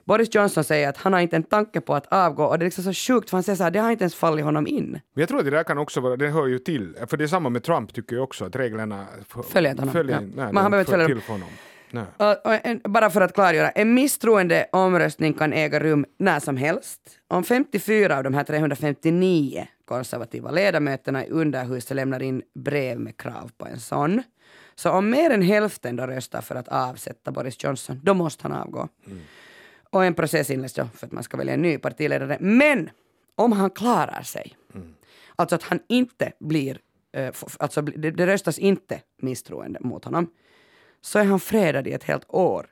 Boris 0.06 0.36
Johnson 0.36 0.64
säger 0.64 0.90
att 0.90 0.98
han 0.98 1.14
har 1.14 1.20
inte 1.20 1.36
en 1.36 1.44
tanke 1.44 1.82
på 1.82 1.96
att 1.96 2.06
avgå 2.14 2.46
och 2.46 2.60
det 2.60 2.64
är 2.64 2.68
liksom 2.68 2.84
så 2.84 2.94
sjukt 2.94 3.30
för 3.30 3.38
han 3.38 3.44
säger 3.44 3.58
så 3.58 3.64
här, 3.64 3.72
det 3.72 3.80
har 3.80 3.92
inte 3.92 4.04
ens 4.04 4.16
fallit 4.16 4.46
honom 4.46 4.68
in. 4.68 5.00
Jag 5.14 5.30
tror 5.30 5.40
att 5.40 5.46
det 5.46 5.52
där 5.52 5.64
kan 5.64 5.78
också 5.78 6.02
vara, 6.02 6.18
det 6.18 6.28
hör 6.28 6.48
ju 6.48 6.60
till, 6.60 6.96
för 7.08 7.18
det 7.18 7.24
är 7.24 7.28
samma 7.28 7.50
med 7.50 7.64
Trump 7.64 7.94
tycker 7.94 8.16
jag 8.16 8.24
också, 8.24 8.46
att 8.46 8.56
reglerna 8.56 9.06
Följer 9.50 9.76
honom, 9.76 9.94
följer, 9.94 10.16
ja. 10.16 10.22
nej, 10.22 10.54
Men 10.54 10.58
han 10.58 10.72
behöver 10.72 10.92
följa 10.92 11.08
dem. 11.08 11.44
Och, 12.18 12.46
och 12.46 12.66
en, 12.66 12.82
bara 12.84 13.10
för 13.10 13.22
att 13.22 13.34
klargöra, 13.34 13.70
en 13.70 13.94
misstroende 13.94 14.68
omröstning 14.72 15.34
kan 15.34 15.54
äga 15.54 15.80
rum 15.80 16.06
när 16.18 16.40
som 16.40 16.58
helst. 16.58 17.02
Om 17.28 17.44
54 17.44 18.18
av 18.18 18.24
de 18.24 18.34
här 18.34 18.44
359 18.44 19.68
konservativa 19.86 20.52
ledamöterna 20.52 21.26
i 21.26 21.30
underhuset 21.30 21.96
lämnar 21.96 22.22
in 22.22 22.42
brev 22.56 23.00
med 23.00 23.18
krav 23.18 23.52
på 23.58 23.66
en 23.66 23.80
sån. 23.80 24.24
Så 24.76 24.92
om 24.92 25.10
mer 25.10 25.30
än 25.30 25.42
hälften 25.42 25.96
då 25.96 26.08
röstar 26.08 26.42
för 26.42 26.56
att 26.56 26.68
avsätta 26.68 27.32
Boris 27.32 27.64
Johnson, 27.64 28.00
då 28.04 28.14
måste 28.14 28.44
han 28.44 28.52
avgå. 28.52 28.88
Och 29.90 30.06
en 30.06 30.14
process 30.14 30.50
inleds 30.50 30.74
då 30.74 30.88
för 30.96 31.08
att 31.08 31.12
man 31.12 31.24
ska 31.24 31.38
välja 31.38 31.54
en 31.54 31.62
ny 31.62 31.78
partiledare. 31.78 32.38
Men 32.40 32.90
om 33.36 33.52
han 33.52 33.70
klarar 33.70 34.22
sig, 34.22 34.56
alltså 35.36 35.56
att 35.56 35.64
han 35.64 35.80
inte 35.90 36.32
blir, 36.40 36.80
eh, 37.14 37.34
alltså 37.60 37.82
det, 37.82 38.12
det 38.12 38.28
röstas 38.28 38.60
inte 38.60 39.02
misstroende 39.22 39.80
mot 39.82 40.06
honom, 40.06 40.28
så 41.02 41.20
är 41.20 41.24
han 41.24 41.40
fredad 41.40 41.88
i 41.88 41.92
ett 41.92 42.04
helt 42.04 42.26
år. 42.28 42.66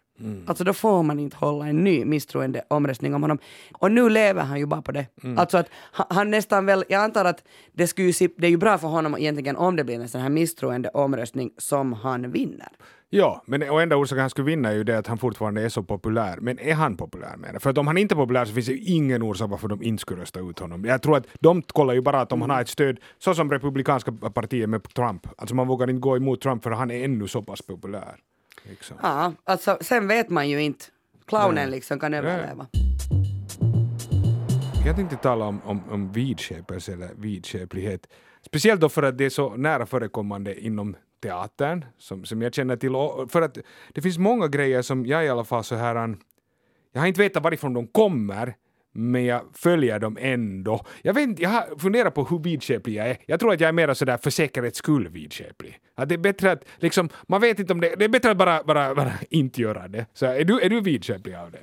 Alltså 0.45 0.63
då 0.63 0.73
får 0.73 1.03
man 1.03 1.19
inte 1.19 1.37
hålla 1.37 1.67
en 1.67 1.83
ny 1.83 2.05
misstroende 2.05 2.61
omröstning 2.67 3.15
om 3.15 3.21
honom. 3.21 3.39
Och 3.73 3.91
nu 3.91 4.09
lever 4.09 4.43
han 4.43 4.59
ju 4.59 4.65
bara 4.65 4.81
på 4.81 4.91
det. 4.91 5.05
Alltså 5.37 5.57
att 5.57 5.69
han, 5.91 6.31
nästan 6.31 6.65
väl, 6.65 6.83
jag 6.89 7.03
antar 7.03 7.25
att 7.25 7.43
det, 7.73 7.87
skulle 7.87 8.11
det 8.37 8.47
är 8.47 8.51
ju 8.51 8.57
bra 8.57 8.77
för 8.77 8.87
honom 8.87 9.15
egentligen 9.17 9.55
om 9.55 9.75
det 9.75 9.83
blir 9.83 9.99
en 9.99 10.09
sån 10.09 10.21
här 10.21 10.29
misstroende 10.29 10.89
omröstning 10.89 11.51
som 11.57 11.93
han 11.93 12.31
vinner. 12.31 12.69
Ja, 13.11 13.43
men 13.45 13.69
och 13.69 13.81
enda 13.81 13.95
orsaken 13.95 14.21
han 14.21 14.29
skulle 14.29 14.45
vinna 14.45 14.69
är 14.69 14.73
ju 14.73 14.83
det 14.83 14.97
att 14.97 15.07
han 15.07 15.17
fortfarande 15.17 15.61
är 15.61 15.69
så 15.69 15.83
populär. 15.83 16.37
Men 16.41 16.59
är 16.59 16.73
han 16.73 16.97
populär 16.97 17.37
det? 17.53 17.59
För 17.59 17.69
att 17.69 17.77
om 17.77 17.87
han 17.87 17.97
inte 17.97 18.13
är 18.13 18.15
populär 18.15 18.45
så 18.45 18.53
finns 18.53 18.65
det 18.65 18.73
ju 18.73 18.93
ingen 18.95 19.21
orsak 19.21 19.49
varför 19.49 19.67
de 19.67 19.83
inte 19.83 20.01
skulle 20.01 20.21
rösta 20.21 20.39
ut 20.39 20.59
honom. 20.59 20.85
Jag 20.85 21.01
tror 21.01 21.17
att 21.17 21.27
de 21.39 21.61
kollar 21.61 21.93
ju 21.93 22.01
bara 22.01 22.21
att 22.21 22.31
om 22.31 22.41
han 22.41 22.49
har 22.49 22.61
ett 22.61 22.69
stöd, 22.69 22.99
så 23.19 23.33
som 23.33 23.51
republikanska 23.51 24.11
partiet 24.11 24.69
med 24.69 24.93
Trump. 24.93 25.27
Alltså 25.37 25.55
man 25.55 25.67
vågar 25.67 25.89
inte 25.89 25.99
gå 25.99 26.17
emot 26.17 26.41
Trump 26.41 26.63
för 26.63 26.71
han 26.71 26.91
är 26.91 27.03
ännu 27.03 27.27
så 27.27 27.41
pass 27.41 27.61
populär. 27.61 28.15
Liksom. 28.63 28.97
Ja, 29.01 29.33
alltså 29.43 29.77
sen 29.81 30.07
vet 30.07 30.29
man 30.29 30.49
ju 30.49 30.61
inte. 30.61 30.85
Clownen 31.25 31.71
liksom 31.71 31.99
kan 31.99 32.13
överleva. 32.13 32.67
Jag 34.85 34.95
tänkte 34.95 35.15
tala 35.15 35.45
om, 35.45 35.61
om, 35.65 35.81
om 35.89 36.11
vidskepelse 36.11 36.93
eller 36.93 37.09
vidskeplighet. 37.15 38.07
Speciellt 38.45 38.81
då 38.81 38.89
för 38.89 39.03
att 39.03 39.17
det 39.17 39.25
är 39.25 39.29
så 39.29 39.55
nära 39.55 39.85
förekommande 39.85 40.65
inom 40.65 40.95
teatern 41.21 41.85
som, 41.97 42.25
som 42.25 42.41
jag 42.41 42.53
känner 42.53 42.75
till. 42.75 42.95
Och 42.95 43.31
för 43.31 43.41
att 43.41 43.57
det 43.93 44.01
finns 44.01 44.17
många 44.17 44.47
grejer 44.47 44.81
som 44.81 45.05
jag 45.05 45.25
i 45.25 45.29
alla 45.29 45.43
fall 45.43 45.63
så 45.63 45.75
här... 45.75 45.95
an- 45.95 46.19
Jag 46.93 47.01
har 47.01 47.07
inte 47.07 47.21
vetat 47.21 47.43
varifrån 47.43 47.73
de 47.73 47.87
kommer 47.87 48.55
men 48.93 49.25
jag 49.25 49.41
följer 49.53 49.99
dem 49.99 50.17
ändå. 50.21 50.85
Jag, 51.01 51.13
vet, 51.13 51.39
jag 51.39 51.49
har 51.49 51.79
funderat 51.79 52.13
på 52.13 52.23
hur 52.23 52.39
vidskeplig 52.39 52.95
jag 52.95 53.07
är. 53.09 53.17
Jag 53.25 53.39
tror 53.39 53.53
att 53.53 53.59
jag 53.61 53.67
är 53.67 53.71
mer 53.71 53.93
sådär 53.93 54.17
för 54.17 54.29
säkerhets 54.29 54.77
skull 54.77 55.07
vidskeplig. 55.07 55.79
Att 55.95 56.09
det 56.09 56.15
är 56.15 56.19
bättre 56.19 56.51
att, 56.51 56.63
liksom, 56.77 57.09
man 57.27 57.41
vet 57.41 57.59
inte 57.59 57.73
om 57.73 57.81
det, 57.81 57.95
det 57.95 58.05
är 58.05 58.09
bättre 58.09 58.31
att 58.31 58.37
bara, 58.37 58.63
bara, 58.63 58.95
bara 58.95 59.11
inte 59.29 59.61
göra 59.61 59.87
det. 59.87 60.05
Så 60.13 60.25
är 60.25 60.43
du, 60.43 60.61
är 60.61 60.69
du 60.69 60.81
vidskeplig 60.81 61.35
av 61.35 61.51
det? 61.51 61.59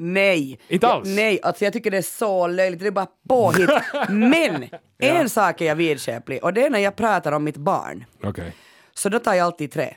Nej. 0.00 0.58
Inte 0.68 0.86
Ja, 0.86 0.92
alls? 0.92 1.08
nej, 1.16 1.40
alltså 1.42 1.64
jag 1.64 1.72
tycker 1.72 1.90
det 1.90 1.96
är 1.96 2.02
så 2.02 2.46
löjligt. 2.46 2.80
Det 2.80 2.86
är 2.86 2.90
bara 2.90 3.06
påhitt. 3.28 3.70
Men 4.08 4.64
en 4.98 5.28
sak 5.28 5.60
är 5.60 5.64
jag 5.66 5.76
vidskeplig 5.76 6.44
och 6.44 6.52
det 6.54 6.66
är 6.66 6.70
när 6.70 6.78
jag 6.78 6.96
pratar 6.96 7.32
om 7.32 7.44
mitt 7.44 7.56
barn. 7.56 8.04
Okej. 8.22 8.54
Så 8.98 9.08
då 9.08 9.18
tar 9.18 9.34
jag 9.34 9.44
alltid 9.44 9.72
tre. 9.72 9.96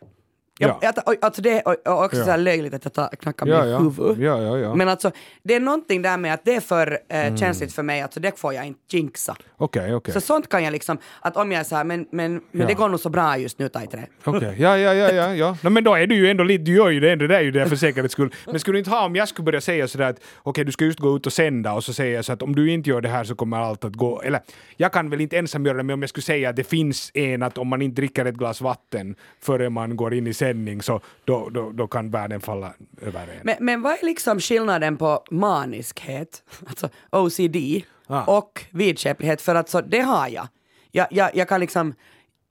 Jag, 0.62 0.69
Ja. 0.82 0.93
jag 1.06 1.17
alltså 1.21 1.41
det 1.41 1.50
är 1.60 1.67
också 2.04 2.17
Ja. 2.17 2.24
så 2.26 2.32
här 2.32 2.38
löjligt 2.38 2.74
att 2.74 2.84
jag 2.86 2.93
tar, 2.93 3.10
knackar 3.19 3.47
Ja, 3.47 3.60
med 3.63 3.71
ja. 3.74 3.78
huvudet. 3.78 4.17
Ja, 4.17 4.41
ja, 4.41 4.58
ja. 4.58 4.76
Men 4.76 4.89
alltså, 4.89 5.12
det 5.43 5.56
är 5.56 5.60
någonting 5.60 6.02
där 6.02 6.17
med 6.17 6.34
att 6.34 6.45
det 6.45 6.56
är 6.56 6.60
för 6.62 7.00
eh, 7.10 7.21
Mm. 7.26 7.38
känsligt 7.38 7.74
för 7.74 7.84
mig, 7.84 8.02
alltså 8.02 8.19
det 8.19 8.39
får 8.39 8.54
jag 8.54 8.65
inte 8.65 8.80
jinxa. 8.97 9.36
Okej, 9.58 9.95
okej. 9.95 10.13
Så 10.13 10.21
sånt 10.21 10.50
kan 10.50 10.63
jag 10.63 10.71
liksom, 10.71 10.97
att 11.21 11.38
om 11.38 11.52
jag 11.52 11.60
är 11.60 11.63
så 11.63 11.76
här, 11.76 11.84
men, 11.84 12.06
men, 12.12 12.41
men 12.52 12.67
det 12.67 12.74
går 12.74 12.89
nog 12.89 13.00
så 13.00 13.10
bra 13.10 13.38
just 13.38 13.60
nu, 13.60 13.69
ta 13.69 13.84
i 13.84 13.88
trä. 13.88 14.08
Okej, 14.24 14.56
ja, 14.58 14.78
ja, 14.78 14.93
ja, 14.93 15.12
ja, 15.12 15.36
ja. 15.36 15.58
No, 15.63 15.69
men 15.69 15.84
då 15.84 15.95
är 15.95 16.08
du 16.08 16.15
ju 16.15 16.30
ändå 16.30 16.43
lite, 16.43 16.63
du 16.63 16.76
gör 16.76 16.89
ju 16.89 17.00
det 17.00 17.12
ändå, 17.12 17.28
det 17.28 17.36
är 17.38 17.41
ju 17.41 17.52
det 17.52 17.69
för 17.69 17.76
säkerhets 17.76 18.12
skull. 18.12 18.34
Men 18.45 18.60
skulle 18.60 18.76
du 18.76 18.80
inte 18.80 18.91
ha 18.91 19.06
om 19.06 19.15
jag 19.15 19.28
skulle 19.28 19.43
börja 19.45 19.62
säga 19.62 19.88
sådär 19.88 20.10
att 20.10 20.19
okej, 20.43 20.63
du 20.65 20.71
ska 20.71 20.86
just 20.86 21.00
gå 21.00 21.15
ut 21.15 21.26
och 21.26 21.34
sända 21.34 21.74
och 21.74 21.84
så 21.84 21.93
säger 21.93 22.15
jag 22.15 22.26
så 22.26 22.34
att 22.34 22.41
om 22.41 22.56
du 22.56 22.71
inte 22.71 22.89
gör 22.89 23.02
det 23.02 23.10
här 23.10 23.24
så 23.24 23.36
kommer 23.36 23.58
allt 23.58 23.84
att 23.86 23.93
gå, 23.95 24.21
eller 24.21 24.39
jag 24.78 24.93
kan 24.93 25.10
väl 25.10 25.21
inte 25.21 25.38
ensam 25.38 25.65
göra 25.65 25.78
det, 25.78 25.84
men 25.84 25.93
om 25.93 26.02
jag 26.02 26.10
skulle 26.10 26.21
säga 26.24 26.50
att 26.50 26.56
det 26.56 26.63
finns 26.63 27.12
en 27.13 27.43
att 27.43 27.58
om 27.58 27.67
man 27.67 27.82
inte 27.82 28.02
dricker 28.02 28.26
ett 28.26 28.36
glas 28.36 28.62
vatten 28.62 29.15
före 29.41 29.69
man 29.69 29.95
går 29.95 30.13
in 30.13 30.28
i 30.28 30.34
sändning 30.51 30.81
så 30.81 31.01
då, 31.25 31.49
då, 31.49 31.71
då 31.71 31.87
kan 31.87 32.11
världen 32.11 32.41
falla 32.41 32.73
över 33.01 33.21
en. 33.27 33.39
Men, 33.43 33.55
men 33.59 33.81
vad 33.81 33.93
är 33.93 34.05
liksom 34.05 34.39
skillnaden 34.39 34.97
på 34.97 35.23
maniskhet, 35.31 36.43
alltså 36.67 36.89
OCD, 37.11 37.85
Ah. 38.07 38.37
och 38.37 38.65
vidskeplighet? 38.71 39.41
För 39.41 39.55
att 39.55 39.69
så, 39.69 39.81
det 39.81 39.99
har 39.99 40.27
jag. 40.27 40.47
Jag, 40.91 41.07
jag. 41.11 41.35
jag 41.35 41.47
kan 41.47 41.59
liksom, 41.59 41.93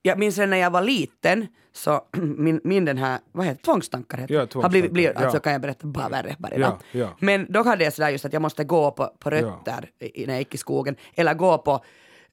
jag 0.03 0.19
minns 0.19 0.39
när 0.39 0.57
jag 0.57 0.71
var 0.71 0.83
liten, 0.83 1.47
så 1.73 2.05
min, 2.37 2.61
min 2.65 2.85
den 2.85 2.99
här, 2.99 3.19
vad 3.33 3.47
heter 3.47 3.63
tvångstankar 3.63 4.19
heter 4.19 4.35
Ja, 4.35 4.63
har 4.63 4.69
blivit, 4.69 4.93
blivit, 4.93 5.11
tvångstankar, 5.11 5.25
alltså 5.25 5.37
ja. 5.37 5.41
kan 5.41 5.53
jag 5.53 5.63
berätta, 5.63 5.87
bara 5.87 6.09
värre 6.09 6.37
bara 6.39 6.57
Ja, 6.57 6.79
ja. 6.93 7.09
Men 7.21 7.47
då 7.53 7.63
hade 7.63 7.85
jag 7.85 7.93
sådär 7.93 8.11
just 8.11 8.25
att 8.25 8.33
jag 8.33 8.43
måste 8.43 8.65
gå 8.65 8.91
på, 8.91 9.07
på 9.19 9.31
rötter 9.31 9.91
i, 9.99 10.27
när 10.27 10.35
jag 10.35 10.39
gick 10.41 10.55
i 10.55 10.59
skogen, 10.59 10.97
eller 11.15 11.35
gå 11.35 11.59
på 11.59 11.85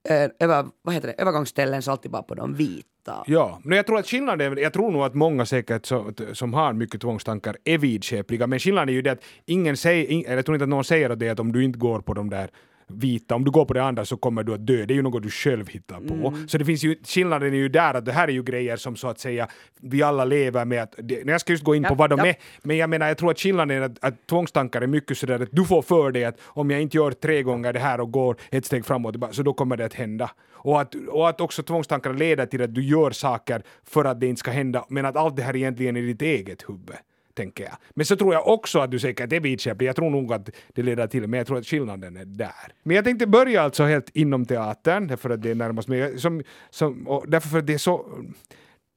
Eh, 0.10 0.30
över, 0.40 0.66
vad 0.82 0.96
heter 0.96 1.08
det, 1.08 1.14
övergångsställen 1.22 1.82
så 1.82 1.92
alltid 1.92 2.12
bara 2.12 2.24
på 2.24 2.36
de 2.36 2.54
vita. 2.54 3.24
Ja, 3.26 3.60
men 3.64 3.76
jag 3.76 3.86
tror 3.86 4.00
att 4.00 4.08
skillnaden, 4.08 4.58
jag 4.58 4.74
tror 4.74 4.92
nog 4.92 5.02
att 5.02 5.14
många 5.14 5.46
säkert 5.46 5.86
så, 5.86 6.12
som 6.34 6.54
har 6.54 6.74
mycket 6.74 7.02
tvångstankar 7.02 7.58
är 7.64 7.78
vidskepliga, 7.78 8.48
men 8.48 8.60
skillnaden 8.60 8.90
är 8.90 8.94
ju 8.94 9.02
det 9.02 9.12
att 9.12 9.24
ingen 9.46 9.78
säger, 9.78 10.26
eller 10.26 10.36
jag 10.36 10.46
tror 10.46 10.56
inte 10.56 10.64
att 10.64 10.70
någon 10.70 10.84
säger 10.84 11.16
det 11.16 11.30
att 11.30 11.40
om 11.40 11.52
du 11.52 11.64
inte 11.64 11.80
går 11.80 12.00
på 12.00 12.14
de 12.14 12.30
där 12.30 12.50
vita, 12.90 13.36
om 13.36 13.44
du 13.44 13.52
går 13.52 13.66
på 13.66 13.74
det 13.74 13.84
andra 13.84 14.06
så 14.06 14.18
kommer 14.18 14.44
du 14.44 14.54
att 14.54 14.68
dö. 14.68 14.86
Det 14.86 14.94
är 14.94 14.96
ju 14.96 15.02
något 15.02 15.24
du 15.24 15.30
själv 15.30 15.68
hittar 15.68 16.00
på. 16.00 16.34
Så 16.48 16.58
det 16.58 16.66
finns 16.66 16.84
ju, 16.84 16.96
skillnaden 17.04 17.54
är 17.54 17.58
ju 17.58 17.70
där 17.70 17.94
att 17.94 18.06
det 18.06 18.12
här 18.12 18.28
är 18.28 18.32
ju 18.32 18.44
grejer 18.44 18.78
som 18.78 18.96
så 18.96 19.08
att 19.08 19.20
säga 19.20 19.48
vi 19.82 20.04
alla 20.04 20.26
lever 20.26 20.66
med 20.66 20.84
att, 20.84 20.96
det, 20.98 21.24
jag 21.26 21.42
ska 21.42 21.54
just 21.54 21.64
gå 21.64 21.76
in 21.76 21.84
på 21.84 21.90
Ja, 21.90 21.96
vad 21.96 22.10
de 22.10 22.20
ja. 22.20 22.28
är, 22.28 22.36
men 22.64 22.78
jag 22.78 22.90
menar 22.90 23.08
jag 23.08 23.18
tror 23.18 23.32
att 23.32 23.40
skillnaden 23.40 23.78
är 23.78 23.82
att, 23.82 24.04
att 24.04 24.28
tvångstankar 24.28 24.82
är 24.82 24.88
mycket 24.88 25.18
sådär 25.18 25.40
att 25.40 25.50
du 25.52 25.66
får 25.66 25.82
för 25.82 26.12
dig 26.12 26.26
att 26.26 26.38
om 26.44 26.72
jag 26.72 26.82
inte 26.82 26.98
gör 26.98 27.12
tre 27.12 27.44
gånger 27.44 27.74
det 27.74 27.80
här 27.80 28.00
och 28.00 28.12
går 28.12 28.38
ett 28.52 28.66
steg 28.66 28.86
framåt 28.86 29.36
så 29.36 29.44
då 29.44 29.54
kommer 29.54 29.78
det 29.78 29.86
att 29.86 29.94
hända. 29.94 30.32
Och 30.50 30.82
att, 30.82 30.96
och 30.96 31.30
att 31.30 31.42
också 31.42 31.64
tvångstankar 31.64 32.14
leder 32.14 32.46
till 32.46 32.62
att 32.62 32.74
du 32.74 32.84
gör 32.84 33.12
saker 33.12 33.64
för 33.84 34.06
att 34.06 34.20
det 34.20 34.28
inte 34.28 34.40
ska 34.40 34.52
hända, 34.52 34.86
men 34.90 35.06
att 35.06 35.16
allt 35.16 35.36
det 35.36 35.44
här 35.44 35.56
egentligen 35.56 35.98
är 35.98 36.02
ditt 36.02 36.22
eget 36.22 36.70
huvud 36.70 36.96
tänker 37.38 37.64
jag. 37.64 37.74
Men 37.90 38.06
så 38.06 38.16
tror 38.16 38.34
jag 38.34 38.48
också 38.48 38.80
att 38.80 38.92
du 38.92 39.00
säkert 39.00 39.34
är 39.34 39.40
vidskeplig. 39.40 39.88
Jag 39.88 39.96
tror 39.96 40.10
nog 40.10 40.34
att 40.34 40.50
det 40.74 40.84
leder 40.84 41.08
till, 41.08 41.28
men 41.28 41.38
jag 41.38 41.48
tror 41.48 41.58
att 41.58 41.66
skillnaden 41.66 42.18
är 42.18 42.26
där. 42.26 42.74
Men 42.84 42.96
jag 42.96 43.06
tänkte 43.06 43.28
börja 43.28 43.62
alltså 43.62 43.84
helt 43.84 44.10
inom 44.14 44.46
teatern, 44.46 45.08
därför 45.08 45.30
att 45.30 45.42
det 45.42 45.52
är 45.52 45.56
närmast 45.56 45.88
mig. 45.88 46.20
Som, 46.20 46.44
som, 46.70 47.08
och 47.08 47.30
därför 47.30 47.60
att 47.60 47.68
det 47.68 47.74
är 47.74 47.78
så 47.78 48.06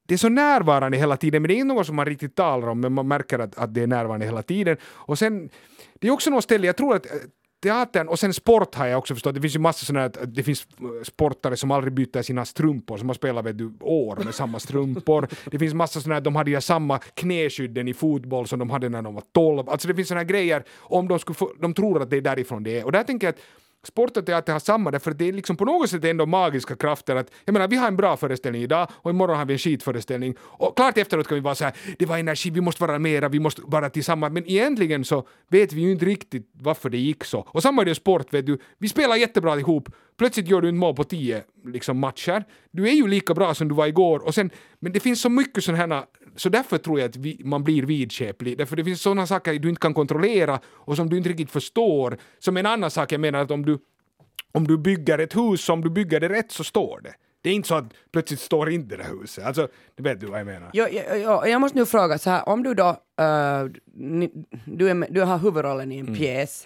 det 0.07 0.14
är 0.14 0.18
så 0.18 0.28
närvarande 0.28 0.99
hela 0.99 1.16
tiden, 1.16 1.43
men 1.43 1.49
det 1.49 1.55
är 1.55 1.57
inte 1.57 1.74
något 1.74 1.86
som 1.86 1.97
man 1.97 2.07
riktigt 2.07 2.34
talar 2.34 2.68
om, 2.68 2.80
men 2.80 2.93
man 2.93 3.09
märker 3.09 3.38
att, 3.38 3.59
att 3.59 3.74
det 3.74 3.82
är 3.82 3.86
närvarande 3.86 4.26
hela 4.26 4.43
tiden. 4.43 4.76
Och 4.84 5.18
sen, 5.18 5.51
det 5.99 6.09
är 6.09 6.12
också 6.12 6.30
något 6.30 6.45
ställe, 6.45 6.66
jag 6.66 6.76
tror 6.76 6.97
att 6.97 7.07
teatern 7.61 8.08
och 8.08 8.18
sen 8.18 8.34
sport 8.34 8.74
har 8.74 8.86
jag 8.86 8.98
också 8.98 9.14
förstått. 9.14 9.34
Det 9.34 9.40
finns 9.40 9.54
ju 9.54 9.58
massa 9.58 9.86
sådana 9.86 10.04
att 10.04 10.18
det 10.34 10.42
finns 10.42 10.66
eh, 10.80 11.04
sportare 11.04 11.56
som 11.56 11.70
aldrig 11.70 11.92
byter 11.92 12.22
sina 12.22 12.44
strumpor 12.44 12.96
som 12.96 13.08
har 13.08 13.14
spelat 13.14 13.44
vet 13.44 13.58
du, 13.58 13.72
år 13.80 14.16
med 14.24 14.34
samma 14.34 14.58
strumpor. 14.58 15.28
Det 15.50 15.58
finns 15.58 15.74
massa 15.74 16.00
sådana 16.00 16.16
att 16.16 16.24
de 16.24 16.36
hade 16.36 16.50
ju 16.50 16.61
samma 16.61 16.98
knäskydden 16.98 17.88
i 17.88 17.94
fotboll 17.94 18.46
som 18.46 18.58
de 18.58 18.70
hade 18.70 18.88
när 18.88 19.02
de 19.02 19.14
var 19.14 19.24
12. 19.32 19.68
Alltså 19.68 19.88
det 19.88 19.94
finns 19.94 20.08
sådana 20.08 20.24
grejer 20.24 20.64
om 20.78 21.08
de, 21.08 21.18
skulle 21.18 21.34
få, 21.34 21.52
de 21.61 21.74
tror 21.74 22.02
att 22.02 22.11
det 22.11 22.16
är 22.16 22.20
därifrån 22.20 22.62
det 22.62 22.80
är. 22.80 22.84
Och 22.84 22.92
där 22.92 23.02
tänker 23.02 23.26
jag 23.26 23.34
att 23.34 23.40
Sport 23.83 24.16
och 24.16 24.26
teater 24.26 24.53
har 24.53 24.61
samma 24.61 24.91
därför 24.91 25.11
att 25.11 25.18
det 25.18 25.28
är 25.28 25.33
liksom 25.33 25.57
på 25.57 25.64
något 25.64 25.91
sätt 25.91 26.05
ändå 26.05 26.26
magiska 26.26 26.76
krafter 26.76 27.16
att 27.16 27.31
jag 27.45 27.53
menar 27.53 27.68
vi 27.68 27.76
har 27.76 27.89
en 27.89 27.97
bra 27.97 28.16
föreställning 28.16 28.62
idag 28.62 28.89
och 28.93 29.11
imorgon 29.11 29.37
har 29.37 29.45
vi 29.45 29.53
en 29.53 29.59
skitföreställning. 29.59 30.35
Och 30.41 30.76
klart 30.76 30.99
efteråt 30.99 31.28
kan 31.28 31.35
vi 31.35 31.41
vara 31.41 31.55
så 31.55 31.64
här 31.64 31.74
det 31.99 32.07
var 32.07 32.18
energi, 32.18 32.51
vi 32.51 32.61
måste 32.61 32.83
vara 32.83 32.99
mera, 32.99 33.28
vi 33.28 33.41
måste 33.41 33.62
vara 33.64 33.91
tillsammans. 33.91 34.33
Men 34.33 34.51
egentligen 34.51 35.05
så 35.05 35.26
vet 35.49 35.72
vi 35.72 35.81
ju 35.81 35.93
inte 35.93 36.05
riktigt 36.05 36.51
varför 36.53 36.91
det 36.91 36.99
gick 36.99 37.24
så. 37.24 37.41
Och 37.49 37.62
samma 37.62 37.83
är 37.83 37.85
det 37.85 37.91
i 37.91 37.95
sport 37.95 38.35
vet 38.35 38.47
du, 38.47 38.59
vi 38.78 38.89
spelar 38.89 39.16
jättebra 39.16 39.59
ihop 39.59 39.89
plötsligt 40.21 40.49
gör 40.49 40.61
du 40.61 40.68
en 40.68 40.77
mål 40.77 40.95
på 40.95 41.05
tio 41.05 41.43
liksom, 41.64 41.99
matcher. 41.99 42.45
Du 42.71 42.89
är 42.89 42.93
ju 42.93 43.09
lika 43.09 43.35
bra 43.35 43.55
som 43.55 43.68
du 43.68 43.75
var 43.75 43.87
igår 43.87 44.18
och 44.18 44.35
sen, 44.35 44.51
men 44.79 44.93
det 44.93 45.01
finns 45.01 45.21
så 45.21 45.29
mycket 45.29 45.64
sådana 45.64 45.95
här 45.95 46.05
så 46.37 46.49
därför 46.49 46.79
tror 46.79 47.01
jag 47.01 47.09
att 47.09 47.16
vi, 47.16 47.41
man 47.45 47.64
blir 47.64 47.83
vidskeplig, 47.83 48.59
därför 48.59 48.77
det 48.77 48.85
finns 48.85 49.03
sådana 49.03 49.27
saker 49.27 49.59
du 49.59 49.68
inte 49.68 49.81
kan 49.81 49.95
kontrollera 49.95 50.61
och 50.66 50.97
som 50.97 51.11
du 51.11 51.16
inte 51.16 51.29
riktigt 51.29 51.51
förstår. 51.51 52.18
Som 52.39 52.57
en 52.57 52.66
annan 52.66 52.91
sak, 52.91 53.12
jag 53.12 53.21
menar 53.21 53.39
att 53.39 53.51
om 53.51 53.64
du, 53.64 53.79
om 54.53 54.66
du 54.66 54.79
bygger 54.79 55.18
ett 55.18 55.37
hus, 55.37 55.68
om 55.68 55.81
du 55.81 55.91
bygger 55.91 56.21
det 56.21 56.29
rätt 56.29 56.53
så 56.53 56.64
står 56.64 57.01
det. 57.01 57.14
Det 57.43 57.51
är 57.51 57.55
inte 57.55 57.68
så 57.68 57.75
att 57.75 57.95
plötsligt 58.12 58.41
står 58.41 58.71
inte 58.71 58.97
det 58.97 59.05
huset. 59.05 59.45
Alltså, 59.45 59.68
det 59.97 60.03
vet 60.03 60.21
du 60.21 60.27
vad 60.27 60.41
jag 60.41 60.47
menar. 60.47 60.71
Jo, 60.73 60.87
jo, 61.14 61.47
jag 61.47 61.61
måste 61.61 61.79
nu 61.79 61.87
fråga 61.87 62.18
så 62.18 62.31
här, 62.31 62.49
om 62.49 62.62
du 62.62 62.75
då, 62.75 62.89
eh, 63.21 63.64
ni, 63.95 64.31
du, 64.64 64.89
är 64.89 65.12
du 65.12 65.21
har 65.21 65.39
huvudrollen 65.39 65.93
i 65.93 65.99
en 65.99 66.14
pjäs 66.14 66.64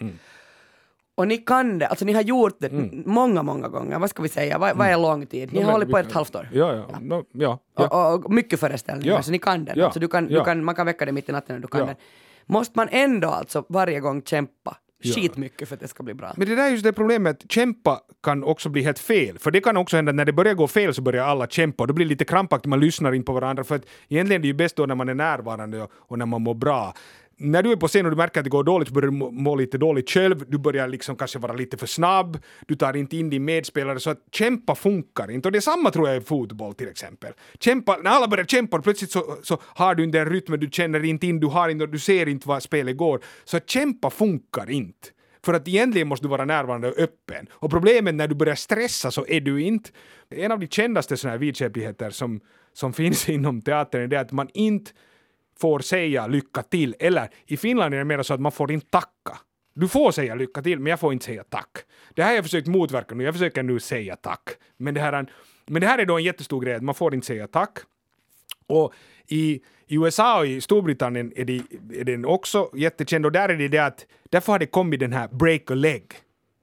och 1.14 1.28
ni 1.28 1.36
kan 1.38 1.78
det, 1.78 1.86
alltså 1.86 2.04
ni 2.04 2.12
har 2.12 2.22
gjort 2.22 2.56
det 2.58 2.70
många, 3.06 3.42
många 3.42 3.68
gånger, 3.68 3.98
vad 3.98 4.10
ska 4.10 4.22
vi 4.22 4.28
säga, 4.28 4.58
vad, 4.58 4.76
vad 4.76 4.86
är 4.86 4.96
lång 4.98 5.26
tid? 5.26 5.52
Ni 5.52 5.62
har 5.62 5.72
hållit 5.72 5.90
på 5.90 5.98
ett 5.98 6.12
halvt 6.12 6.34
år. 6.36 6.48
Ja, 6.52 6.74
ja. 6.74 6.98
No, 7.00 7.24
ja, 7.32 7.58
ja. 7.78 8.14
Och, 8.14 8.24
och 8.24 8.32
mycket 8.32 8.60
föreställningar, 8.60 9.14
Ja. 9.14 9.22
så 9.22 9.30
ni 9.30 9.38
kan 9.38 9.64
den. 9.64 9.78
Ja. 9.78 9.84
Alltså 9.84 10.00
du 10.00 10.08
kan, 10.08 10.28
Ja. 10.30 10.38
du 10.38 10.44
kan, 10.44 10.64
man 10.64 10.74
kan 10.74 10.86
väcka 10.86 11.04
det 11.06 11.12
mitt 11.12 11.28
i 11.28 11.32
natten 11.32 11.56
och 11.56 11.62
du 11.62 11.68
kan 11.68 11.80
Ja. 11.80 11.86
den. 11.86 11.96
Måste 12.46 12.72
man 12.78 12.88
ändå 12.90 13.28
alltså 13.28 13.64
varje 13.68 14.00
gång 14.00 14.22
kämpa 14.22 14.76
skitmycket 15.14 15.68
för 15.68 15.74
att 15.74 15.80
det 15.80 15.88
ska 15.88 16.02
bli 16.02 16.14
bra? 16.14 16.32
Men 16.36 16.48
det 16.48 16.54
där 16.54 16.64
är 16.66 16.68
just 16.70 16.84
det 16.84 16.92
problemet, 16.92 17.52
kämpa 17.52 18.00
kan 18.22 18.44
också 18.44 18.68
bli 18.68 18.82
helt 18.82 18.98
fel. 18.98 19.38
För 19.38 19.50
det 19.50 19.60
kan 19.60 19.76
också 19.76 19.96
hända 19.96 20.10
att 20.10 20.16
när 20.16 20.24
det 20.24 20.32
börjar 20.32 20.54
gå 20.54 20.66
fel 20.66 20.94
så 20.94 21.02
börjar 21.02 21.24
alla 21.24 21.46
kämpa 21.46 21.82
och 21.82 21.86
då 21.86 21.94
blir 21.94 22.06
det 22.06 22.08
lite 22.10 22.24
krampaktigt, 22.24 22.66
man 22.70 22.80
lyssnar 22.80 23.12
inte 23.12 23.26
på 23.26 23.32
varandra. 23.32 23.64
För 23.64 23.74
att 23.74 23.82
egentligen 24.08 24.40
är 24.40 24.42
det 24.42 24.48
ju 24.48 24.54
bäst 24.54 24.76
då 24.76 24.86
när 24.86 24.94
man 24.94 25.08
är 25.08 25.14
närvarande 25.14 25.82
och, 25.82 25.90
och 25.94 26.18
när 26.18 26.26
man 26.26 26.42
mår 26.42 26.54
bra. 26.54 26.94
När 27.36 27.62
du 27.62 27.72
är 27.72 27.76
på 27.76 27.88
scen 27.88 28.06
och 28.06 28.10
du 28.12 28.16
märker 28.16 28.40
att 28.40 28.44
det 28.44 28.50
går 28.50 28.64
dåligt 28.64 28.88
så 28.88 28.94
börjar 28.94 29.10
du 29.10 29.16
må, 29.16 29.30
må 29.30 29.54
lite 29.56 29.78
dåligt 29.78 30.10
själv, 30.10 30.44
du 30.48 30.58
börjar 30.58 30.88
liksom 30.88 31.16
kanske 31.16 31.38
vara 31.38 31.52
lite 31.52 31.76
för 31.76 31.86
snabb, 31.86 32.38
du 32.66 32.74
tar 32.74 32.96
inte 32.96 33.16
in 33.16 33.30
din 33.30 33.44
medspelare 33.44 34.00
så 34.00 34.10
att 34.10 34.18
kämpa 34.32 34.74
funkar 34.74 35.30
inte. 35.30 35.48
Och 35.48 35.52
det 35.52 35.58
är 35.58 35.60
samma 35.60 35.90
tror 35.90 36.08
jag 36.08 36.16
i 36.16 36.20
fotboll 36.20 36.74
till 36.74 36.88
exempel. 36.88 37.32
Kämpa, 37.60 37.96
när 37.96 38.10
alla 38.10 38.28
börjar 38.28 38.44
kämpa 38.44 38.82
plötsligt 38.82 39.10
så, 39.10 39.38
så 39.42 39.58
har 39.62 39.94
du 39.94 40.04
inte 40.04 40.18
den 40.18 40.30
rytmen, 40.30 40.60
du 40.60 40.68
känner 40.72 41.04
inte 41.04 41.26
in, 41.26 41.40
du 41.40 41.46
har 41.46 41.68
inte, 41.68 41.86
du 41.86 41.98
ser 41.98 42.28
inte 42.28 42.48
vad 42.48 42.62
spelet 42.62 42.96
går. 42.96 43.20
Så 43.44 43.56
att 43.56 43.70
kämpa 43.70 44.10
funkar 44.10 44.70
inte. 44.70 45.08
För 45.44 45.54
att 45.54 45.68
egentligen 45.68 46.08
måste 46.08 46.24
du 46.24 46.28
vara 46.30 46.44
närvarande 46.44 46.88
och 46.88 46.98
öppen. 46.98 47.46
Och 47.52 47.70
problemet 47.70 48.14
när 48.14 48.28
du 48.28 48.34
börjar 48.34 48.54
stressa 48.54 49.10
så 49.10 49.26
är 49.28 49.40
du 49.40 49.62
inte. 49.62 49.90
En 50.30 50.52
av 50.52 50.60
de 50.60 50.66
kändaste 50.66 51.16
sådana 51.16 51.32
här 51.32 51.38
vidskepligheter 51.38 52.10
som, 52.10 52.40
som 52.72 52.92
finns 53.00 53.28
inom 53.28 53.62
teatern 53.62 54.02
är 54.02 54.06
det 54.06 54.20
att 54.20 54.32
man 54.32 54.48
inte 54.54 54.90
får 55.60 55.80
säga 55.80 56.26
lycka 56.26 56.62
till. 56.62 56.94
Eller 56.98 57.28
i 57.46 57.56
Finland 57.56 57.94
är 57.94 57.98
det 57.98 58.04
mer 58.04 58.22
så 58.22 58.34
att 58.34 58.40
man 58.40 58.52
får 58.52 58.72
inte 58.72 58.86
tacka. 58.90 59.38
Du 59.74 59.88
får 59.88 60.10
säga 60.12 60.34
lycka 60.34 60.62
till, 60.62 60.78
men 60.80 60.90
jag 60.90 61.00
får 61.00 61.12
inte 61.12 61.24
säga 61.24 61.44
tack. 61.44 61.70
Det 62.14 62.22
här 62.22 62.28
har 62.30 62.34
jag 62.36 62.44
försökt 62.44 62.66
motverka 62.66 63.14
nu, 63.14 63.24
jag 63.24 63.34
försöker 63.34 63.62
nu 63.62 63.80
säga 63.80 64.16
tack. 64.16 64.48
Men 64.76 64.94
det 64.94 65.00
här, 65.00 65.12
är- 65.12 65.32
men 65.66 65.80
det 65.80 65.86
här 65.86 65.98
är 65.98 66.06
då 66.06 66.16
en 66.16 66.24
jättestor 66.24 66.60
grej, 66.60 66.74
att 66.74 66.82
man 66.82 66.94
får 66.94 67.14
inte 67.14 67.26
säga 67.26 67.46
tack. 67.46 67.78
Och 68.66 68.94
i, 69.28 69.60
i 69.86 69.94
USA 69.96 70.38
och 70.38 70.46
i 70.46 70.60
Storbritannien 70.60 71.32
är, 71.36 71.44
det, 71.44 71.62
är 71.94 72.04
den 72.04 72.24
också 72.24 72.70
jättekänd 72.74 73.26
och 73.26 73.32
där 73.32 73.48
är 73.48 73.56
det 73.56 73.68
det 73.68 73.78
att 73.78 74.06
därför 74.30 74.52
har 74.52 74.58
det 74.58 74.66
kommit 74.66 75.00
den 75.00 75.12
här 75.12 75.28
break 75.28 75.70
a 75.70 75.74
leg. 75.74 76.04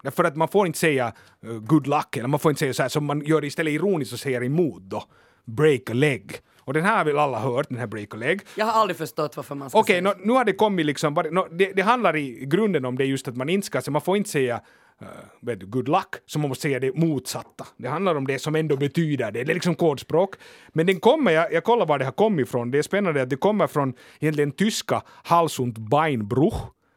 Därför 0.03 0.23
att 0.23 0.35
man 0.35 0.47
får 0.47 0.67
inte 0.67 0.79
säga 0.79 1.13
uh, 1.45 1.59
good 1.59 1.87
luck 1.87 2.17
eller 2.17 2.27
man 2.27 2.39
får 2.39 2.49
inte 2.51 2.59
säga 2.59 2.73
så 2.73 2.81
här 2.81 2.89
som 2.89 3.05
man 3.05 3.21
gör 3.25 3.45
istället 3.45 3.73
ironiskt 3.73 4.13
och 4.13 4.19
säger 4.19 4.43
emot 4.43 4.81
då. 4.81 5.03
Break 5.45 5.89
a 5.89 5.93
leg. 5.93 6.31
Och 6.71 6.75
den 6.75 6.83
här 6.83 6.97
har 6.97 7.05
väl 7.05 7.17
alla 7.17 7.39
hört, 7.39 7.69
den 7.69 7.77
här 7.77 7.87
break 7.87 8.13
a 8.13 8.17
leg. 8.17 8.41
Jag 8.55 8.65
har 8.65 8.81
aldrig 8.81 8.97
förstått 8.97 9.37
varför 9.37 9.55
man 9.55 9.69
ska 9.69 9.79
Okej, 9.79 9.93
säga 9.93 10.01
nå- 10.01 10.23
nu 10.23 10.33
har 10.33 10.45
det 10.45 10.53
kommit 10.53 10.85
liksom, 10.85 11.23
nå, 11.31 11.47
det, 11.51 11.71
det 11.75 11.81
handlar 11.81 12.15
i 12.15 12.45
grunden 12.45 12.85
om 12.85 12.97
det 12.97 13.05
just 13.05 13.27
att 13.27 13.37
man 13.37 13.49
inte 13.49 13.65
ska, 13.65 13.81
så 13.81 13.91
man 13.91 14.01
får 14.01 14.17
inte 14.17 14.29
säga 14.29 14.61
uh, 15.01 15.07
vet 15.41 15.59
du, 15.59 15.65
good 15.65 15.87
luck, 15.87 16.15
så 16.25 16.39
man 16.39 16.49
måste 16.49 16.61
säga 16.61 16.79
det 16.79 16.95
motsatta. 16.95 17.65
Det 17.77 17.87
handlar 17.87 18.15
om 18.15 18.27
det 18.27 18.39
som 18.39 18.55
ändå 18.55 18.77
betyder 18.77 19.31
det, 19.31 19.43
det 19.43 19.51
är 19.51 19.53
liksom 19.53 19.75
kodspråk. 19.75 20.35
Men 20.69 20.85
den 20.85 20.99
kommer, 20.99 21.31
jag, 21.31 21.53
jag 21.53 21.63
kollar 21.63 21.85
var 21.85 21.99
det 21.99 22.05
har 22.05 22.11
kommit 22.11 22.47
ifrån, 22.47 22.71
det 22.71 22.77
är 22.77 22.81
spännande 22.81 23.21
att 23.21 23.29
det 23.29 23.37
kommer 23.37 23.67
från 23.67 23.93
egentligen 24.19 24.51
tyska 24.51 25.01
Hals 25.23 25.59
und 25.59 25.89
Beinbruch, 25.89 26.55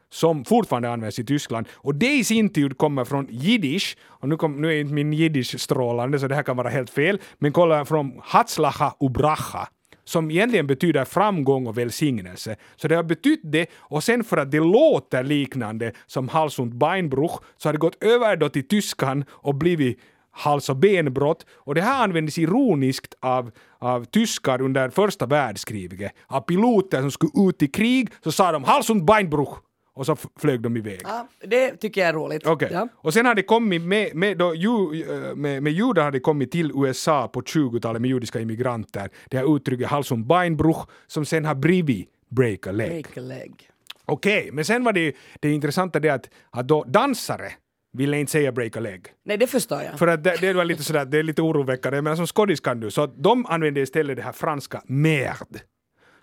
som 0.09 0.45
fortfarande 0.45 0.89
används 0.89 1.19
i 1.19 1.23
Tyskland. 1.23 1.67
Och 1.73 1.95
det 1.95 2.13
i 2.13 2.23
sin 2.23 2.49
tur 2.49 2.69
kommer 2.69 3.05
från 3.05 3.27
jiddisch, 3.29 3.97
och 4.07 4.29
nu, 4.29 4.37
kom, 4.37 4.61
nu 4.61 4.73
är 4.73 4.79
inte 4.79 4.93
min 4.93 5.13
jiddisch 5.13 5.59
strålande 5.59 6.19
så 6.19 6.27
det 6.27 6.35
här 6.35 6.43
kan 6.43 6.57
vara 6.57 6.69
helt 6.69 6.89
fel, 6.89 7.19
men 7.37 7.51
kolla 7.51 7.85
från 7.85 8.21
Hatzlacha 8.23 8.93
ubracha 8.99 9.67
som 10.05 10.31
egentligen 10.31 10.67
betyder 10.67 11.05
framgång 11.05 11.67
och 11.67 11.77
välsignelse. 11.77 12.55
Så 12.75 12.87
det 12.87 12.95
har 12.95 13.03
betytt 13.03 13.41
det 13.43 13.69
och 13.77 14.03
sen 14.03 14.23
för 14.23 14.37
att 14.37 14.51
det 14.51 14.59
låter 14.59 15.23
liknande 15.23 15.91
som 16.05 16.29
hals 16.29 16.59
und 16.59 16.75
Beinbruch 16.75 17.39
så 17.57 17.67
har 17.67 17.73
det 17.73 17.79
gått 17.79 18.03
över 18.03 18.35
då 18.35 18.49
till 18.49 18.67
tyskan 18.67 19.25
och 19.29 19.55
blivit 19.55 19.99
hals 20.31 20.69
och 20.69 20.75
benbrott 20.75 21.45
och 21.53 21.75
det 21.75 21.81
här 21.81 22.03
användes 22.03 22.37
ironiskt 22.37 23.15
av, 23.19 23.51
av 23.79 24.05
tyskar 24.05 24.61
under 24.61 24.89
första 24.89 25.25
världskriget. 25.25 26.11
Av 26.27 26.41
piloter 26.41 27.01
som 27.01 27.11
skulle 27.11 27.49
ut 27.49 27.63
i 27.63 27.67
krig 27.67 28.09
så 28.23 28.31
sa 28.31 28.51
de 28.51 28.63
hals 28.63 28.89
und 28.89 29.05
Beinbruch 29.05 29.64
och 29.95 30.05
så 30.05 30.15
flög 30.39 30.61
de 30.61 30.77
iväg. 30.77 31.01
Ja, 31.03 31.27
det 31.43 31.77
tycker 31.77 32.01
jag 32.01 32.09
är 32.09 32.13
roligt. 32.13 32.47
Okej. 32.47 32.69
Ja. 32.71 32.87
Och 32.95 33.13
sen 33.13 33.25
har 33.25 33.41
kommit 33.41 33.81
med, 33.81 34.15
med, 34.15 34.37
då, 34.37 34.55
ju, 34.55 35.01
eh, 35.01 35.35
med, 35.35 35.63
med 35.63 35.73
judar 35.73 36.03
har 36.03 36.11
det 36.11 36.19
kommit 36.19 36.51
till 36.51 36.71
USA 36.75 37.27
på 37.27 37.41
20-talet 37.41 38.01
med 38.01 38.09
judiska 38.09 38.39
immigranter. 38.39 39.09
Det 39.29 39.37
här 39.37 39.55
uttrycket 39.55 39.87
hals 39.87 40.11
und 40.11 40.25
Beinbruch 40.25 40.87
som 41.07 41.25
sen 41.25 41.45
har 41.45 41.55
blivit 41.55 42.09
break 42.29 42.67
a 42.67 42.71
leg. 42.71 42.89
Break 42.89 43.17
a 43.17 43.21
leg. 43.21 43.69
Okej, 44.05 44.49
men 44.51 44.65
sen 44.65 44.83
var 44.83 44.93
det 44.93 45.15
det 45.39 45.51
intressanta 45.51 45.99
det 45.99 46.09
att, 46.09 46.29
att 46.49 46.67
då 46.67 46.83
dansare 46.83 47.51
ville 47.93 48.19
inte 48.19 48.31
säga 48.31 48.51
break 48.51 48.77
a 48.77 48.79
leg. 48.79 49.07
Nej, 49.25 49.37
det 49.37 49.47
förstår 49.47 49.81
jag. 49.81 49.99
För 49.99 50.07
att 50.07 50.23
det, 50.23 50.37
det 50.41 50.53
var 50.53 50.65
lite 50.65 50.83
sådär, 50.83 51.05
det 51.05 51.19
är 51.19 51.23
lite 51.23 51.41
oroväckande, 51.41 52.01
men 52.01 52.17
som 52.17 52.27
skådis 52.27 52.59
kan 52.59 52.79
du. 52.79 52.91
Så 52.91 53.05
de 53.05 53.45
använde 53.45 53.81
istället 53.81 54.17
det 54.17 54.23
här 54.23 54.31
franska 54.31 54.81
merde, 54.85 55.59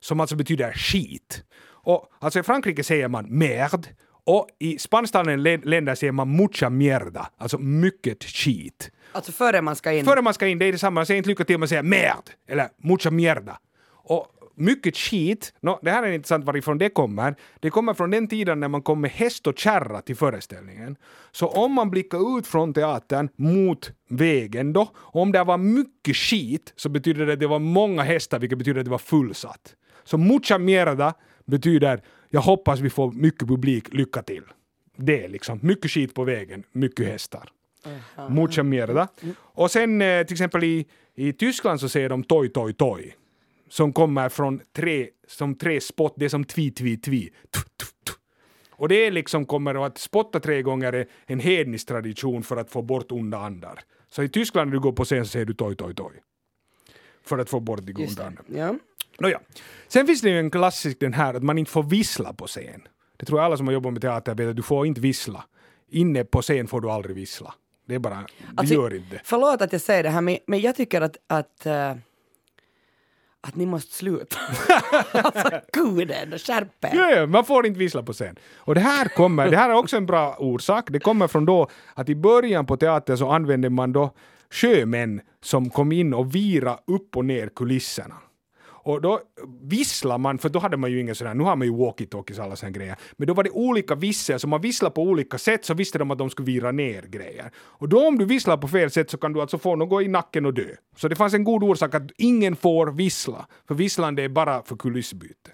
som 0.01 0.21
alltså 0.21 0.37
betyder 0.37 0.73
skit. 0.73 1.45
Och 1.85 2.13
alltså 2.19 2.41
i 2.41 2.43
Frankrike 2.43 2.85
säger 2.85 3.09
man 3.09 3.27
merde, 3.39 3.89
och 4.25 4.49
i 4.59 4.79
spansktalande 4.79 5.37
lä- 5.37 5.61
länder 5.65 5.95
säger 5.95 6.13
man 6.13 6.37
mucha 6.37 6.71
mierda, 6.71 7.31
alltså 7.39 7.59
mycket 7.59 8.25
skit. 8.25 8.91
Alltså 9.13 9.33
före 9.33 9.63
man 9.63 9.77
ska 9.77 9.93
in. 9.93 10.05
Före 10.05 10.23
man 10.23 10.35
ska 10.35 10.47
in, 10.47 10.59
det 10.59 10.67
är 10.67 10.73
detsamma, 10.73 10.95
man 10.95 11.07
säger 11.07 11.19
inte 11.19 11.29
lycka 11.29 11.45
till, 11.45 11.59
man 11.59 11.69
säger 11.69 11.83
merd, 11.83 12.31
eller 12.49 12.69
mucha 12.83 13.11
mierda. 13.11 13.59
Och 14.05 14.27
mycket 14.55 14.97
skit, 14.97 15.55
no, 15.61 15.79
det 15.83 15.91
här 15.91 16.03
är 16.03 16.13
intressant 16.13 16.45
varifrån 16.45 16.79
det 16.79 16.89
kommer. 16.89 17.35
Det 17.61 17.71
kommer 17.71 17.95
från 17.95 18.11
den 18.11 18.29
tiden 18.29 18.61
när 18.61 18.69
man 18.69 18.83
kom 18.83 19.01
med 19.01 19.11
häst 19.11 19.47
och 19.47 19.59
kärra 19.59 20.01
till 20.01 20.17
föreställningen. 20.17 20.97
Så 21.33 21.49
om 21.49 21.73
man 21.73 21.91
blickar 21.91 22.39
ut 22.39 22.47
från 22.47 22.75
teatern 22.75 23.29
mot 23.37 23.91
vägen 24.09 24.73
då, 24.73 24.89
om 24.97 25.33
det 25.33 25.45
var 25.45 25.59
mycket 25.59 26.17
skit 26.17 26.73
så 26.77 26.89
betyder 26.89 27.27
det 27.27 27.33
att 27.33 27.41
det 27.41 27.47
var 27.47 27.59
många 27.59 28.03
hästar, 28.03 28.39
vilket 28.39 28.59
betyder 28.59 28.81
att 28.81 28.85
det 28.85 28.91
var 28.91 28.99
fullsatt. 28.99 29.75
Så 30.05 30.19
mucha 30.19 30.59
mierda 30.59 31.15
betyder 31.45 32.03
jag 32.29 32.41
hoppas 32.41 32.81
vi 32.81 32.91
får 32.91 33.13
mycket 33.13 33.49
publik, 33.49 33.95
lycka 33.95 34.23
till. 34.23 34.43
Det 34.97 35.25
är 35.25 35.29
liksom 35.29 35.59
mycket 35.63 35.91
skit 35.91 36.15
på 36.15 36.25
vägen, 36.25 36.65
mycket 36.73 37.07
hästar. 37.07 37.49
Mucha 38.31 38.63
mierda. 38.63 39.09
Och 39.37 39.71
sen 39.71 40.03
eh, 40.03 40.27
till 40.27 40.35
exempel 40.35 40.65
i, 40.65 40.87
i 41.15 41.33
Tyskland 41.33 41.81
så 41.81 41.89
säger 41.89 42.09
de 42.09 42.25
toj, 42.25 42.49
toj, 42.49 42.73
toj. 42.73 43.17
Som 43.69 43.93
kommer 43.93 44.29
från 44.29 44.61
tre, 44.73 45.09
som 45.27 45.55
tre 45.55 45.81
spott, 45.81 46.15
det 46.17 46.25
är 46.25 46.29
som 46.29 46.45
tvi, 46.45 46.71
tvi, 46.71 46.97
tvi. 46.97 47.31
Och 48.71 48.89
det 48.89 49.07
är 49.07 49.11
liksom 49.11 49.47
kommer 49.47 49.87
att 49.87 49.99
spotta 49.99 50.41
tre 50.41 50.63
gånger 50.63 50.93
är 50.93 51.07
en 51.27 51.41
hednisk 51.41 51.89
tradition 51.89 52.43
för 52.43 52.57
att 52.57 52.71
få 52.71 52.83
bort 52.83 53.13
onda 53.13 53.39
andar. 53.39 53.81
Så 54.11 54.23
i 54.23 54.29
Tyskland 54.29 54.69
när 54.69 54.73
du 54.73 54.81
går 54.81 54.93
på 54.93 55.05
scen 55.05 55.25
så 55.25 55.31
säger 55.31 55.47
du 55.47 55.55
toj, 55.55 55.77
toj, 55.77 55.95
toj. 55.95 56.23
För 57.25 57.39
att 57.39 57.51
få 57.51 57.61
bort 57.61 57.81
de 57.83 57.93
onda 57.93 58.15
det. 58.17 58.27
andar. 58.27 58.45
Ja. 58.49 58.75
Nåja. 59.19 59.41
Sen 59.89 60.07
finns 60.07 60.21
det 60.21 60.29
ju 60.31 60.39
en 60.39 60.51
klassisk 60.51 61.01
den 61.01 61.13
här 61.13 61.35
att 61.35 61.43
man 61.43 61.59
inte 61.59 61.71
får 61.71 61.83
vissla 61.83 62.33
på 62.33 62.47
scen. 62.47 62.83
Det 63.17 63.27
tror 63.27 63.39
jag 63.39 63.47
alla 63.47 63.57
som 63.57 63.67
har 63.67 63.75
jobbat 63.75 63.93
med 63.93 64.03
teater 64.03 64.35
vet 64.35 64.49
att 64.49 64.57
du 64.57 64.63
får 64.63 64.87
inte 64.87 65.01
vissla. 65.01 65.45
Inne 65.91 66.25
på 66.25 66.43
scen 66.43 66.67
får 66.69 66.81
du 66.81 66.91
aldrig 66.91 67.17
vissla. 67.17 67.55
Det 67.89 67.95
är 67.95 67.99
bara, 67.99 68.15
du 68.15 68.47
Alltså, 68.57 68.75
gör 68.75 68.95
inte. 68.95 69.21
Förlåt 69.25 69.63
att 69.63 69.73
jag 69.73 69.81
säger 69.81 70.03
det 70.03 70.09
här, 70.11 70.21
men, 70.21 70.39
men 70.47 70.61
jag 70.61 70.77
tycker 70.77 71.01
att, 71.01 71.17
att, 71.27 71.67
eh, 71.67 71.91
att 73.41 73.55
ni 73.57 73.67
måste 73.67 73.95
sluta. 73.95 74.37
alltså 75.13 75.61
guden, 75.73 76.39
skärp 76.39 76.85
er. 76.85 76.91
Ja, 76.95 77.11
ja, 77.11 77.27
man 77.27 77.45
får 77.45 77.67
inte 77.67 77.79
vissla 77.79 78.03
på 78.03 78.13
scen. 78.13 78.37
Och 78.57 78.75
det 78.75 78.81
här 78.81 79.09
kommer, 79.09 79.51
det 79.51 79.57
här 79.57 79.71
är 79.71 79.75
också 79.75 79.97
en 79.97 80.07
bra 80.07 80.37
orsak. 80.39 80.85
Det 80.91 81.01
kommer 81.01 81.29
från 81.29 81.45
då 81.45 81.69
att 81.95 82.09
i 82.09 82.15
början 82.15 82.67
på 82.67 82.77
teatern 82.77 83.19
så 83.19 83.31
använde 83.31 83.71
man 83.71 83.93
då 83.93 84.15
sjömän 84.51 85.21
som 85.41 85.71
kom 85.71 85.93
in 85.93 86.15
och 86.15 86.35
vira 86.35 86.79
upp 86.87 87.17
och 87.17 87.25
ner 87.25 87.51
kulisserna. 87.57 88.15
Och 88.85 89.01
då 89.03 89.21
visslar 89.63 90.19
man, 90.19 90.39
för 90.39 90.49
då 90.49 90.59
hade 90.59 90.77
man 90.77 90.91
ju 90.91 91.01
ingen 91.01 91.15
sådär, 91.15 91.35
nu 91.35 91.45
har 91.45 91.57
man 91.57 91.67
ju 91.67 91.73
walkie-talkies 91.73 92.39
och 92.39 92.45
alla 92.45 92.57
sådana 92.57 92.79
grejer, 92.79 92.97
men 93.17 93.27
då 93.29 93.35
var 93.35 93.45
det 93.45 93.51
olika 93.51 93.95
vissel, 93.95 94.41
så 94.41 94.49
man 94.49 94.61
visslade 94.61 94.95
på 94.95 95.03
olika 95.03 95.39
sätt 95.39 95.65
så 95.65 95.75
visste 95.75 95.99
de 95.99 96.11
att 96.11 96.19
de 96.19 96.31
skulle 96.31 96.47
vira 96.47 96.73
ner 96.73 97.03
grejer. 97.03 97.51
Och 97.57 97.89
då 97.89 98.07
om 98.07 98.19
du 98.19 98.25
visslar 98.25 98.57
på 98.57 98.69
fel 98.69 98.91
sätt 98.91 99.11
så 99.11 99.19
kan 99.19 99.33
du 99.33 99.41
alltså 99.41 99.59
få 99.59 99.77
något 99.77 100.03
i 100.03 100.09
nacken 100.09 100.47
och 100.47 100.55
dö. 100.55 100.69
Så 100.97 101.09
det 101.09 101.17
fanns 101.17 101.35
en 101.35 101.45
god 101.45 101.65
orsak 101.65 101.95
att 101.95 102.11
ingen 102.19 102.57
får 102.57 102.87
vissla, 102.87 103.47
för 103.69 103.75
visslande 103.75 104.23
är 104.23 104.29
bara 104.29 104.63
för 104.63 104.77
kulissbyte. 104.77 105.51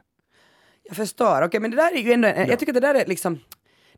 Jag 0.84 0.96
förstår, 0.96 1.42
okej 1.44 1.60
men 1.60 1.70
det 1.70 1.76
där 1.76 1.96
är 1.96 2.00
ju 2.02 2.12
ändå, 2.12 2.28
jag 2.28 2.58
tycker 2.58 2.72
att 2.72 2.80
det 2.82 2.92
där 2.92 2.94
är 2.94 3.06
liksom 3.06 3.38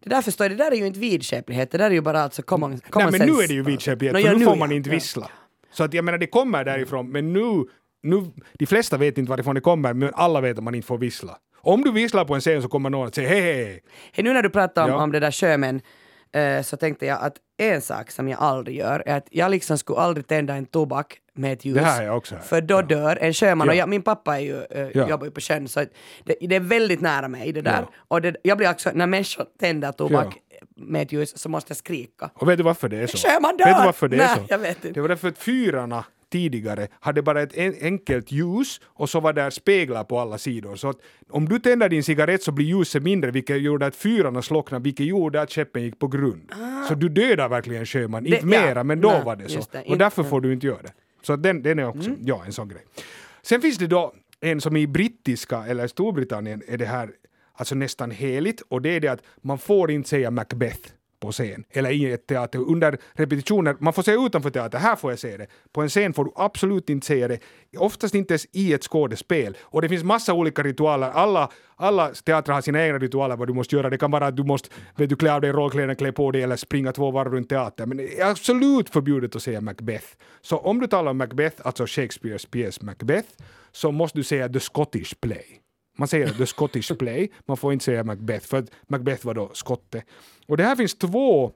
det 0.02 0.10
där 0.10 0.22
förstår 0.22 0.44
jag, 0.44 0.50
det 0.58 0.64
där 0.64 0.72
är 0.72 0.76
ju 0.76 0.86
inte 0.86 1.00
vidskeplighet, 1.00 1.70
det 1.70 1.78
där 1.78 1.86
är 1.86 1.94
ju 1.94 2.00
bara 2.00 2.22
alltså 2.22 2.42
common, 2.42 2.80
common 2.90 3.10
Nej 3.10 3.18
men 3.20 3.28
nu 3.28 3.34
sense. 3.34 3.44
är 3.44 3.48
det 3.48 3.54
ju 3.54 3.62
vidskeplighet, 3.62 4.14
Nå, 4.14 4.20
för 4.20 4.28
ja, 4.28 4.38
nu 4.38 4.44
får 4.44 4.54
ja. 4.54 4.58
man 4.58 4.72
inte 4.72 4.90
Ja. 4.90 4.94
vissla. 4.94 5.30
Så 5.72 5.84
att 5.84 5.94
jag 5.94 6.04
menar 6.04 6.18
det 6.18 6.26
kommer 6.26 6.64
därifrån, 6.64 7.10
men 7.10 7.32
nu, 7.32 7.64
nu, 8.02 8.30
de 8.58 8.66
flesta 8.66 8.96
vet 8.96 9.18
inte 9.18 9.30
varifrån 9.30 9.54
det 9.54 9.60
kommer, 9.60 9.94
men 9.94 10.10
alla 10.14 10.40
vet 10.40 10.58
att 10.58 10.64
man 10.64 10.74
inte 10.74 10.86
får 10.86 10.98
vissla. 10.98 11.36
Om 11.62 11.82
du 11.82 11.92
visslar 11.92 12.24
på 12.24 12.34
en 12.34 12.40
scen 12.40 12.62
så 12.62 12.68
kommer 12.68 12.90
någon 12.90 13.06
att 13.06 13.14
säga 13.14 13.28
hej 13.28 13.40
hej. 13.40 13.82
Hej, 14.12 14.24
nu 14.24 14.32
när 14.32 14.42
du 14.42 14.50
pratar 14.50 14.84
om, 14.84 14.90
Ja. 14.90 15.02
om 15.02 15.12
det 15.12 15.20
där 15.20 15.30
sjömän 15.30 15.80
eh, 16.32 16.62
så 16.62 16.76
tänkte 16.76 17.06
jag 17.06 17.18
att 17.22 17.36
en 17.58 17.80
sak 17.80 18.10
som 18.10 18.28
jag 18.28 18.40
aldrig 18.40 18.76
gör 18.76 19.02
är 19.06 19.16
att 19.16 19.26
jag 19.30 19.50
liksom 19.50 19.78
skulle 19.78 19.98
aldrig 19.98 20.26
tända 20.26 20.54
en 20.54 20.66
tobak 20.66 21.16
med 21.34 21.52
ett 21.52 21.64
ljus. 21.64 21.74
Det 21.74 21.82
här 21.84 22.02
jag 22.02 22.16
också. 22.16 22.36
För 22.38 22.60
då 22.60 22.82
dör 22.82 23.18
en 23.20 23.34
sjöman. 23.34 23.66
Ja. 23.66 23.72
Och 23.72 23.76
jag, 23.76 23.88
min 23.88 24.02
pappa 24.02 24.36
är 24.36 24.40
ju, 24.40 24.62
eh, 24.70 24.88
Ja. 24.94 25.08
jobbar 25.08 25.24
ju 25.24 25.30
på 25.30 25.40
sjön 25.40 25.68
så 25.68 25.80
det, 26.24 26.36
det 26.40 26.56
är 26.56 26.60
väldigt 26.60 27.00
nära 27.00 27.28
mig 27.28 27.52
det 27.52 27.62
där. 27.62 27.80
Ja. 27.80 27.90
Och 28.08 28.22
det, 28.22 28.36
jag 28.42 28.58
blir 28.58 28.70
också, 28.70 28.90
när 28.94 29.06
människor 29.06 29.46
tänder 29.60 29.92
tobak 29.92 30.36
med 30.76 31.02
ett 31.02 31.12
ljus 31.12 31.38
så 31.38 31.48
måste 31.48 31.70
jag 31.70 31.76
skrika. 31.76 32.30
Och 32.34 32.48
vet 32.48 32.56
du 32.56 32.62
varför 32.62 32.88
det 32.88 32.96
är 32.96 33.06
så? 33.06 33.28
Sjöman 33.28 33.56
dör! 33.56 33.64
Vet 33.66 33.76
du 33.76 33.84
varför 33.84 34.08
det 34.08 34.16
är 34.16 34.18
Nej, 34.18 34.36
så? 34.36 34.42
jag 34.48 34.58
vet 34.58 34.76
inte. 34.84 34.88
Det 34.94 35.00
var 35.00 35.08
därför 35.08 35.28
att 35.28 35.38
fyrarna 35.38 36.04
tidigare 36.30 36.88
hade 37.00 37.22
bara 37.22 37.42
ett 37.42 37.56
en, 37.56 37.74
enkelt 37.80 38.32
ljus 38.32 38.80
och 38.84 39.10
så 39.10 39.20
var 39.20 39.32
där 39.32 39.50
speglar 39.50 40.04
på 40.04 40.18
alla 40.18 40.38
sidor. 40.38 40.76
Så 40.76 40.94
om 41.30 41.48
du 41.48 41.58
tänder 41.58 41.88
din 41.88 42.02
cigarett 42.02 42.42
så 42.42 42.52
blir 42.52 42.66
ljuset 42.66 43.02
mindre 43.02 43.30
vilket 43.30 43.62
gjorde 43.62 43.86
att 43.86 43.96
fyrarna 43.96 44.42
slocknade 44.42 44.84
vilket 44.84 45.06
gjorde 45.06 45.40
att 45.40 45.52
skeppen 45.52 45.82
gick 45.82 45.98
på 45.98 46.08
grund. 46.08 46.52
Så 46.88 46.94
du 46.94 47.08
dödar 47.08 47.48
verkligen 47.48 47.86
sjöman, 47.86 48.26
inte 48.26 48.36
Ah. 48.36 48.40
Ja, 48.40 48.46
mera 48.46 48.84
men 48.84 49.00
då 49.00 49.08
nej, 49.08 49.24
var 49.24 49.36
det 49.36 49.48
så. 49.48 49.60
det. 49.72 49.84
och 49.88 49.98
därför 49.98 50.22
får 50.22 50.40
du 50.40 50.52
inte 50.52 50.66
göra 50.66 50.82
det. 50.82 50.92
Så 51.22 51.36
den, 51.36 51.62
den 51.62 51.78
är 51.78 51.88
också, 51.88 52.10
ja 52.20 52.42
en 52.46 52.52
sån 52.52 52.68
grej. 52.68 52.82
Sen 53.42 53.60
finns 53.60 53.78
det 53.78 53.86
då 53.86 54.14
en 54.40 54.60
som 54.60 54.76
i 54.76 54.86
brittiska 54.86 55.66
eller 55.66 55.86
Storbritannien 55.86 56.62
är 56.68 56.78
det 56.78 56.86
här 56.86 57.10
alltså 57.52 57.74
nästan 57.74 58.10
heligt 58.10 58.60
och 58.68 58.82
det 58.82 58.88
är 58.88 59.00
det 59.00 59.08
att 59.08 59.22
man 59.42 59.58
får 59.58 59.90
inte 59.90 60.08
säga 60.08 60.30
Macbeth 60.30 60.90
på 61.20 61.32
scen 61.32 61.64
eller 61.70 61.90
i 61.90 62.12
ett 62.12 62.26
teater 62.26 62.58
under 62.58 62.98
repetitioner. 63.12 63.76
Man 63.78 63.92
får 63.92 64.02
säga 64.02 64.26
utanför 64.26 64.50
teater, 64.50 64.78
här 64.78 64.96
får 64.96 65.12
jag 65.12 65.18
se 65.18 65.36
det. 65.36 65.46
På 65.72 65.82
en 65.82 65.88
scen 65.88 66.12
får 66.12 66.24
du 66.24 66.30
absolut 66.36 66.90
inte 66.90 67.06
säga 67.06 67.28
det. 67.28 67.38
Oftast 67.76 68.14
inte 68.14 68.32
ens 68.32 68.46
i 68.52 68.72
ett 68.72 68.84
skådespel. 68.84 69.56
Och 69.60 69.82
det 69.82 69.88
finns 69.88 70.04
massa 70.04 70.34
olika 70.34 70.62
ritualer. 70.62 71.10
Alla, 71.10 71.50
alla 71.76 72.08
teatrar 72.08 72.54
har 72.54 72.62
sina 72.62 72.86
egna 72.86 72.98
ritualer 72.98 73.36
vad 73.36 73.48
du 73.48 73.54
måste 73.54 73.76
göra. 73.76 73.90
Det 73.90 73.98
kan 73.98 74.10
vara 74.10 74.26
att 74.26 74.36
du 74.36 74.44
måste 74.44 74.68
vet 74.96 75.08
du, 75.08 75.16
klä 75.16 75.34
av 75.34 75.40
dig 75.40 75.52
rollkläderna, 75.52 75.94
klä 75.94 76.12
på 76.12 76.30
dig 76.30 76.42
eller 76.42 76.56
springa 76.56 76.92
två 76.92 77.10
varv 77.10 77.32
runt 77.32 77.48
teatern. 77.48 77.88
Men 77.88 77.98
det 77.98 78.20
är 78.20 78.30
absolut 78.30 78.90
förbjudet 78.90 79.36
att 79.36 79.42
säga 79.42 79.60
Macbeth. 79.60 80.06
Så 80.40 80.58
om 80.58 80.80
du 80.80 80.86
talar 80.86 81.10
om 81.10 81.18
Macbeth, 81.18 81.56
alltså 81.64 81.86
Shakespeares 81.86 82.46
pjäs 82.46 82.82
Macbeth, 82.82 83.28
så 83.72 83.92
måste 83.92 84.18
du 84.18 84.24
säga 84.24 84.48
the 84.48 84.60
Scottish 84.60 85.14
play. 85.20 85.60
Man 86.00 86.08
säger 86.08 86.28
the 86.28 86.46
Scottish 86.46 86.94
play, 86.94 87.28
man 87.46 87.56
får 87.56 87.72
inte 87.72 87.84
säga 87.84 88.04
Macbeth, 88.04 88.46
för 88.46 88.64
Macbeth 88.86 89.26
var 89.26 89.34
då 89.34 89.50
skotte. 89.52 90.02
Och 90.46 90.56
det 90.56 90.64
här 90.64 90.76
finns 90.76 90.94
två, 90.94 91.52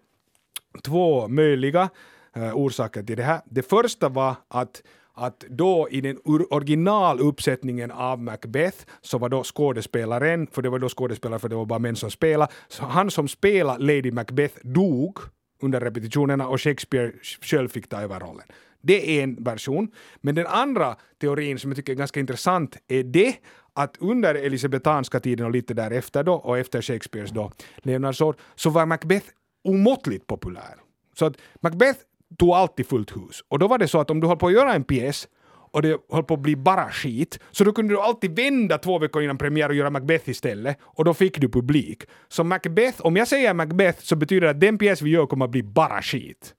två 0.83 1.29
möjliga 1.29 1.91
eh, 2.37 2.57
orsaker 2.57 3.03
till 3.03 3.17
det 3.17 3.23
här. 3.23 3.41
Det 3.45 3.63
första 3.63 4.09
var 4.09 4.35
att 4.49 4.83
att 5.17 5.45
då 5.49 5.89
i 5.91 6.01
den 6.01 6.19
originaluppsättningen 6.51 7.91
av 7.91 8.23
Macbeth 8.23 8.79
så 9.01 9.19
var 9.19 9.29
då 9.29 9.43
skådespelaren, 9.45 10.47
för 10.47 10.63
det 10.63 10.69
var 10.69 10.79
då 10.79 10.89
skådespelare 10.89 11.39
för 11.39 11.49
det 11.49 11.57
var 11.57 11.67
bara 11.67 11.79
män 11.79 11.97
som 11.97 12.11
spelade, 12.11 12.53
så 12.69 12.85
han 12.85 13.11
som 13.11 13.29
spelade 13.29 13.85
Lady 13.85 14.11
Macbeth 14.11 14.55
dog 14.63 15.19
under 15.63 15.81
repetitionerna 15.81 16.49
och 16.49 16.61
Shakespeare 16.61 17.13
själv 17.41 17.69
fick 17.69 17.89
ta 17.89 18.01
över 18.03 18.21
rollen. 18.21 18.47
Det 18.85 19.19
är 19.19 19.23
en 19.23 19.45
version. 19.45 19.89
Men 20.21 20.35
den 20.35 20.47
andra 20.47 20.97
teorin 21.21 21.59
som 21.59 21.71
jag 21.71 21.77
tycker 21.77 21.93
är 21.93 21.97
ganska 21.97 22.21
intressant 22.21 22.77
är 22.89 23.03
det 23.03 23.37
att 23.75 23.97
under 24.01 24.35
elisabetanska 24.35 25.21
tiden 25.21 25.47
och 25.47 25.53
lite 25.53 25.75
därefter 25.75 26.23
då 26.23 26.35
och 26.35 26.59
efter 26.59 26.83
Shakespeares 26.83 27.31
då 27.31 27.53
levnadsår 27.77 28.37
så 28.55 28.71
var 28.71 28.87
Macbeth 28.87 29.27
omåttligt 29.65 30.27
populär. 30.27 30.75
Så 31.19 31.27
att 31.27 31.37
Macbeth 31.61 32.01
tog 32.39 32.51
alltid 32.51 32.87
fullt 32.87 33.17
hus. 33.17 33.45
Och 33.49 33.59
då 33.59 33.69
var 33.69 33.79
det 33.79 33.89
så 33.89 34.01
att 34.01 34.11
om 34.11 34.21
du 34.21 34.27
höll 34.27 34.37
på 34.37 34.47
att 34.47 34.53
göra 34.53 34.75
en 34.75 34.85
pjäs 34.85 35.29
och 35.75 35.83
det 35.83 35.99
höll 36.11 36.25
på 36.25 36.35
att 36.35 36.41
bli 36.41 36.57
bara 36.57 36.91
skit, 36.91 37.39
så 37.51 37.65
då 37.65 37.73
kunde 37.73 37.95
du 37.95 38.01
alltid 38.01 38.37
vända 38.37 38.79
två 38.79 38.99
veckor 38.99 39.23
innan 39.23 39.39
premiär 39.39 39.69
och 39.69 39.75
göra 39.75 39.91
Macbeth 39.91 40.29
istället, 40.29 40.79
och 40.83 41.05
då 41.05 41.15
fick 41.15 41.39
du 41.39 41.49
publik. 41.49 42.03
Så 42.29 42.45
Macbeth, 42.45 43.01
om 43.01 43.17
jag 43.17 43.29
säger 43.29 43.55
Macbeth 43.55 44.01
så 44.01 44.17
betyder 44.17 44.41
det 44.41 44.51
att 44.51 44.61
den 44.61 44.79
pjäs 44.79 45.03
vi 45.03 45.11
gör 45.11 45.27
kommer 45.27 45.45
att 45.45 45.51
bli 45.51 45.63
bara 45.63 46.03
skit. 46.03 46.55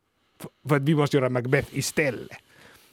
För 0.70 0.76
att 0.76 0.82
vi 0.82 0.96
måste 0.96 1.18
göra 1.18 1.30
Macbeth 1.30 1.78
istället. 1.78 2.38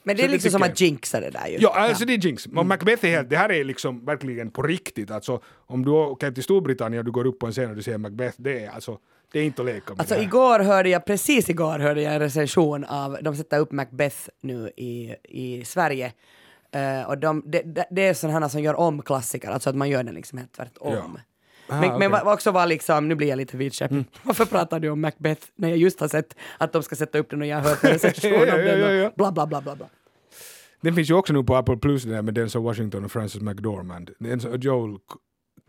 Men 0.03 0.15
det 0.15 0.21
Så 0.21 0.25
är 0.25 0.27
det 0.27 0.33
liksom 0.33 0.51
som 0.51 0.61
tycker 0.61 0.71
att 0.71 0.81
jinxa 0.81 1.19
det 1.19 1.29
där 1.29 1.47
ju. 1.47 1.57
Ja, 1.59 1.75
alltså 1.75 2.05
det 2.05 2.13
är 2.13 2.17
jinx. 2.17 2.45
Och 2.45 2.65
Macbeth 2.65 3.05
är 3.05 3.09
helt, 3.09 3.29
det 3.29 3.37
här 3.37 3.51
är 3.51 3.63
liksom 3.63 4.05
verkligen 4.05 4.51
på 4.51 4.61
riktigt. 4.61 5.11
Alltså, 5.11 5.41
om 5.47 5.85
du 5.85 5.91
åker 5.91 6.31
till 6.31 6.43
Storbritannien 6.43 6.99
och 6.99 7.05
du 7.05 7.11
går 7.11 7.25
upp 7.27 7.39
på 7.39 7.45
en 7.45 7.51
scen 7.51 7.69
och 7.69 7.75
du 7.75 7.81
säger 7.81 7.97
Macbeth, 7.97 8.35
det 8.41 8.63
är 8.65 8.69
alltså, 8.69 8.97
det 9.31 9.39
är 9.39 9.43
inte 9.43 9.61
att 9.61 9.65
leka 9.65 9.91
med 9.93 9.99
Alltså 9.99 10.15
det 10.15 10.21
igår 10.21 10.59
hörde 10.59 10.89
jag, 10.89 11.05
precis 11.05 11.49
igår 11.49 11.79
hörde 11.79 12.01
jag 12.01 12.13
en 12.13 12.19
recension 12.19 12.83
av, 12.83 13.17
de 13.21 13.35
sätter 13.35 13.59
upp 13.59 13.71
Macbeth 13.71 14.17
nu 14.41 14.71
i, 14.77 15.15
i 15.23 15.65
Sverige. 15.65 16.13
Eh, 16.71 17.01
och 17.09 17.17
de, 17.17 17.43
det, 17.45 17.61
det- 17.65 17.87
det 17.91 18.01
är 18.07 18.13
sådana 18.13 18.49
som 18.49 18.61
gör 18.61 18.73
om 18.75 19.01
klassiker, 19.01 19.49
alltså 19.49 19.69
att 19.69 19.75
man 19.75 19.89
gör 19.89 20.03
den 20.03 20.15
liksom 20.15 20.37
helt 20.37 20.53
tvärtom. 20.53 20.93
Ja. 20.93 21.09
Ah, 21.67 21.81
men, 21.81 21.99
men 21.99 22.11
okej. 22.11 22.23
vad 22.23 22.33
också 22.33 22.51
var 22.51 22.67
liksom, 22.67 23.07
nu 23.07 23.15
blir 23.15 23.27
jag 23.27 23.37
lite 23.37 23.57
vidskeplig, 23.57 24.05
varför 24.23 24.45
pratar 24.45 24.79
du 24.79 24.89
om 24.89 25.01
Macbeth 25.01 25.47
när 25.55 25.69
jag 25.69 25.77
just 25.77 25.99
har 25.99 26.07
sett 26.07 26.35
att 26.57 26.73
de 26.73 26.83
ska 26.83 26.95
sätta 26.95 27.17
upp 27.17 27.29
den 27.29 27.41
och 27.41 27.47
jag 27.47 27.57
har 27.57 27.69
hört 27.69 27.83
en 27.83 27.91
recension 27.91 28.33
om 28.33 28.47
den 28.47 29.05
och 29.05 29.13
bla 29.15 29.31
bla 29.31 29.47
bla 29.47 29.61
bla 29.61 29.75
bla. 29.75 29.87
Den 30.81 30.95
finns 30.95 31.09
ju 31.09 31.13
också 31.13 31.33
nu 31.33 31.43
på 31.43 31.55
Apple 31.55 31.77
Plus, 31.77 32.03
den 32.03 32.13
där 32.13 32.21
med 32.21 32.33
Denzel 32.33 32.61
Washington 32.61 33.05
och 33.05 33.11
Francis 33.11 33.41
McDormand. 33.41 34.11
Denzel 34.19 34.63
Joel 34.63 34.97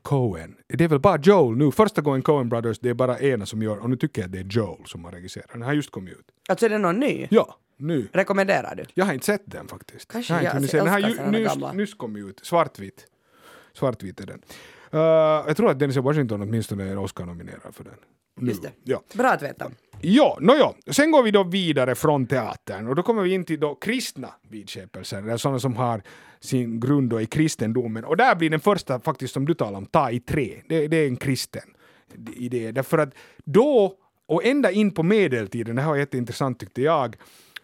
Cohen. 0.02 0.56
Det 0.68 0.84
är 0.84 0.88
väl 0.88 1.00
bara 1.00 1.18
Joel 1.22 1.56
nu. 1.56 1.70
Första 1.70 2.02
gången 2.02 2.22
Cohen 2.22 2.48
Brothers, 2.48 2.78
det 2.78 2.88
är 2.88 2.94
bara 2.94 3.18
ena 3.18 3.46
som 3.46 3.62
gör, 3.62 3.78
och 3.78 3.90
nu 3.90 3.96
tycker 3.96 4.22
jag 4.22 4.26
att 4.26 4.32
det 4.32 4.38
är 4.38 4.44
Joel 4.44 4.86
som 4.86 5.04
har 5.04 5.12
regisserat. 5.12 5.46
Den 5.52 5.62
har 5.62 5.72
just 5.72 5.90
kommit 5.90 6.14
ut. 6.14 6.26
Alltså 6.48 6.66
är 6.66 6.70
det 6.70 6.78
någon 6.78 7.00
ny? 7.00 7.26
Ja, 7.30 7.58
nu. 7.76 8.08
Rekommenderar 8.12 8.74
du? 8.74 8.84
Jag 8.94 9.04
har 9.04 9.12
inte 9.12 9.26
sett 9.26 9.42
den 9.44 9.68
faktiskt. 9.68 10.12
Kanske 10.12 10.34
jag 10.34 10.42
jag 10.44 10.56
inte 10.56 10.68
se. 10.68 10.76
Den 10.76 10.88
har 10.88 10.98
ju 10.98 11.30
nyss, 11.30 11.72
nyss 11.74 11.94
kommit 11.94 12.24
ut. 12.26 12.40
Svartvit. 12.42 13.06
Svartvit 13.72 14.20
är 14.20 14.26
den. 14.26 14.42
Uh, 14.94 15.00
jag 15.46 15.56
tror 15.56 15.70
att 15.70 15.78
Denzel 15.78 16.02
Washington 16.02 16.42
åtminstone 16.42 16.84
är 16.84 16.98
Oscar-nominerad 16.98 17.74
för 17.74 17.84
den. 17.84 17.94
Nu. 18.40 18.48
Just 18.48 18.62
det. 18.62 18.72
Ja. 18.84 19.02
Bra 19.14 19.28
att 19.28 19.42
veta. 19.42 19.70
Ja, 20.00 20.38
nåja. 20.40 20.72
Sen 20.90 21.10
går 21.10 21.22
vi 21.22 21.30
då 21.30 21.42
vidare 21.42 21.94
från 21.94 22.26
teatern 22.26 22.88
och 22.88 22.94
då 22.94 23.02
kommer 23.02 23.22
vi 23.22 23.34
in 23.34 23.44
till 23.44 23.60
då 23.60 23.74
kristna 23.74 24.28
vidskepelser, 24.48 25.18
eller 25.18 25.36
sådana 25.36 25.58
som 25.58 25.76
har 25.76 26.02
sin 26.40 26.80
grund 26.80 27.10
då 27.10 27.20
i 27.20 27.26
kristendomen. 27.26 28.04
Och 28.04 28.16
där 28.16 28.34
blir 28.34 28.50
den 28.50 28.60
första 28.60 29.00
faktiskt 29.00 29.34
som 29.34 29.46
du 29.46 29.54
talar 29.54 29.78
om, 29.78 29.86
ta 29.86 30.10
i 30.10 30.20
trä. 30.20 30.62
Det, 30.68 30.88
det 30.88 30.96
är 30.96 31.06
en 31.06 31.16
kristen 31.16 31.74
idé. 32.36 32.72
Därför 32.72 32.98
att 32.98 33.14
då, 33.44 33.94
och 34.26 34.44
ända 34.44 34.70
in 34.70 34.90
på 34.90 35.02
medeltiden, 35.02 35.76
det 35.76 35.82
här 35.82 35.88
var 35.88 35.96
jätteintressant 35.96 36.60
tyckte 36.60 36.82
jag, 36.82 37.16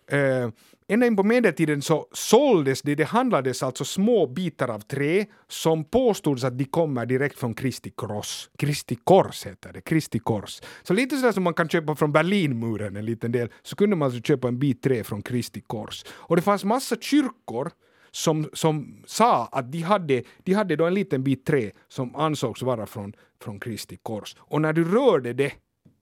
eh, 0.06 0.48
ända 0.90 1.06
in 1.06 1.16
på 1.16 1.22
medeltiden 1.22 1.82
så 1.82 2.06
såldes 2.12 2.82
det, 2.82 2.94
det 2.94 3.04
handlades 3.04 3.62
alltså 3.62 3.84
små 3.84 4.26
bitar 4.26 4.68
av 4.68 4.80
trä 4.80 5.26
som 5.48 5.84
påstods 5.84 6.44
att 6.44 6.58
de 6.58 6.64
kommer 6.64 7.06
direkt 7.06 7.38
från 7.38 7.54
Kristi 7.54 7.90
kors. 7.90 8.50
Kristi 8.58 8.94
kors 9.04 9.46
heter 9.46 9.72
det, 9.72 9.80
Kristi 9.80 10.18
kors. 10.18 10.60
Så 10.82 10.94
lite 10.94 11.16
sådär 11.16 11.32
som 11.32 11.42
man 11.42 11.54
kan 11.54 11.68
köpa 11.68 11.94
från 11.94 12.12
Berlinmuren 12.12 12.96
en 12.96 13.04
liten 13.04 13.32
del, 13.32 13.48
så 13.62 13.76
kunde 13.76 13.96
man 13.96 14.06
alltså 14.06 14.22
köpa 14.22 14.48
en 14.48 14.58
bit 14.58 14.82
trä 14.82 15.04
från 15.04 15.22
Kristi 15.22 15.60
kors. 15.60 16.04
Och 16.10 16.36
det 16.36 16.42
fanns 16.42 16.64
massa 16.64 16.96
kyrkor 16.96 17.70
som, 18.10 18.50
som 18.52 19.02
sa 19.06 19.46
att 19.46 19.72
de 19.72 19.82
hade, 19.82 20.22
de 20.44 20.52
hade 20.52 20.76
då 20.76 20.86
en 20.86 20.94
liten 20.94 21.24
bit 21.24 21.46
trä 21.46 21.70
som 21.88 22.16
ansågs 22.16 22.62
vara 22.62 22.86
från, 22.86 23.12
från 23.42 23.60
Kristi 23.60 23.96
kors. 24.02 24.36
Och 24.38 24.60
när 24.60 24.72
du 24.72 24.84
rörde 24.84 25.32
det, 25.32 25.52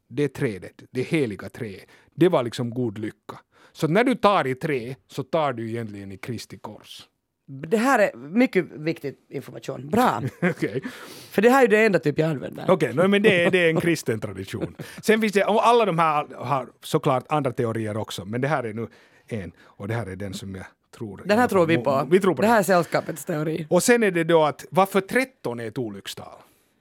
det 0.09 0.29
trädet, 0.29 0.83
det 0.91 1.03
heliga 1.03 1.49
träet, 1.49 1.89
det 2.15 2.29
var 2.29 2.43
liksom 2.43 2.71
god 2.71 2.99
lycka. 2.99 3.39
Så 3.81 3.89
när 3.89 4.05
du 4.05 4.15
tar 4.15 4.47
i 4.47 4.55
trä 4.55 4.95
så 5.07 5.23
tar 5.23 5.53
du 5.53 5.69
egentligen 5.71 6.13
i 6.13 6.17
Kristi 6.17 6.59
kors. 6.59 7.03
Det 7.47 7.77
här 7.77 7.99
är 7.99 8.17
mycket 8.17 8.65
viktig 8.73 9.15
information. 9.31 9.89
Bra. 9.89 10.23
Okej. 10.43 10.83
För 11.31 11.43
det 11.43 11.51
här 11.51 11.65
är 11.65 11.69
det 11.69 11.85
enda 11.87 11.99
typ 11.99 12.19
jag 12.19 12.31
använder. 12.31 12.65
Okej, 12.71 12.95
no, 12.95 13.09
men 13.09 13.23
det, 13.23 13.45
är- 13.45 13.51
det 13.51 13.59
är 13.59 13.71
en 13.71 13.81
kristen 13.81 14.21
tradition. 14.21 14.77
Sen 15.03 15.21
finns 15.21 15.33
det, 15.33 15.45
och 15.45 15.67
alla 15.67 15.85
de 15.85 15.99
här 15.99 16.27
har 16.37 16.69
såklart 16.83 17.25
andra 17.29 17.53
teorier 17.53 17.97
också, 17.97 18.25
men 18.25 18.41
det 18.41 18.49
här 18.49 18.65
är 18.65 18.73
nu 18.73 18.89
en, 19.27 19.53
och 19.61 19.89
det 19.89 19.95
här 19.95 20.07
är 20.07 20.17
den 20.17 20.35
som 20.35 20.55
jag 20.55 20.65
tror... 20.97 21.23
Den 21.25 21.39
här 21.39 21.49
tror 21.49 21.67
vi 21.67 21.77
på. 21.79 22.07
Vi 22.11 22.21
tror 22.21 22.35
på 22.35 22.43
det 22.43 22.49
här 22.49 22.59
är 22.59 22.63
sällskapets 22.63 23.25
teori. 23.25 23.67
Och 23.71 23.83
sen 23.83 24.03
är 24.03 24.11
det 24.11 24.25
då 24.25 24.45
att 24.45 24.67
varför 24.71 25.01
13 25.01 25.61
är 25.61 25.67
ett 25.69 25.79
olyckstal? 25.79 26.39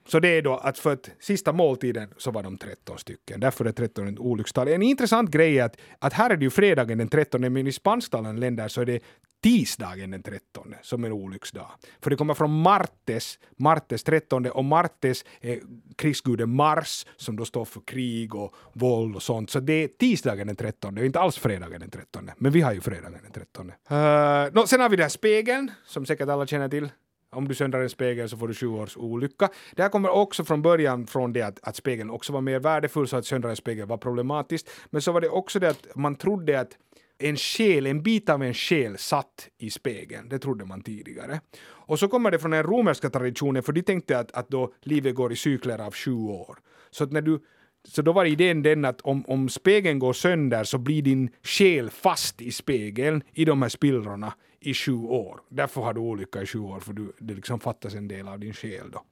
Så 0.08 0.20
det 0.20 0.28
är 0.28 0.42
då 0.42 0.56
att 0.56 0.78
för 0.78 0.92
att 0.92 1.10
sista 1.20 1.52
måltiden 1.52 2.08
så 2.16 2.30
var 2.30 2.42
de 2.42 2.58
13 2.58 2.98
stycken. 2.98 3.40
Därför 3.40 3.64
är 3.64 3.72
13 3.72 4.08
ett 4.08 4.18
olyckstal. 4.18 4.68
En 4.68 4.82
intressant 4.82 5.30
grej 5.30 5.58
är 5.58 5.64
att, 5.64 5.76
att 5.98 6.12
här 6.12 6.30
är 6.30 6.36
det 6.36 6.44
ju 6.44 6.50
fredagen 6.50 6.98
den 6.98 7.08
13 7.08 7.40
men 7.40 7.66
i 7.66 7.72
spansktalande 7.72 8.40
länder 8.40 8.68
så 8.68 8.80
är 8.80 8.86
det 8.86 9.02
tisdagen 9.42 10.10
den 10.10 10.22
13 10.22 10.74
som 10.82 11.04
är 11.04 11.08
en 11.08 11.12
olycksdag. 11.12 11.70
För 12.00 12.10
det 12.10 12.16
kommer 12.16 12.34
från 12.34 12.62
Martes, 12.62 13.38
Martes 13.56 14.02
13 14.02 14.46
och 14.46 14.64
Martes 14.64 15.24
är 15.40 15.60
krigsguden 15.96 16.50
Mars 16.50 17.06
som 17.16 17.36
då 17.36 17.44
står 17.44 17.64
för 17.64 17.80
krig 17.80 18.34
och 18.34 18.54
våld 18.72 19.16
och 19.16 19.22
sånt. 19.22 19.50
Så 19.50 19.60
det 19.60 19.72
är 19.72 19.88
tisdagen 19.88 20.46
den 20.46 20.56
13, 20.56 20.94
det 20.94 21.00
är 21.00 21.04
inte 21.04 21.20
alls 21.20 21.38
fredagen 21.38 21.80
den 21.80 21.90
13. 21.90 22.30
Men 22.36 22.52
vi 22.52 22.60
har 22.60 22.72
ju 22.72 22.80
fredagen 22.80 23.18
den 23.22 23.32
13. 23.32 23.66
Uh, 23.68 24.54
no, 24.54 24.66
sen 24.66 24.80
har 24.80 24.88
vi 24.88 24.96
den 24.96 25.04
här 25.04 25.08
spegeln 25.08 25.70
som 25.86 26.06
säkert 26.06 26.28
alla 26.28 26.46
känner 26.46 26.68
till. 26.68 26.88
Om 27.30 27.48
du 27.48 27.54
söndrar 27.54 27.80
en 27.80 27.90
spegel 27.90 28.28
så 28.28 28.36
får 28.36 28.48
du 28.48 28.54
sju 28.54 28.66
års 28.66 28.96
olycka. 28.96 29.48
Det 29.76 29.82
här 29.82 29.88
kommer 29.88 30.08
också 30.08 30.44
från 30.44 30.62
början 30.62 31.06
från 31.06 31.32
det 31.32 31.42
att, 31.42 31.58
att 31.62 31.76
spegeln 31.76 32.10
också 32.10 32.32
var 32.32 32.40
mer 32.40 32.58
värdefull 32.58 33.08
så 33.08 33.16
att 33.16 33.26
söndra 33.26 33.50
en 33.50 33.56
spegel 33.56 33.86
var 33.86 33.96
problematiskt. 33.96 34.70
Men 34.90 35.02
så 35.02 35.12
var 35.12 35.20
det 35.20 35.28
också 35.28 35.58
det 35.58 35.70
att 35.70 35.86
man 35.94 36.14
trodde 36.14 36.60
att 36.60 36.76
en 37.18 37.36
själ, 37.36 37.86
en 37.86 38.02
bit 38.02 38.28
av 38.28 38.42
en 38.42 38.54
själ 38.54 38.98
satt 38.98 39.48
i 39.58 39.70
spegeln. 39.70 40.28
Det 40.28 40.38
trodde 40.38 40.64
man 40.64 40.82
tidigare. 40.82 41.40
Och 41.60 41.98
så 41.98 42.08
kommer 42.08 42.30
det 42.30 42.38
från 42.38 42.50
den 42.50 42.62
romerska 42.62 43.10
traditionen 43.10 43.62
för 43.62 43.72
de 43.72 43.82
tänkte 43.82 44.18
att, 44.18 44.32
att 44.32 44.48
då 44.48 44.72
livet 44.82 45.14
går 45.14 45.32
i 45.32 45.36
cykler 45.36 45.78
av 45.78 45.94
sju 45.94 46.14
år. 46.14 46.58
Så 46.90 47.04
att 47.04 47.12
när 47.12 47.22
du 47.22 47.40
så 47.84 48.02
då 48.02 48.12
var 48.12 48.24
idén 48.24 48.62
den 48.62 48.84
att 48.84 49.00
om, 49.00 49.24
om 49.26 49.48
spegeln 49.48 49.98
går 49.98 50.12
sönder 50.12 50.64
så 50.64 50.78
blir 50.78 51.02
din 51.02 51.30
själ 51.42 51.90
fast 51.90 52.42
i 52.42 52.52
spegeln, 52.52 53.22
i 53.32 53.44
de 53.44 53.62
här 53.62 53.68
spillrorna, 53.68 54.32
i 54.60 54.74
sju 54.74 54.96
år. 54.96 55.40
Därför 55.48 55.80
har 55.80 55.94
du 55.94 56.00
olycka 56.00 56.42
i 56.42 56.46
sju 56.46 56.58
år, 56.58 56.80
för 56.80 56.92
du, 56.92 57.12
det 57.18 57.34
liksom 57.34 57.60
fattas 57.60 57.94
en 57.94 58.08
del 58.08 58.28
av 58.28 58.38
din 58.38 58.52
själ 58.54 58.90
då. 58.90 59.02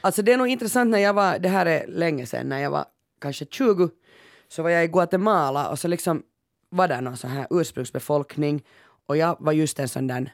Alltså 0.00 0.22
det 0.22 0.32
är 0.32 0.36
nog 0.36 0.48
intressant 0.48 0.90
när 0.90 0.98
jag 0.98 1.14
var, 1.14 1.38
det 1.38 1.48
här 1.48 1.66
är 1.66 1.86
länge 1.86 2.26
sedan, 2.26 2.48
när 2.48 2.58
jag 2.58 2.70
var 2.70 2.84
kanske 3.20 3.46
20, 3.50 3.90
så 4.48 4.62
var 4.62 4.70
jag 4.70 4.84
i 4.84 4.88
Guatemala 4.88 5.68
och 5.68 5.78
så 5.78 5.88
liksom 5.88 6.22
var 6.70 6.88
där 6.88 7.00
någon 7.00 7.16
sån 7.16 7.30
här 7.30 7.46
ursprungsbefolkning 7.50 8.64
och 9.06 9.16
jag 9.16 9.36
var 9.40 9.52
just 9.52 9.78
en 9.78 9.88
sån 9.88 10.06
där 10.06 10.32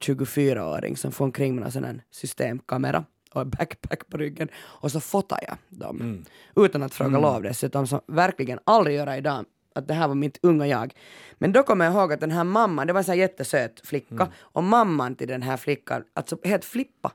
24-åring 0.00 0.96
som 0.96 1.12
får 1.12 1.24
omkring 1.24 1.54
med 1.54 1.64
en 1.64 1.72
sån 1.72 1.84
här 1.84 2.02
systemkamera 2.10 3.04
och 3.32 3.40
en 3.40 3.50
backpack 3.50 4.08
på 4.08 4.16
ryggen 4.16 4.48
och 4.54 4.92
så 4.92 5.00
fotar 5.00 5.38
jag 5.48 5.56
dem 5.68 6.24
utan 6.56 6.82
att 6.82 6.94
fråga 6.94 7.18
lov 7.18 7.42
dessutom 7.42 7.86
som 7.86 8.00
verkligen 8.06 8.58
aldrig 8.64 8.96
göra 8.96 9.16
idag 9.16 9.44
att 9.74 9.88
det 9.88 9.94
här 9.94 10.08
var 10.08 10.14
mitt 10.14 10.38
unga 10.42 10.66
jag. 10.66 10.94
Men 11.34 11.52
då 11.52 11.62
kommer 11.62 11.84
jag 11.84 11.94
ihåg 11.94 12.12
att 12.12 12.20
den 12.20 12.30
här 12.30 12.44
mamman, 12.44 12.86
det 12.86 12.92
var 12.92 13.00
en 13.00 13.04
sån 13.04 13.12
här 13.12 13.20
jättesöt 13.20 13.80
flicka 13.86 14.28
och 14.38 14.64
mamman 14.64 15.14
till 15.14 15.28
den 15.28 15.42
här 15.42 15.56
flickan, 15.56 16.04
alltså 16.14 16.38
helt 16.44 16.64
flippa. 16.64 17.12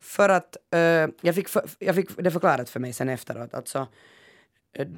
För 0.00 0.28
att 0.28 0.56
eh, 0.70 0.80
jag, 1.20 1.34
fick 1.34 1.48
för, 1.48 1.62
jag 1.78 1.94
fick 1.94 2.16
det 2.16 2.30
förklarat 2.30 2.70
för 2.70 2.80
mig 2.80 2.92
sen 2.92 3.08
efteråt. 3.08 3.54
Alltså, 3.54 3.86
eh, 4.72 4.88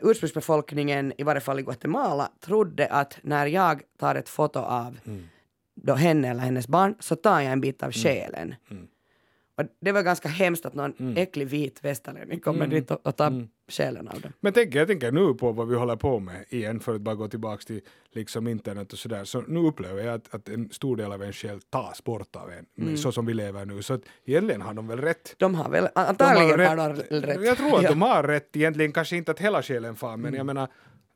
ursprungsbefolkningen, 0.00 1.12
i 1.18 1.22
varje 1.22 1.40
fall 1.40 1.60
i 1.60 1.62
Guatemala, 1.62 2.30
trodde 2.40 2.86
att 2.86 3.18
när 3.22 3.46
jag 3.46 3.82
tar 3.98 4.14
ett 4.14 4.28
foto 4.28 4.58
av 4.58 4.98
då 5.74 5.94
henne 5.94 6.30
eller 6.30 6.40
hennes 6.40 6.68
barn 6.68 6.94
så 7.00 7.16
tar 7.16 7.40
jag 7.40 7.52
en 7.52 7.60
bit 7.60 7.82
av 7.82 7.92
själen. 7.92 8.54
Och 9.56 9.64
det 9.80 9.92
var 9.92 10.02
ganska 10.02 10.28
hemskt 10.28 10.66
att 10.66 10.74
någon 10.74 11.16
äcklig 11.16 11.46
vit 11.46 11.84
västerlänning 11.84 12.40
kommer 12.40 12.66
dit 12.66 12.90
och, 12.90 13.06
och 13.06 13.16
tar 13.16 13.48
själen 13.68 14.08
av 14.08 14.20
dem. 14.20 14.32
Men 14.40 14.52
tänk, 14.52 14.74
jag 14.74 14.86
tänker 14.88 15.12
nu 15.12 15.34
på 15.34 15.52
vad 15.52 15.68
vi 15.68 15.76
håller 15.76 15.96
på 15.96 16.18
med 16.18 16.44
igen, 16.48 16.80
för 16.80 16.94
att 16.94 17.00
bara 17.00 17.14
gå 17.14 17.28
tillbaka 17.28 17.62
till 17.66 17.80
liksom 18.12 18.46
internet 18.48 18.92
och 18.92 18.98
sådär. 18.98 19.24
Så 19.24 19.40
nu 19.40 19.60
upplever 19.60 20.02
jag 20.04 20.14
att, 20.14 20.34
att 20.34 20.48
en 20.48 20.70
stor 20.70 20.96
del 20.96 21.12
av 21.12 21.22
en 21.22 21.32
själ 21.32 21.60
tas 21.60 22.04
bort 22.04 22.36
av 22.36 22.50
en, 22.52 22.96
så 22.98 23.12
som 23.12 23.26
vi 23.26 23.34
lever 23.34 23.64
nu. 23.64 23.82
Så 23.82 23.94
att 23.94 24.00
egentligen 24.24 24.62
har 24.62 24.74
de 24.74 24.86
väl 24.88 24.98
rätt. 25.00 25.34
De 25.38 25.54
har 25.54 25.68
väl, 25.70 25.84
De 25.94 26.00
antagligen 26.00 26.60
har 26.60 26.76
har 26.76 26.88
de 26.88 27.20
rätt. 27.20 27.42
Jag 27.44 27.56
tror 27.58 27.76
att 27.76 27.82
Ja. 27.82 27.88
de 27.90 28.02
har 28.02 28.22
rätt 28.22 28.56
egentligen, 28.56 28.92
kanske 28.92 29.16
inte 29.16 29.30
att 29.30 29.40
hela 29.40 29.62
själen 29.62 29.96
far, 29.96 30.16
men 30.16 30.20
Mm. 30.26 30.34
jag 30.34 30.46
menar, 30.46 30.68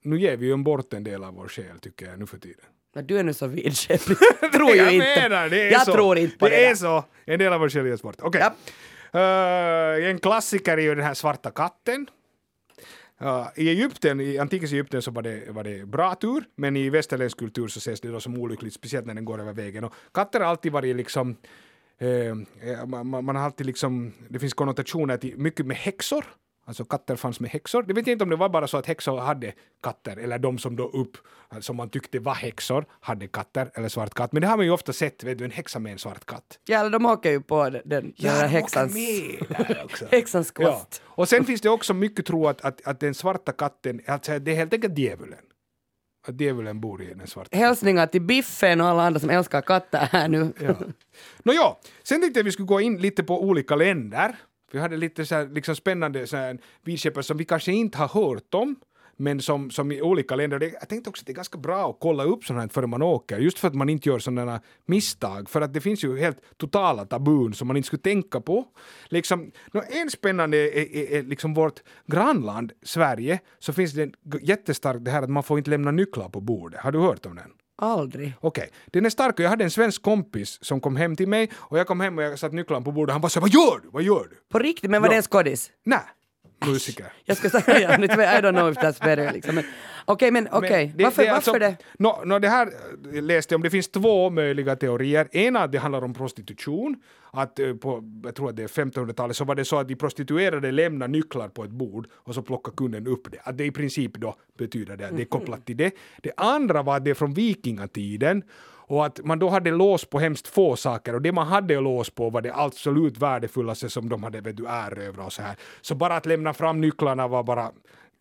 nu 0.02 0.20
ger 0.20 0.36
vi 0.36 0.46
ju 0.46 0.56
bort 0.56 0.92
en 0.92 1.04
del 1.04 1.24
av 1.24 1.34
vår 1.34 1.48
själ 1.48 1.78
tycker 1.80 2.06
jag 2.06 2.18
nu 2.18 2.26
för 2.26 2.38
tiden. 2.38 2.64
Men 2.94 3.06
du 3.06 3.18
är 3.18 3.22
nu 3.22 3.34
så 3.34 3.46
vidskeplig. 3.46 4.16
tror 4.52 4.76
jag 4.76 4.94
inte. 4.94 5.28
Menar, 5.28 5.48
det 5.48 5.62
är 5.62 5.72
jag 5.72 5.82
så. 5.82 5.92
tror 5.92 6.18
inte 6.18 6.36
på 6.38 6.48
det, 6.48 6.54
det. 6.54 6.64
är 6.64 6.68
där. 6.68 6.74
så. 6.74 7.04
En 7.24 7.38
del 7.38 7.52
av 7.52 7.60
vår 7.60 7.68
själ 7.68 7.86
ges 7.86 8.02
bort. 8.02 8.16
Okej. 8.18 8.40
Japp. 8.40 8.54
Eh, 9.12 10.08
en 10.10 10.18
klassiker 10.18 10.78
är 10.78 10.82
ju 10.82 10.94
den 10.94 11.04
här 11.04 11.14
svarta 11.14 11.50
katten. 11.50 12.06
Uh, 13.22 13.48
I 13.56 13.68
Egypten, 13.68 14.20
i 14.20 14.38
antikens 14.38 14.72
Egypten 14.72 15.02
så 15.02 15.10
var 15.10 15.22
det, 15.22 15.50
var 15.50 15.64
det 15.64 15.86
bra 15.86 16.14
tur, 16.14 16.44
men 16.56 16.76
i 16.76 16.90
västerländsk 16.90 17.38
kultur 17.38 17.68
så 17.68 17.78
ses 17.78 18.00
det 18.00 18.08
då 18.08 18.20
som 18.20 18.38
olyckligt, 18.38 18.74
speciellt 18.74 19.06
när 19.06 19.14
den 19.14 19.24
går 19.24 19.40
över 19.40 19.52
vägen. 19.52 19.84
Och 19.84 19.94
katter 20.14 20.40
har 20.40 20.46
alltid 20.46 20.72
varit 20.72 20.96
liksom, 20.96 21.36
eh, 21.98 22.08
eh, 22.08 22.34
uh, 22.82 22.86
man 22.86 23.24
man 23.24 23.36
har 23.36 23.42
alltid 23.42 23.66
liksom, 23.66 24.12
det 24.28 24.38
finns 24.38 24.54
konnotationer 24.54 25.16
till 25.16 25.38
mycket 25.38 25.66
med 25.66 25.76
häxor. 25.76 26.24
Alltså 26.68 26.84
katter 26.84 27.16
fanns 27.16 27.40
med 27.40 27.50
häxor. 27.50 27.82
Det 27.82 27.94
vet 27.94 28.06
jag 28.06 28.14
inte 28.14 28.24
om 28.24 28.30
det 28.30 28.36
var 28.36 28.48
bara 28.48 28.66
så 28.66 28.76
att 28.76 28.86
häxor 28.86 29.18
hade 29.18 29.52
katter, 29.82 30.16
eller 30.16 30.38
de 30.38 30.58
som 30.58 30.76
då 30.76 30.88
upp, 30.88 31.16
som 31.60 31.76
man 31.76 31.88
tyckte 31.90 32.18
var 32.18 32.34
häxor, 32.34 32.84
hade 33.00 33.26
katter, 33.28 33.70
eller 33.74 33.88
svart 33.88 34.14
katt. 34.14 34.32
Men 34.32 34.42
det 34.42 34.48
har 34.48 34.56
man 34.56 34.66
ju 34.66 34.72
ofta 34.72 34.92
sett, 34.92 35.24
vet 35.24 35.38
du, 35.38 35.44
en 35.44 35.50
häxa 35.50 35.78
med 35.78 35.92
en 35.92 35.98
svart 35.98 36.26
katt. 36.26 36.58
Ja, 36.64 36.80
eller 36.80 36.90
de 36.90 37.06
åker 37.06 37.30
ju 37.30 37.40
på 37.40 37.70
den, 37.70 37.82
den 37.84 38.12
Ja, 38.16 38.32
där 38.32 38.42
de 38.42 38.48
häxans, 38.48 38.94
häxans 40.10 40.52
Ja. 40.58 40.72
kost. 40.72 41.02
Och 41.04 41.28
sen 41.28 41.44
finns 41.44 41.60
det 41.60 41.68
också 41.70 41.94
mycket 41.94 42.26
tro 42.26 42.46
att, 42.48 42.60
att, 42.64 42.86
att 42.86 43.00
den 43.00 43.14
svarta 43.14 43.52
katten, 43.52 44.00
alltså 44.06 44.38
det 44.38 44.50
är 44.50 44.56
helt 44.56 44.72
enkelt 44.72 44.98
djävulen. 44.98 45.38
Att 46.28 46.40
djävulen 46.40 46.80
bor 46.80 47.02
i 47.02 47.14
den 47.14 47.26
svarta 47.26 47.56
Hälsningar 47.56 48.06
till 48.06 48.22
Biffen 48.22 48.80
och 48.80 48.86
alla 48.86 49.02
andra 49.02 49.20
som 49.20 49.30
älskar 49.30 49.60
katter 49.60 49.98
här 50.12 50.28
nu. 50.28 50.52
Ja. 50.60 50.74
Nåja, 51.42 51.76
sen 52.02 52.20
tänkte 52.20 52.40
jag 52.40 52.44
vi 52.44 52.52
skulle 52.52 52.66
gå 52.66 52.80
in 52.80 53.00
lite 53.00 53.22
på 53.24 53.42
olika 53.42 53.76
länder. 53.76 54.36
Vi 54.72 54.78
hade 54.78 54.96
lite 54.96 55.26
så 55.26 55.34
här, 55.34 55.48
liksom 55.48 55.76
spännande 55.76 56.26
så 56.26 56.36
här, 56.36 56.58
vidskepare 56.84 57.22
som 57.22 57.36
vi 57.36 57.44
kanske 57.44 57.72
inte 57.72 57.98
har 57.98 58.08
hört 58.08 58.54
om, 58.54 58.76
men 59.20 59.40
som, 59.40 59.70
som 59.70 59.92
i 59.92 60.02
olika 60.02 60.36
länder. 60.36 60.58
Det, 60.58 60.72
jag 60.72 60.88
tänkte 60.88 61.10
också 61.10 61.22
att 61.22 61.26
det 61.26 61.32
är 61.32 61.34
ganska 61.34 61.58
bra 61.58 61.90
att 61.90 61.96
kolla 62.00 62.24
upp 62.24 62.44
sådana 62.44 62.60
här 62.60 62.68
före 62.68 62.86
man 62.86 63.02
åker, 63.02 63.38
just 63.38 63.58
för 63.58 63.68
att 63.68 63.74
man 63.74 63.88
inte 63.88 64.08
gör 64.08 64.18
sådana 64.18 64.60
misstag. 64.86 65.50
För 65.50 65.60
att 65.60 65.74
det 65.74 65.80
finns 65.80 66.04
ju 66.04 66.18
helt 66.18 66.38
totala 66.56 67.04
tabun 67.04 67.54
som 67.54 67.68
man 67.68 67.76
inte 67.76 67.86
skulle 67.86 68.02
tänka 68.02 68.40
på. 68.40 68.64
Liksom, 69.08 69.50
nå, 69.72 69.82
en 69.88 70.10
spännande 70.10 70.56
är, 70.56 70.96
är, 70.96 71.18
är 71.18 71.22
liksom 71.22 71.54
vårt 71.54 71.82
grannland 72.06 72.72
Sverige, 72.82 73.40
så 73.58 73.72
finns 73.72 73.92
det 73.92 74.12
jättestarkt 74.42 75.04
det 75.04 75.10
här 75.10 75.22
att 75.22 75.30
man 75.30 75.42
får 75.42 75.58
inte 75.58 75.70
lämna 75.70 75.90
nycklar 75.90 76.28
på 76.28 76.40
bordet. 76.40 76.80
Har 76.80 76.92
du 76.92 76.98
hört 76.98 77.26
om 77.26 77.34
den? 77.36 77.52
Aldrig. 77.82 78.32
Okej, 78.40 78.70
den 78.86 79.06
är 79.06 79.10
stark 79.10 79.40
jag 79.40 79.48
hade 79.48 79.64
en 79.64 79.70
svensk 79.70 80.02
kompis 80.02 80.58
som 80.64 80.80
kom 80.80 80.96
hem 80.96 81.16
till 81.16 81.28
mig 81.28 81.50
och 81.54 81.78
jag 81.78 81.86
kom 81.86 82.00
hem 82.00 82.18
och 82.18 82.24
jag 82.24 82.38
satte 82.38 82.54
nycklarna 82.56 82.84
på 82.84 82.92
bordet 82.92 83.08
och 83.10 83.12
han 83.14 83.20
bara 83.20 83.28
så 83.28 83.40
vad 83.40 83.50
gör 83.50 83.80
du? 83.82 83.88
Vad 83.92 84.02
gör 84.02 84.26
du? 84.30 84.36
På 84.50 84.58
riktigt, 84.58 84.90
men 84.90 85.02
var 85.02 85.08
Ja. 85.08 85.10
det 85.12 85.16
en 85.16 85.22
skådis? 85.22 85.70
Nej, 85.84 86.00
musiker. 86.66 87.12
Jag 87.24 87.36
ska 87.36 87.50
säga, 87.50 87.94
I 87.94 87.98
don't 88.42 88.52
know 88.52 88.70
if 88.72 88.78
that's 88.78 89.04
better 89.04 89.32
liksom. 89.32 89.54
Men- 89.54 89.64
Okej, 90.04 90.30
men 90.30 90.48
okej. 90.52 90.86
Men 90.86 90.96
det- 90.96 91.04
Varför, 91.04 91.22
det 91.22 91.28
är 91.28 91.32
varför 91.32 91.50
alltså- 91.50 91.58
det? 91.58 91.76
Nå, 91.98 92.22
nå, 92.24 92.38
det 92.38 92.48
här 92.48 92.68
eh, 93.14 93.22
läste 93.22 93.52
jag 93.54 93.58
om, 93.58 93.62
det 93.62 93.70
finns 93.70 93.88
två 93.88 94.30
möjliga 94.30 94.76
teorier. 94.76 95.28
Ena 95.36 95.60
att 95.60 95.72
det 95.72 95.78
handlar 95.78 96.04
om 96.04 96.14
prostitution, 96.14 96.96
att 97.32 97.58
eh, 97.58 97.74
på, 97.74 98.04
jag 98.24 98.34
tror 98.34 98.48
att 98.50 98.56
det 98.56 98.62
är 98.62 98.68
1500-talet 98.68 99.36
så 99.36 99.44
var 99.44 99.54
det 99.54 99.64
så 99.64 99.78
att 99.78 99.88
de 99.88 99.94
prostituerade 99.96 100.70
lämnar 100.72 101.08
nycklar 101.08 101.48
på 101.48 101.64
ett 101.64 101.70
bord 101.70 102.08
och 102.12 102.34
så 102.34 102.42
plockar 102.42 102.72
kunden 102.72 103.06
upp 103.06 103.32
det. 103.32 103.38
Att 103.42 103.58
det 103.58 103.64
i 103.64 103.70
princip 103.70 104.12
då 104.16 104.34
betyder 104.58 104.96
det 104.96 105.06
att 105.08 105.16
det 105.16 105.22
är 105.22 105.26
kopplat 105.26 105.66
till 105.66 105.76
det. 105.76 105.90
Det 106.22 106.32
andra 106.36 106.82
var 106.82 106.96
att 106.96 107.04
det 107.04 107.10
är 107.10 107.14
från 107.14 107.34
vikingatiden 107.34 108.42
och 108.88 109.06
att 109.06 109.24
man 109.24 109.38
då 109.38 109.48
hade 109.48 109.70
lås 109.70 110.04
på 110.04 110.18
hemskt 110.18 110.48
få 110.48 110.76
saker 110.76 111.14
och 111.14 111.22
det 111.22 111.32
man 111.32 111.46
hade 111.46 111.80
lås 111.80 112.10
på 112.10 112.30
var 112.30 112.42
det 112.42 112.54
absolut 112.54 113.18
värdefullaste 113.18 113.90
som 113.90 114.08
de 114.08 114.22
hade 114.22 114.40
vet 114.40 114.56
du, 114.56 114.66
erövrat 114.68 115.26
och 115.26 115.32
så 115.32 115.42
här. 115.42 115.56
Så 115.80 115.94
bara 115.94 116.16
att 116.16 116.26
lämna 116.26 116.54
fram 116.54 116.80
nycklarna 116.80 117.28
var 117.28 117.42
bara 117.42 117.72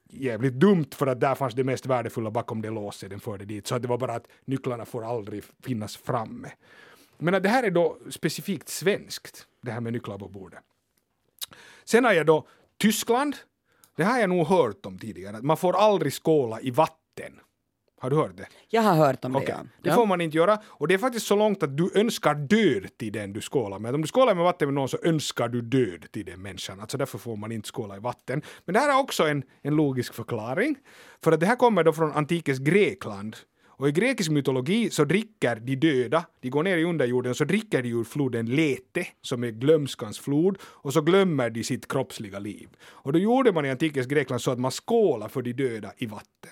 jävligt 0.10 0.54
dumt 0.54 0.90
för 0.96 1.08
att 1.08 1.20
där 1.20 1.36
fanns 1.36 1.54
det 1.54 1.64
mest 1.64 1.86
värdefulla 1.86 2.32
bakom 2.32 2.62
det 2.62 2.70
låset 2.70 3.10
den 3.10 3.20
förde 3.20 3.46
dit. 3.46 3.68
Så 3.68 3.76
att 3.76 3.82
det 3.82 3.88
var 3.88 3.98
bara 3.98 4.14
att 4.14 4.28
nycklarna 4.46 4.86
får 4.86 5.06
aldrig 5.06 5.44
finnas 5.64 5.98
framme. 5.98 6.52
Men 7.18 7.34
att 7.36 7.44
det 7.44 7.50
här 7.50 7.64
är 7.64 7.72
då 7.72 7.98
specifikt 8.10 8.70
svenskt, 8.70 9.48
det 9.62 9.72
här 9.72 9.82
med 9.82 9.94
nycklar 9.94 10.18
på 10.18 10.28
bordet. 10.28 10.60
Sen 11.84 12.06
har 12.06 12.14
jag 12.14 12.26
då 12.26 12.48
Tyskland. 12.78 13.36
Det 13.96 14.04
har 14.04 14.20
jag 14.20 14.30
nog 14.30 14.48
hört 14.48 14.86
om 14.86 15.00
tidigare, 15.00 15.38
att 15.38 15.44
man 15.44 15.58
får 15.58 15.78
aldrig 15.78 16.14
skåla 16.14 16.62
i 16.62 16.72
vatten. 16.72 17.40
Har 18.00 18.10
du 18.10 18.16
hört 18.16 18.38
det? 18.38 18.48
Jag 18.70 18.82
har 18.82 18.96
hört 18.96 19.26
om 19.26 19.34
det, 19.34 19.44
ja. 19.48 19.58
det 19.82 19.94
får 19.94 20.06
man 20.06 20.22
inte 20.22 20.38
göra. 20.38 20.60
Och 20.66 20.88
det 20.88 20.94
är 20.94 20.98
faktiskt 20.98 21.28
så 21.28 21.36
långt 21.36 21.64
att 21.64 21.78
du 21.78 21.92
önskar 21.96 22.36
död 22.36 22.88
till 22.98 23.12
den 23.12 23.34
du 23.34 23.42
skålar 23.42 23.80
med. 23.80 23.96
Om 23.96 24.02
du 24.02 24.08
skålar 24.08 24.36
med 24.36 24.44
vatten 24.44 24.68
med 24.68 24.74
någon 24.74 24.90
så 24.90 24.98
önskar 25.04 25.48
du 25.48 25.62
död 25.62 26.06
till 26.12 26.26
den 26.26 26.42
människan. 26.42 26.80
Alltså 26.80 26.98
därför 26.98 27.18
får 27.18 27.36
man 27.36 27.52
inte 27.52 27.70
skåla 27.70 27.98
i 27.98 28.00
vatten. 28.00 28.42
Men 28.66 28.74
det 28.74 28.80
här 28.80 28.90
är 28.90 29.00
också 29.00 29.28
en, 29.28 29.44
en 29.62 29.76
logisk 29.76 30.14
förklaring. 30.14 30.76
För 31.24 31.32
att 31.32 31.40
det 31.40 31.46
här 31.46 31.56
kommer 31.56 31.84
då 31.84 31.94
från 31.94 32.12
antikens 32.12 32.60
Grekland. 32.60 33.36
Och 33.80 33.90
i 33.90 33.92
grekisk 33.92 34.30
mytologi 34.30 34.90
så 34.90 35.06
dricker 35.06 35.56
de 35.56 35.76
döda, 35.76 36.26
de 36.40 36.50
går 36.50 36.64
ner 36.64 36.78
i 36.78 36.84
underjorden 36.84 37.36
så 37.36 37.44
dricker 37.44 37.82
de 37.82 37.90
ur 37.90 38.04
floden 38.04 38.46
Lete, 38.46 39.08
som 39.22 39.44
är 39.44 39.52
glömskans 39.52 40.20
flod, 40.20 40.58
och 40.62 40.94
så 40.94 41.02
glömmer 41.02 41.50
de 41.50 41.64
sitt 41.64 41.88
kroppsliga 41.88 42.40
liv. 42.40 42.70
Och 42.82 43.14
då 43.14 43.20
gjorde 43.20 43.52
man 43.52 43.66
i 43.66 43.70
antikens 43.70 44.08
Grekland 44.08 44.42
så 44.42 44.52
att 44.52 44.60
man 44.60 44.72
skålar 44.72 45.28
för 45.28 45.42
de 45.42 45.54
döda 45.54 45.92
i 45.98 46.06
vatten. 46.06 46.52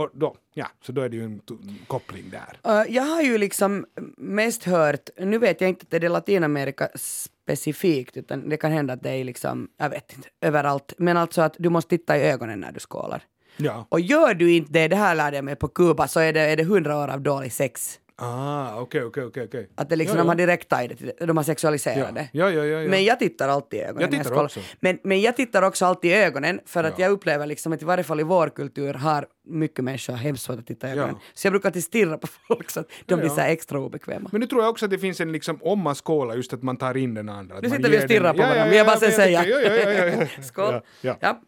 Och 0.00 0.10
då, 0.12 0.36
ja, 0.54 0.66
så 0.82 0.92
då 0.92 1.02
är 1.02 1.08
det 1.08 1.16
ju 1.16 1.24
en 1.24 1.40
koppling 1.86 2.24
där. 2.30 2.72
Uh, 2.72 2.94
jag 2.94 3.02
har 3.02 3.22
ju 3.22 3.38
liksom 3.38 3.86
mest 4.16 4.64
hört, 4.64 5.10
nu 5.18 5.38
vet 5.38 5.60
jag 5.60 5.70
inte 5.70 5.82
att 5.82 5.90
det 6.00 6.06
är 6.06 6.08
Latinamerika 6.08 6.88
specifikt, 6.94 8.16
utan 8.16 8.48
det 8.48 8.56
kan 8.56 8.72
hända 8.72 8.94
att 8.94 9.02
det 9.02 9.10
är 9.10 9.24
liksom, 9.24 9.68
jag 9.76 9.90
vet 9.90 10.12
inte, 10.16 10.28
överallt. 10.40 10.92
Men 10.98 11.16
alltså 11.16 11.42
att 11.42 11.56
du 11.58 11.68
måste 11.68 11.90
titta 11.90 12.18
i 12.18 12.22
ögonen 12.22 12.60
när 12.60 12.72
du 12.72 12.80
skålar. 12.80 13.22
Ja. 13.56 13.86
Och 13.88 14.00
gör 14.00 14.34
du 14.34 14.52
inte 14.52 14.72
det, 14.72 14.88
det 14.88 14.96
här 14.96 15.14
lärde 15.14 15.36
jag 15.36 15.44
mig 15.44 15.56
på 15.56 15.68
Kuba, 15.68 16.08
så 16.08 16.20
är 16.20 16.32
det, 16.32 16.40
är 16.40 16.56
det 16.56 16.64
hundra 16.64 16.98
år 16.98 17.08
av 17.08 17.20
dålig 17.20 17.52
sex. 17.52 17.98
Ah, 18.22 18.80
okej, 18.80 19.04
okej, 19.04 19.24
okej. 19.24 19.70
Att 19.74 19.88
det 19.88 19.96
liksom, 19.96 20.16
Ja, 20.16 20.22
de 20.22 20.26
ja. 20.26 20.30
har 20.30 20.36
direkt 20.36 20.70
det, 20.70 21.26
de 21.26 21.36
har 21.36 21.44
sexualiserat 21.44 22.14
det. 22.14 22.28
Ja, 22.32 22.50
ja, 22.50 22.64
ja, 22.64 22.80
ja. 22.82 22.88
Men 22.88 23.04
jag 23.04 23.18
tittar 23.18 23.48
alltid 23.48 23.80
i 23.80 23.82
ögonen. 23.82 24.00
Jag 24.12 24.24
tittar 24.24 24.44
också. 24.44 24.60
Men, 24.80 24.98
men 25.04 25.20
jag 25.20 25.36
tittar 25.36 25.62
också 25.62 25.84
alltid 25.86 26.10
i 26.10 26.14
ögonen 26.14 26.60
för 26.66 26.84
att 26.84 26.98
Ja. 26.98 27.04
jag 27.04 27.12
upplever 27.12 27.46
liksom 27.46 27.72
att 27.72 27.82
i 27.82 27.84
varje 27.84 28.04
fall 28.04 28.20
i 28.20 28.22
vår 28.22 28.48
kultur 28.48 28.94
har 28.94 29.26
mycket 29.48 29.84
människor 29.84 30.12
hemskt 30.14 30.42
svårt 30.44 30.58
att 30.58 30.66
titta 30.66 30.88
i 30.88 30.90
ögonen. 30.90 31.08
Ja. 31.18 31.20
Så 31.34 31.46
jag 31.46 31.52
brukar 31.52 31.68
alltid 31.68 31.84
stirra 31.84 32.18
på 32.18 32.26
folk 32.48 32.70
så 32.70 32.80
att 32.80 32.86
de 32.88 32.94
Ja, 33.06 33.16
blir 33.16 33.28
ja. 33.28 33.34
så 33.34 33.40
extra 33.40 33.80
obekväma. 33.80 34.28
Men 34.32 34.40
nu 34.40 34.46
tror 34.46 34.62
jag 34.62 34.70
också 34.70 34.84
att 34.84 34.90
det 34.90 34.98
finns 34.98 35.20
en 35.20 35.32
liksom, 35.32 35.58
om 35.62 35.78
man 35.80 35.94
skålar, 35.94 36.34
just 36.36 36.52
att 36.52 36.62
man 36.62 36.76
tar 36.76 36.96
in 36.96 37.14
den 37.14 37.28
andra. 37.28 37.60
Nu 37.60 37.70
sitter 37.70 37.90
vi 37.90 37.98
och 37.98 38.02
stirrar 38.02 38.24
den- 38.24 38.36
på 38.36 38.42
varandra, 38.42 38.64
men 38.66 38.76
jag 38.76 38.86
bara 38.86 38.96
sen 38.96 39.12
säga. 39.12 39.46
Ja, 39.46 39.60
ja, 39.60 39.72
ja, 39.76 39.90
ja, 39.92 40.04
ja. 40.06 40.42
Skål. 40.42 40.72
Ja, 40.74 40.80
ja. 41.00 41.16
Ja. 41.20 41.40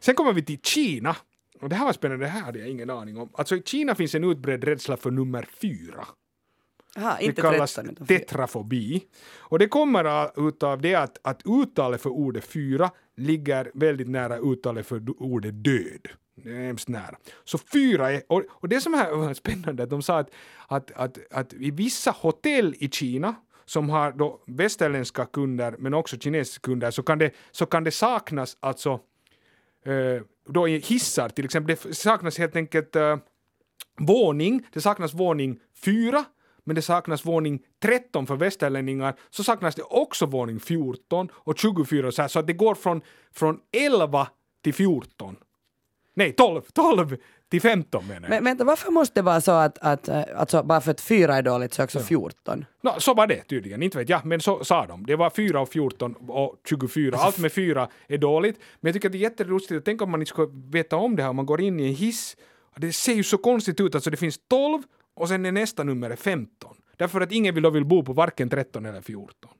Sen 0.00 0.14
kommer 0.14 0.32
vi 0.32 0.42
till 0.42 0.58
Kina. 0.62 1.16
Och 1.62 1.68
det 1.68 1.74
här 1.76 1.84
var 1.84 1.92
spännande, 1.92 2.24
det 2.24 2.28
här 2.30 2.40
hade 2.40 2.58
jag 2.58 2.68
ingen 2.68 2.90
aning 2.90 3.16
om. 3.18 3.30
Alltså 3.32 3.56
i 3.56 3.62
Kina 3.62 3.94
finns 3.94 4.14
en 4.14 4.24
utbredd 4.24 4.64
rädsla 4.64 4.96
för 4.96 5.10
nummer 5.10 5.46
fyra. 5.62 6.06
Aha, 6.96 7.16
Det 7.20 7.32
kallas 7.32 7.74
13 7.74 7.92
utan 7.92 8.06
4. 8.06 8.18
tetrafobi. 8.18 9.02
Och 9.38 9.58
det 9.58 9.68
kommer 9.68 10.04
av- 10.04 10.30
utav 10.48 10.80
det 10.80 10.94
att, 10.94 11.18
att 11.22 11.42
uttalet 11.44 12.00
för 12.00 12.10
ordet 12.10 12.44
fyra 12.44 12.90
ligger 13.16 13.70
väldigt 13.74 14.08
nära 14.08 14.38
uttalet 14.38 14.86
för 14.86 15.22
ordet 15.22 15.64
död. 15.64 16.08
Det 16.34 16.50
är 16.50 16.66
hemskt 16.66 16.88
nära. 16.88 17.16
Så 17.44 17.58
fyra 17.58 18.12
är, 18.12 18.22
och, 18.28 18.42
och 18.50 18.68
det 18.68 18.80
som 18.80 18.92
var 19.12 19.34
spännande, 19.34 19.82
att 19.82 19.90
de 19.90 20.02
sa 20.02 20.18
att, 20.18 20.30
att, 20.66 20.90
att, 20.90 21.18
att 21.30 21.52
i 21.52 21.70
vissa 21.70 22.10
hotell 22.10 22.74
i 22.78 22.88
Kina 22.88 23.34
som 23.64 23.90
har 23.90 24.12
då 24.12 24.40
västerländska 24.46 25.26
kunder 25.26 25.74
men 25.78 25.94
också 25.94 26.18
kinesiska 26.18 26.60
kunder 26.60 26.90
så 26.90 27.02
kan 27.02 27.18
det, 27.18 27.30
så 27.50 27.66
kan 27.66 27.84
det 27.84 27.90
saknas 27.90 28.56
alltså 28.60 29.00
eh, 29.84 30.22
då 30.48 30.68
i 30.68 30.78
hissar 30.78 31.28
till 31.28 31.44
exempel, 31.44 31.76
det 31.84 31.94
saknas 31.94 32.38
helt 32.38 32.56
enkelt 32.56 32.96
eh, 32.96 33.16
våning, 33.98 34.66
det 34.72 34.80
saknas 34.80 35.14
våning 35.14 35.60
4, 35.84 36.24
men 36.64 36.76
det 36.76 36.82
saknas 36.82 37.26
våning 37.26 37.60
13 37.82 38.26
för 38.26 38.36
västerlänningar, 38.36 39.14
så 39.30 39.44
saknas 39.44 39.74
det 39.74 39.82
också 39.82 40.26
våning 40.26 40.60
14 40.60 41.28
och 41.32 41.58
24 41.58 42.12
så, 42.12 42.22
här, 42.22 42.28
så 42.28 42.38
att 42.38 42.46
det 42.46 42.52
går 42.52 42.74
från, 42.74 43.00
från 43.32 43.58
11 43.72 44.28
till 44.62 44.74
14. 44.74 45.36
Nej, 46.14 46.32
12, 46.32 46.62
12 46.72 47.16
till 47.50 47.60
15 47.60 48.06
menar 48.06 48.20
jag. 48.22 48.30
Men 48.30 48.44
vänta, 48.44 48.64
varför 48.64 48.90
måste 48.90 49.20
det 49.20 49.22
vara 49.22 49.40
så 49.40 49.52
att, 49.52 49.78
att 49.78 50.08
eh, 50.08 50.22
alltså, 50.36 50.62
bara 50.62 50.80
för 50.80 50.90
att 50.90 51.00
4 51.00 51.36
är 51.36 51.42
dåligt 51.42 51.74
så 51.74 51.82
är 51.82 51.84
också 51.84 52.00
14? 52.00 52.64
Nå, 52.82 52.94
så 52.98 53.14
var 53.14 53.26
det 53.26 53.42
tydligen, 53.42 53.82
inte 53.82 53.98
vet 53.98 54.08
jag, 54.08 54.24
men 54.24 54.40
så 54.40 54.64
sa 54.64 54.86
de. 54.86 55.06
Det 55.06 55.16
var 55.16 55.30
4 55.30 55.60
och 55.60 55.68
14 55.68 56.14
och 56.28 56.56
24. 56.68 57.16
Allt 57.18 57.38
med 57.38 57.52
4 57.52 57.88
är 58.08 58.18
dåligt. 58.18 58.60
Men 58.80 58.88
jag 58.88 58.94
tycker 58.94 59.08
att 59.08 59.12
det 59.12 59.18
är 59.18 59.20
jättelustigt, 59.20 59.84
tänk 59.84 60.02
om 60.02 60.10
man 60.10 60.20
inte 60.20 60.30
skulle 60.30 60.50
veta 60.52 60.96
om 60.96 61.16
det 61.16 61.22
här, 61.22 61.30
om 61.30 61.36
man 61.36 61.46
går 61.46 61.60
in 61.60 61.80
i 61.80 61.88
en 61.88 61.94
hiss. 61.94 62.36
Det 62.76 62.92
ser 62.92 63.14
ju 63.14 63.22
så 63.22 63.38
konstigt 63.38 63.80
ut, 63.80 63.94
alltså 63.94 64.10
det 64.10 64.16
finns 64.16 64.38
12 64.48 64.82
och 65.20 65.28
sen 65.28 65.46
är 65.46 65.52
nästa 65.52 65.84
nummer 65.84 66.10
är 66.10 66.16
15. 66.16 66.76
Därför 66.96 67.20
att 67.20 67.32
ingen 67.32 67.54
vill 67.54 67.62
då 67.62 67.70
vill 67.70 67.84
bo 67.84 68.04
på 68.04 68.12
varken 68.12 68.50
13 68.50 68.86
eller 68.86 69.00
14. 69.00 69.50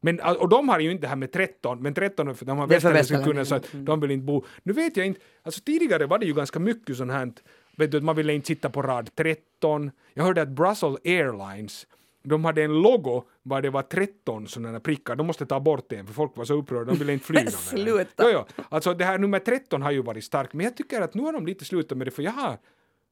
Men, 0.00 0.20
och 0.20 0.48
de 0.48 0.68
har 0.68 0.78
ju 0.80 0.90
inte 0.90 1.02
det 1.02 1.08
här 1.08 1.16
med 1.16 1.32
13, 1.32 1.82
men 1.82 1.94
13 1.94 2.28
är 2.28 2.34
för 2.34 2.46
de 2.46 2.58
har 2.58 2.66
västerländska 2.66 3.24
kunder 3.24 3.44
så 3.44 3.54
att 3.54 3.62
västerlänningar. 3.62 3.92
de 3.92 4.00
vill 4.00 4.10
inte 4.10 4.24
bo. 4.24 4.44
Nu 4.62 4.72
vet 4.72 4.96
jag 4.96 5.06
inte, 5.06 5.20
alltså 5.42 5.60
tidigare 5.60 6.06
var 6.06 6.18
det 6.18 6.26
ju 6.26 6.34
ganska 6.34 6.58
mycket 6.58 6.96
sånt 6.96 7.12
här, 7.12 7.32
vet 7.76 7.90
du, 7.90 7.96
att 7.96 8.04
man 8.04 8.16
ville 8.16 8.32
inte 8.32 8.46
sitta 8.46 8.70
på 8.70 8.82
rad 8.82 9.10
13. 9.14 9.90
Jag 10.14 10.24
hörde 10.24 10.42
att 10.42 10.48
Brussels 10.48 10.98
Airlines, 11.04 11.86
de 12.22 12.44
hade 12.44 12.62
en 12.62 12.82
logo 12.82 13.22
var 13.42 13.62
det 13.62 13.70
var 13.70 13.82
13 13.82 14.48
sådana 14.48 14.80
prickar, 14.80 15.16
de 15.16 15.26
måste 15.26 15.46
ta 15.46 15.60
bort 15.60 15.86
det 15.88 16.04
för 16.04 16.12
folk 16.12 16.36
var 16.36 16.44
så 16.44 16.54
upprörda, 16.54 16.84
de 16.84 16.98
ville 16.98 17.12
inte 17.12 17.26
flyga 17.26 17.42
med 17.42 17.52
det. 17.52 17.56
sluta. 17.56 18.24
Jo, 18.24 18.28
jo. 18.32 18.64
Alltså 18.68 18.94
det 18.94 19.04
här 19.04 19.18
nummer 19.18 19.38
13 19.38 19.82
har 19.82 19.90
ju 19.90 20.02
varit 20.02 20.24
starkt, 20.24 20.52
men 20.52 20.64
jag 20.64 20.76
tycker 20.76 21.00
att 21.00 21.14
nu 21.14 21.22
har 21.22 21.32
de 21.32 21.46
lite 21.46 21.64
slutat 21.64 21.98
med 21.98 22.06
det 22.06 22.10
för 22.10 22.22
jag 22.22 22.32
har 22.32 22.58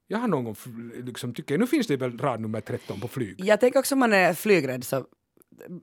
jag 0.09 0.19
har 0.19 0.29
någon 0.29 0.45
gång 0.45 0.57
liksom 1.05 1.35
tycker, 1.35 1.59
nu 1.59 1.67
finns 1.67 1.87
det 1.87 1.97
väl 1.97 2.19
rad 2.19 2.41
nummer 2.41 2.61
13 2.61 3.01
på 3.01 3.09
flyg. 3.09 3.41
Jag 3.45 3.61
tänker 3.61 3.79
också 3.79 3.95
om 3.95 3.99
man 3.99 4.13
är 4.13 4.35
flygrädd 4.35 4.85
så 4.85 5.05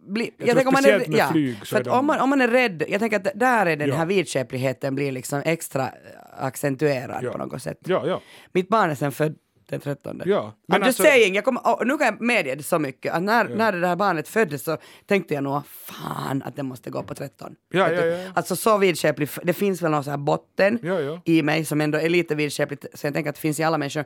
bli, 0.07 0.31
jag, 0.37 0.47
tror 0.47 0.53
tänker 0.55 0.67
om 0.67 0.73
man 0.73 0.85
är, 0.85 0.99
med 1.09 1.19
ja, 1.19 1.29
flyg 1.31 1.57
så 1.59 1.75
för 1.75 1.83
de- 1.83 1.89
om, 1.89 2.05
man, 2.05 2.19
om 2.19 2.29
man 2.29 2.41
är 2.41 2.47
rädd, 2.47 2.83
jag 2.89 2.99
tänker 2.99 3.17
att 3.17 3.39
där 3.39 3.65
är 3.65 3.75
den 3.75 3.89
Ja. 3.89 3.95
här 3.95 4.05
vidskepligheten 4.05 4.95
blir 4.95 5.11
liksom 5.11 5.41
extra 5.45 5.89
accentuerad 6.37 7.23
Ja. 7.23 7.31
på 7.31 7.37
något 7.37 7.61
sätt. 7.61 7.79
Ja, 7.85 8.07
ja. 8.07 8.21
Mitt 8.51 8.69
barn 8.69 8.89
är 8.89 8.95
sen 8.95 9.11
född 9.11 9.35
den 9.69 9.79
13. 9.79 10.21
Ja, 10.25 10.53
Men 10.67 10.77
just 10.79 10.87
alltså- 10.87 11.03
saying, 11.03 11.35
jag 11.35 11.45
kommer, 11.45 11.85
nu 11.85 11.97
kan 11.97 12.05
jag 12.07 12.21
medge 12.21 12.55
det 12.55 12.63
så 12.63 12.79
mycket 12.79 13.13
att 13.13 13.23
när, 13.23 13.45
när 13.49 13.71
det 13.71 13.79
där 13.79 13.95
barnet 13.95 14.27
föddes 14.27 14.63
så 14.63 14.77
tänkte 15.05 15.33
jag 15.33 15.43
nog 15.43 15.61
fan 15.67 16.43
att 16.45 16.55
det 16.55 16.63
måste 16.63 16.89
gå 16.89 17.03
på 17.03 17.15
13. 17.15 17.55
Ja, 17.73 17.91
ja, 17.91 18.05
ja. 18.05 18.31
Alltså 18.35 18.55
så 18.55 18.77
vidskeplig, 18.77 19.29
det 19.43 19.53
finns 19.53 19.81
väl 19.81 19.91
någon 19.91 20.03
sån 20.03 20.11
här 20.11 20.17
botten 20.17 20.79
Ja, 20.83 20.99
ja. 20.99 21.21
i 21.25 21.41
mig 21.43 21.65
som 21.65 21.81
ändå 21.81 21.97
är 21.97 22.09
lite 22.09 22.35
vidskepligt 22.35 22.85
så 22.93 23.07
jag 23.07 23.13
tänker 23.13 23.29
att 23.29 23.35
det 23.35 23.41
finns 23.41 23.59
i 23.59 23.63
alla 23.63 23.77
människor. 23.77 24.05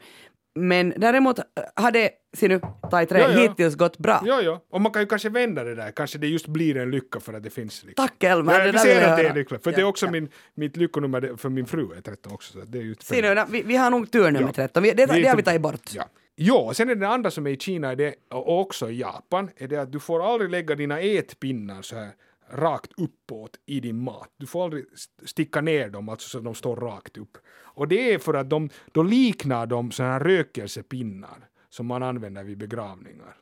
Men 0.56 0.94
däremot 0.98 1.40
har 1.76 1.92
det, 1.92 2.10
ser 2.38 2.50
nu, 2.50 2.62
ta 2.92 3.02
i 3.02 3.06
trä, 3.06 3.20
Ja, 3.20 3.32
ja. 3.32 3.40
hittills 3.42 3.76
gått 3.76 3.98
bra. 3.98 4.22
Ja, 4.26 4.42
ja. 4.42 4.62
Och 4.70 4.82
man 4.82 4.92
kan 4.92 5.02
ju 5.02 5.06
kanske 5.08 5.30
vända 5.30 5.64
det 5.64 5.76
där. 5.76 5.92
Kanske 5.92 6.18
det 6.18 6.28
just 6.28 6.48
blir 6.48 6.78
en 6.78 6.92
lycka 6.92 7.20
för 7.20 7.34
att 7.34 7.44
det 7.44 7.50
finns. 7.50 7.84
Liksom. 7.84 8.08
Tack 8.08 8.24
Elmer, 8.24 8.54
Ja, 8.54 8.58
det 8.60 8.66
där 8.66 8.72
vill 8.72 8.82
ser 8.82 9.02
jag 9.02 9.20
det 9.20 9.28
är 9.28 9.34
lyckligt. 9.34 9.64
För 9.64 9.72
Ja, 9.72 9.76
det 9.76 9.82
är 9.82 9.86
också 9.86 10.06
ja. 10.06 10.12
min, 10.12 10.30
mitt 10.56 10.78
lyckonummer 10.78 11.22
det- 11.22 11.38
för 11.38 11.50
min 11.50 11.66
fru 11.66 11.88
är 11.98 12.02
13 12.02 12.34
också. 12.34 12.54
Så 12.54 12.60
det 12.66 12.78
är 12.78 12.82
ju 12.82 12.96
Se 13.00 13.22
nu, 13.36 13.44
vi, 13.50 13.62
vi 13.62 13.76
har 13.76 13.90
nog 13.90 14.12
tur 14.12 14.32
nu 14.32 14.40
med 14.46 14.56
13, 14.56 14.84
vi, 14.84 14.92
det, 14.92 15.04
är 15.04 15.22
det 15.22 15.28
har 15.30 15.36
vi 15.38 15.44
tagit 15.44 15.62
bort. 15.62 15.90
Ja. 16.36 16.60
Och 16.68 16.76
sen 16.76 16.90
är 16.90 16.96
det 16.96 17.08
andra 17.08 17.32
som 17.32 17.48
är 17.48 17.52
i 17.52 17.58
Kina 17.58 17.96
det, 17.96 18.16
och 18.32 18.60
också 18.60 18.90
i 18.90 19.00
Japan, 19.00 19.50
är 19.58 19.68
det 19.68 19.78
att 19.78 19.92
du 19.92 20.00
får 20.00 20.34
aldrig 20.34 20.50
lägga 20.52 20.76
dina 20.76 21.00
ätpinnar 21.00 21.82
så 21.82 21.96
här 21.96 22.10
rakt 22.52 22.92
uppåt 22.98 23.52
i 23.66 23.80
din 23.80 24.04
mat. 24.04 24.30
Du 24.38 24.46
får 24.46 24.64
aldrig 24.64 24.86
st- 24.94 25.28
sticka 25.28 25.62
ner 25.62 25.90
dem, 25.90 26.10
alltså 26.10 26.30
så 26.30 26.38
att 26.38 26.44
de 26.44 26.56
står 26.56 26.76
rakt 26.76 27.18
upp. 27.18 27.38
Och 27.62 27.88
det 27.88 28.14
är 28.14 28.20
för 28.20 28.34
att 28.34 28.50
de, 28.50 28.70
då 28.92 29.04
liknar 29.04 29.66
de 29.66 29.92
sådana 29.92 30.14
här 30.14 30.20
rökelsepinnar 30.20 31.38
som 31.70 31.86
man 31.86 32.04
använder 32.04 32.44
vid 32.44 32.58
begravningar. 32.58 33.36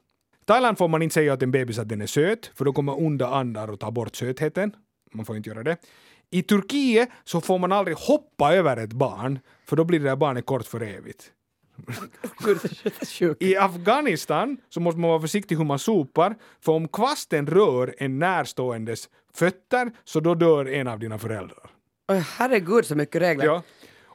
Thailand 0.45 0.77
får 0.77 0.87
man 0.87 1.01
inte 1.01 1.13
säga 1.13 1.33
åt 1.33 1.43
en 1.43 1.51
bebis 1.51 1.79
att 1.79 1.89
den 1.89 2.01
är 2.01 2.07
söt, 2.07 2.51
för 2.55 2.65
då 2.65 2.73
kommer 2.73 2.99
onda 2.99 3.27
andar 3.27 3.67
och 3.67 3.79
tar 3.79 3.91
bort 3.91 4.15
sötheten. 4.15 4.75
Man 5.13 5.25
får 5.25 5.37
inte 5.37 5.49
göra 5.49 5.63
det. 5.63 5.77
I 6.29 6.43
Turkiet 6.43 7.09
så 7.23 7.41
får 7.41 7.59
man 7.59 7.71
aldrig 7.71 7.97
hoppa 7.97 8.53
över 8.53 8.77
ett 8.77 8.93
barn, 8.93 9.39
för 9.65 9.75
då 9.75 9.83
blir 9.83 9.99
det 9.99 10.05
där 10.05 10.15
barnet 10.15 10.45
kort 10.45 10.65
för 10.65 10.81
evigt. 10.81 11.31
I 13.39 13.57
Afghanistan 13.57 14.57
så 14.69 14.79
måste 14.79 14.99
man 14.99 15.09
vara 15.09 15.21
försiktig 15.21 15.57
hur 15.57 15.65
man 15.65 15.79
sopar, 15.79 16.35
för 16.61 16.71
om 16.71 16.87
kvasten 16.87 17.47
rör 17.47 17.95
en 17.97 18.19
närståendes 18.19 19.09
fötter 19.33 19.91
så 20.03 20.19
då 20.19 20.35
dör 20.35 20.65
en 20.65 20.87
av 20.87 20.99
dina 20.99 21.19
föräldrar. 21.19 21.69
Herregud 22.37 22.85
så 22.85 22.95
mycket 22.95 23.21
regler. 23.21 23.45
Ja. 23.45 23.63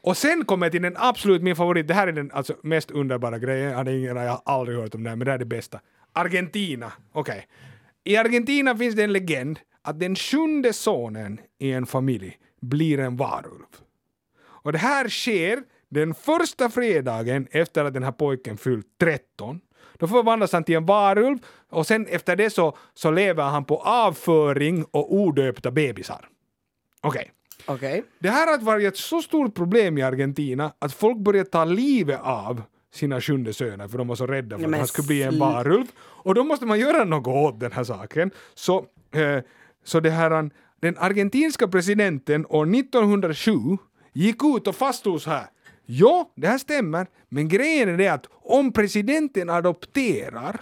Och 0.03 0.17
sen 0.17 0.45
kommer 0.45 0.67
jag 0.67 0.73
till 0.73 0.83
den 0.83 0.97
absolut 0.97 1.43
min 1.43 1.57
favorit, 1.57 1.89
det 1.89 1.95
här 1.95 2.07
är 2.07 2.13
den 2.13 2.31
alltså 2.33 2.57
mest 2.63 2.91
underbara 2.91 3.39
grejen, 3.39 3.71
jag 3.71 3.77
hade 3.77 3.99
ingen, 3.99 4.17
jag 4.17 4.31
har 4.31 4.43
aldrig 4.45 4.79
hört 4.79 4.95
om 4.95 5.03
det 5.03 5.11
här, 5.11 5.17
men 5.17 5.25
det 5.25 5.31
här 5.31 5.37
är 5.37 5.39
det 5.39 5.45
bästa. 5.45 5.81
Argentina, 6.13 6.93
okej. 7.13 7.47
I 8.05 8.17
Argentina 8.17 8.77
finns 8.77 8.95
det 8.95 9.05
en 9.05 9.13
legend 9.13 9.59
att 9.83 10.01
den 10.01 10.17
sjunde 10.17 10.73
sonen 10.73 11.41
i 11.59 11.73
en 11.73 11.87
familj 11.87 12.39
blir 12.61 12.99
en 12.99 13.17
varulv. 13.17 13.67
Och 14.43 14.73
det 14.73 14.79
här 14.79 15.09
sker 15.09 15.63
den 15.89 16.15
första 16.15 16.71
fredagen 16.71 17.47
efter 17.51 17.85
att 17.85 17.95
den 17.95 18.03
här 18.03 18.13
pojken 18.13 18.57
fyllt 18.57 18.87
13. 19.01 19.61
Då 19.95 20.09
förvandlas 20.09 20.53
han 20.53 20.65
till 20.65 20.77
en 20.77 20.87
varulv 20.87 21.39
och 21.71 21.87
sen 21.87 22.07
efter 22.07 22.37
det 22.37 22.51
så, 22.51 22.77
så 22.95 23.11
lever 23.11 23.43
han 23.43 23.65
på 23.65 23.79
avföring 23.79 24.85
och 24.85 25.15
odöpta 25.15 25.71
bebisar. 25.71 26.29
Okej. 27.01 27.33
Okej. 27.67 28.05
Det 28.19 28.31
här 28.31 28.47
har 28.47 28.59
varit 28.59 28.89
ett 28.89 28.97
så 28.97 29.23
stort 29.23 29.55
problem 29.55 29.99
i 29.99 30.03
Argentina 30.03 30.73
att 30.79 30.93
folk 30.93 31.19
började 31.19 31.51
ta 31.51 31.65
livet 31.65 32.21
av 32.23 32.63
sina 32.95 33.21
sjunde 33.21 33.53
söner 33.53 33.89
för 33.89 33.99
de 33.99 34.09
var 34.09 34.17
så 34.17 34.27
rädda 34.27 34.59
för 34.59 34.65
att 34.67 34.77
han 34.77 34.87
skulle 34.87 35.07
bli 35.07 35.23
en 35.23 35.39
varulv. 35.39 35.87
Och 35.99 36.35
då 36.35 36.45
måste 36.45 36.67
man 36.67 36.79
göra 36.79 37.05
något 37.05 37.27
åt 37.27 37.61
den 37.61 37.73
här 37.73 37.85
saken. 37.85 38.31
Så, 38.55 38.87
eh, 39.15 39.39
så 39.85 40.01
det 40.01 40.11
här, 40.11 40.51
den 40.81 40.99
argentinska 40.99 41.69
presidenten 41.69 42.47
år 42.47 42.75
1907 42.75 43.53
gick 44.13 44.45
ut 44.45 44.67
och 44.67 44.77
fastslog 44.77 45.21
så 45.21 45.31
här. 45.31 45.47
Ja, 45.87 46.33
det 46.37 46.47
här 46.47 46.59
stämmer, 46.59 47.07
men 47.29 47.49
grejen 47.49 47.89
är 47.89 47.97
det 47.97 48.09
att 48.09 48.27
om 48.31 48.73
presidenten 48.73 49.51
adopterar 49.51 50.61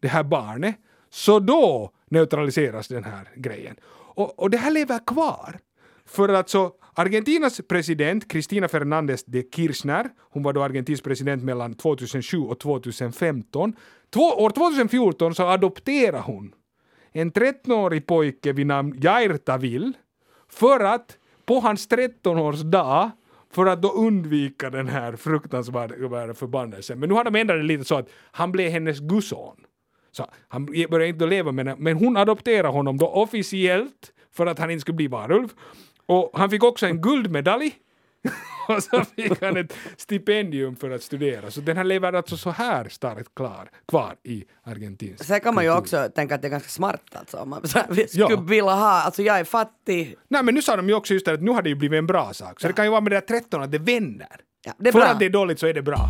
det 0.00 0.08
här 0.08 0.22
barnet, 0.22 0.76
så 1.10 1.38
då 1.38 1.90
neutraliseras 2.10 2.88
den 2.88 3.04
här 3.04 3.28
grejen. 3.36 3.76
Och, 4.14 4.38
och 4.38 4.50
det 4.50 4.56
här 4.56 4.70
lever 4.70 5.06
kvar. 5.06 5.58
För 6.10 6.28
att 6.28 6.48
så 6.48 6.72
Argentinas 6.94 7.60
president 7.68 8.28
Cristina 8.28 8.66
Fernández 8.66 9.24
de 9.26 9.42
Kirchner, 9.42 10.10
hon 10.30 10.42
var 10.42 10.52
då 10.52 10.62
Argentins 10.62 11.00
president 11.00 11.42
mellan 11.42 11.74
2007 11.74 12.38
och 12.38 12.58
2015. 12.58 13.76
Två, 14.10 14.20
år 14.20 14.50
2014 14.50 15.34
så 15.34 15.42
adopterade 15.42 16.22
hon 16.22 16.54
en 17.12 17.32
13-årig 17.32 18.06
pojke 18.06 18.52
vid 18.52 18.66
namn 18.66 18.98
Jair 19.02 19.36
Tavil 19.36 19.92
för 20.48 20.80
att 20.80 21.18
på 21.46 21.60
hans 21.60 21.88
13-årsdag 21.88 23.10
för 23.52 23.66
att 23.66 23.82
då 23.82 23.92
undvika 23.92 24.70
den 24.70 24.88
här 24.88 25.16
fruktansvärda 25.16 26.34
förbannelsen. 26.34 26.98
Men 26.98 27.08
nu 27.08 27.14
har 27.14 27.24
de 27.24 27.36
ändrat 27.36 27.58
det 27.58 27.62
lite 27.62 27.84
så 27.84 27.94
att 27.94 28.08
han 28.32 28.52
blev 28.52 28.70
hennes 28.70 29.00
gusson. 29.00 29.56
Så 30.12 30.26
han 30.48 30.66
började 30.66 31.08
inte 31.08 31.26
leva 31.26 31.52
med 31.52 31.66
henne, 31.66 31.76
men 31.80 31.96
hon 31.96 32.16
adopterade 32.16 32.68
honom 32.68 32.96
då 32.96 33.06
officiellt 33.06 34.12
för 34.32 34.46
att 34.46 34.58
han 34.58 34.70
inte 34.70 34.80
skulle 34.80 34.96
bli 34.96 35.06
varulv. 35.06 35.48
Och 36.10 36.30
han 36.34 36.50
fick 36.50 36.64
också 36.64 36.86
en 36.86 37.00
guldmedalj 37.00 37.72
och 38.68 38.82
så 38.82 39.04
fick 39.04 39.42
han 39.42 39.56
ett 39.56 39.72
stipendium 39.96 40.76
för 40.76 40.90
att 40.90 41.02
studera. 41.02 41.50
Så 41.50 41.60
den 41.60 41.76
här 41.76 41.84
lever 41.84 42.12
alltså 42.12 42.36
så 42.36 42.50
här 42.50 42.88
starkt 42.88 43.34
klar, 43.34 43.70
kvar 43.88 44.14
i 44.24 44.44
argentinsk 44.62 45.24
Sen 45.24 45.40
kan 45.40 45.54
man 45.54 45.64
ju 45.64 45.70
kultur. 45.70 45.80
också 45.80 46.12
tänka 46.14 46.34
att 46.34 46.42
det 46.42 46.48
är 46.48 46.50
ganska 46.50 46.68
smart 46.68 47.02
alltså. 47.12 47.36
Om 47.36 47.50
man 47.50 47.68
så 47.68 47.78
här, 47.78 47.86
vi 47.90 48.08
skulle 48.08 48.26
Ja. 48.30 48.40
vilja 48.40 48.64
ha, 48.64 49.02
alltså 49.02 49.22
jag 49.22 49.40
är 49.40 49.44
fattig. 49.44 50.16
Nej 50.28 50.42
men 50.42 50.54
nu 50.54 50.62
sa 50.62 50.76
de 50.76 50.88
ju 50.88 50.94
också 50.94 51.14
just 51.14 51.26
det 51.26 51.32
att 51.32 51.42
nu 51.42 51.50
har 51.50 51.62
det 51.62 51.68
ju 51.68 51.74
blivit 51.74 51.98
en 51.98 52.06
bra 52.06 52.32
sak. 52.32 52.60
Så 52.60 52.66
det 52.66 52.72
kan 52.72 52.84
ju 52.84 52.90
vara 52.90 53.00
med 53.00 53.12
det 53.12 53.16
där 53.20 53.40
13 53.40 53.62
att 53.62 53.72
det 53.72 53.78
vänder. 53.78 54.28
Ja, 54.66 54.72
det 54.78 54.88
är 54.88 54.92
För 54.92 54.98
bra. 55.00 55.08
att 55.08 55.18
det 55.18 55.24
är 55.24 55.30
dåligt 55.30 55.58
så 55.58 55.66
är 55.66 55.74
det 55.74 55.82
bra. 55.82 56.08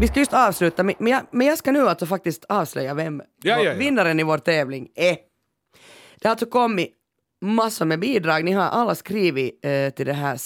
Vi 0.00 0.08
ska 0.08 0.20
just 0.20 0.32
avsluta, 0.32 0.82
men 0.82 0.94
men 0.98 1.12
jag, 1.12 1.22
men 1.30 1.46
jag 1.46 1.58
ska 1.58 1.72
nu 1.72 1.88
alltså 1.88 2.06
faktiskt 2.06 2.44
avslöja 2.48 2.94
vem 2.94 3.20
Ja, 3.42 3.56
ja, 3.56 3.62
ja. 3.62 3.74
vinnaren 3.74 4.20
i 4.20 4.22
vår 4.22 4.38
tävling 4.38 4.88
är. 4.94 5.16
Det 6.20 6.28
har 6.28 6.30
alltså 6.30 6.46
kommit 6.46 6.92
massor 7.42 7.84
med 7.84 8.00
bidrag. 8.00 8.44
Ni 8.44 8.52
har 8.52 8.62
alla 8.62 8.94
skrivit 8.94 9.64
eh, 9.64 9.90
till 9.90 10.06
det 10.06 10.12
här 10.12 10.36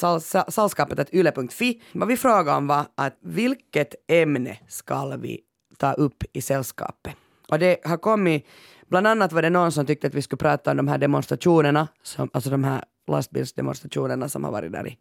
salskapet 0.51 1.14
yle.fi. 1.14 1.82
Vad 1.92 2.09
vi 2.09 2.16
frågade 2.16 2.57
om 2.57 2.66
var 2.66 2.84
att 2.94 3.16
vilket 3.20 3.94
ämne 4.09 4.59
ska 4.68 5.16
vi 5.16 5.40
ta 5.78 5.92
upp 5.92 6.24
i 6.32 6.40
sällskapet? 6.40 7.14
Och 7.49 7.59
det 7.59 7.76
har 7.84 7.97
kommit, 7.97 8.47
bland 8.88 9.07
annat 9.07 9.32
var 9.32 9.42
det 9.42 9.51
någon 9.51 9.72
som 9.72 9.86
tyckte 9.86 10.07
att 10.07 10.14
vi 10.14 10.22
skulle 10.22 10.38
prata 10.38 10.70
om 10.70 10.76
de 10.76 10.88
här 10.88 10.99
demonstrationerna, 10.99 11.88
som, 12.03 12.30
alltså 12.32 12.51
de 12.51 12.64
här 12.64 12.84
lastbilsdemonstrationerna 13.07 14.28
som 14.28 14.44
har 14.44 14.53
varit 14.53 14.72
där 14.72 14.86
i 14.86 14.99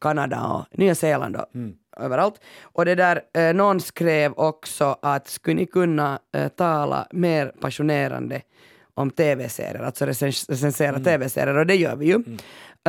Kanada 0.00 0.46
och 0.46 0.78
Nya 0.78 0.94
Zeeland 0.94 1.36
och 1.36 1.46
överallt. 1.96 2.40
Och 2.62 2.84
det 2.84 2.94
där, 2.94 3.22
eh, 3.34 3.54
någon 3.54 3.80
skrev 3.80 4.32
också 4.32 4.96
att 5.02 5.28
skulle 5.28 5.56
ni 5.56 5.66
kunna 5.66 6.18
eh, 6.32 6.48
tala 6.48 7.06
mer 7.10 7.52
passionerande 7.60 8.42
om 8.94 9.10
tv-serier, 9.10 9.82
alltså 9.82 10.04
recens- 10.04 10.50
recensera 10.50 11.00
tv-serier 11.00 11.56
och 11.56 11.66
det 11.66 11.76
gör 11.76 11.96
vi 11.96 12.06
ju. 12.06 12.14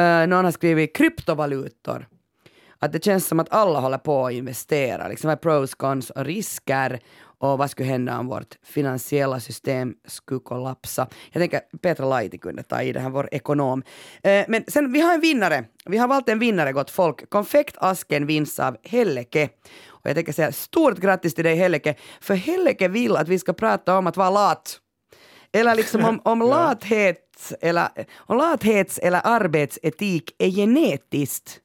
Eh, 0.03 0.27
någon 0.27 0.45
har 0.45 0.51
skrivit 0.51 0.95
kryptovalutor. 0.95 2.07
Att 2.79 2.91
det 2.91 3.03
känns 3.03 3.27
som 3.27 3.39
att 3.39 3.53
alla 3.53 3.79
håller 3.79 3.97
på 3.97 4.25
att 4.25 4.33
investera, 4.33 5.07
liksom 5.07 5.27
vad 5.27 5.37
är 5.37 5.41
pros, 5.41 5.75
cons 5.75 6.09
och 6.09 6.25
risker 6.25 6.99
och 7.37 7.57
vad 7.57 7.71
skulle 7.71 7.89
hända 7.89 8.19
om 8.19 8.27
vårt 8.27 8.55
finansiella 8.63 9.39
system 9.39 9.93
skulle 10.07 10.39
kollapsa. 10.39 11.07
Jag 11.31 11.41
tänker 11.41 11.59
Petra 11.81 12.05
Laiti 12.05 12.37
kunde 12.37 12.63
ta 12.63 12.81
i 12.81 12.93
det 12.93 12.99
här, 12.99 13.09
vår 13.09 13.29
ekonom. 13.31 13.83
Eh, 14.23 14.45
men 14.47 14.63
sen, 14.67 14.91
vi 14.91 15.01
har 15.01 15.13
en 15.13 15.21
vinnare. 15.21 15.63
Vi 15.85 15.97
har 15.97 16.07
valt 16.07 16.29
en 16.29 16.39
vinnare, 16.39 16.71
gott 16.71 16.91
folk. 16.91 17.29
Konfektasken 17.29 18.25
vinns 18.25 18.59
av 18.59 18.77
Helleke. 18.83 19.49
Och 19.87 20.09
jag 20.09 20.15
tänker 20.15 20.33
säga 20.33 20.51
stort 20.51 20.97
grattis 20.97 21.35
till 21.35 21.43
dig 21.43 21.55
Helleke, 21.55 21.95
för 22.21 22.35
Helleke 22.35 22.87
vill 22.87 23.15
att 23.15 23.27
vi 23.27 23.39
ska 23.39 23.53
prata 23.53 23.97
om 23.97 24.07
att 24.07 24.17
vara 24.17 24.29
lat. 24.29 24.79
Eller 25.53 25.75
liksom 25.75 26.05
om, 26.05 26.21
om 26.23 26.39
lathet 26.49 27.53
eller, 27.61 27.89
om 28.17 28.37
lathets 28.37 28.97
eller 28.97 29.21
arbetsetik 29.23 30.35
är 30.37 30.49
genetiskt. 30.49 31.59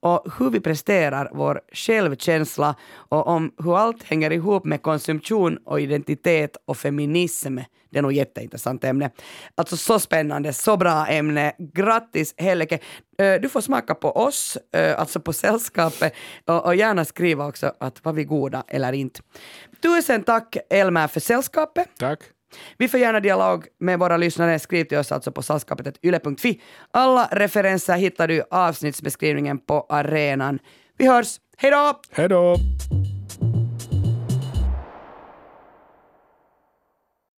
Och 0.00 0.26
hur 0.38 0.50
vi 0.50 0.60
presterar 0.60 1.30
vår 1.32 1.60
självkänsla 1.72 2.74
och 2.92 3.26
om 3.26 3.52
hur 3.58 3.78
allt 3.78 4.02
hänger 4.02 4.32
ihop 4.32 4.64
med 4.64 4.82
konsumtion 4.82 5.56
och 5.64 5.80
identitet 5.80 6.56
och 6.64 6.76
feminism. 6.76 7.58
Det 7.90 7.98
är 7.98 8.02
nog 8.02 8.12
jätteintressant 8.12 8.84
ämne. 8.84 9.10
Alltså 9.54 9.76
så 9.76 9.98
spännande, 9.98 10.52
så 10.52 10.76
bra 10.76 11.06
ämne. 11.06 11.52
Grattis 11.58 12.34
Helleke! 12.36 12.78
Du 13.40 13.48
får 13.48 13.60
smaka 13.60 13.94
på 13.94 14.10
oss, 14.10 14.58
alltså 14.96 15.20
på 15.20 15.32
sällskapet 15.32 16.14
och, 16.44 16.64
och 16.64 16.74
gärna 16.74 17.04
skriva 17.04 17.46
också 17.46 17.72
att 17.80 18.04
var 18.04 18.12
vi 18.12 18.24
goda 18.24 18.64
eller 18.68 18.92
inte. 18.92 19.20
Tusen 19.82 20.22
tack 20.22 20.56
Elmer 20.70 21.08
för 21.08 21.20
sällskapet. 21.20 21.88
Tack. 21.98 22.20
Vi 22.78 22.88
får 22.88 23.00
gärna 23.00 23.20
dialog 23.20 23.66
med 23.80 23.98
våra 23.98 24.16
lyssnare. 24.16 24.58
Skriv 24.58 24.84
till 24.84 24.98
oss 24.98 25.12
alltså 25.12 25.32
på 25.32 25.42
salskapet.yle.fi. 25.42 26.60
Alla 26.90 27.28
referenser 27.32 27.96
hittar 27.96 28.28
du 28.28 28.34
i 28.34 28.42
avsnittsbeskrivningen 28.50 29.58
på 29.58 29.86
arenan. 29.88 30.58
Vi 30.98 31.06
hörs. 31.06 31.36
Hej 31.56 31.70
då! 31.70 32.00
Hej 32.10 32.28
då! 32.28 32.56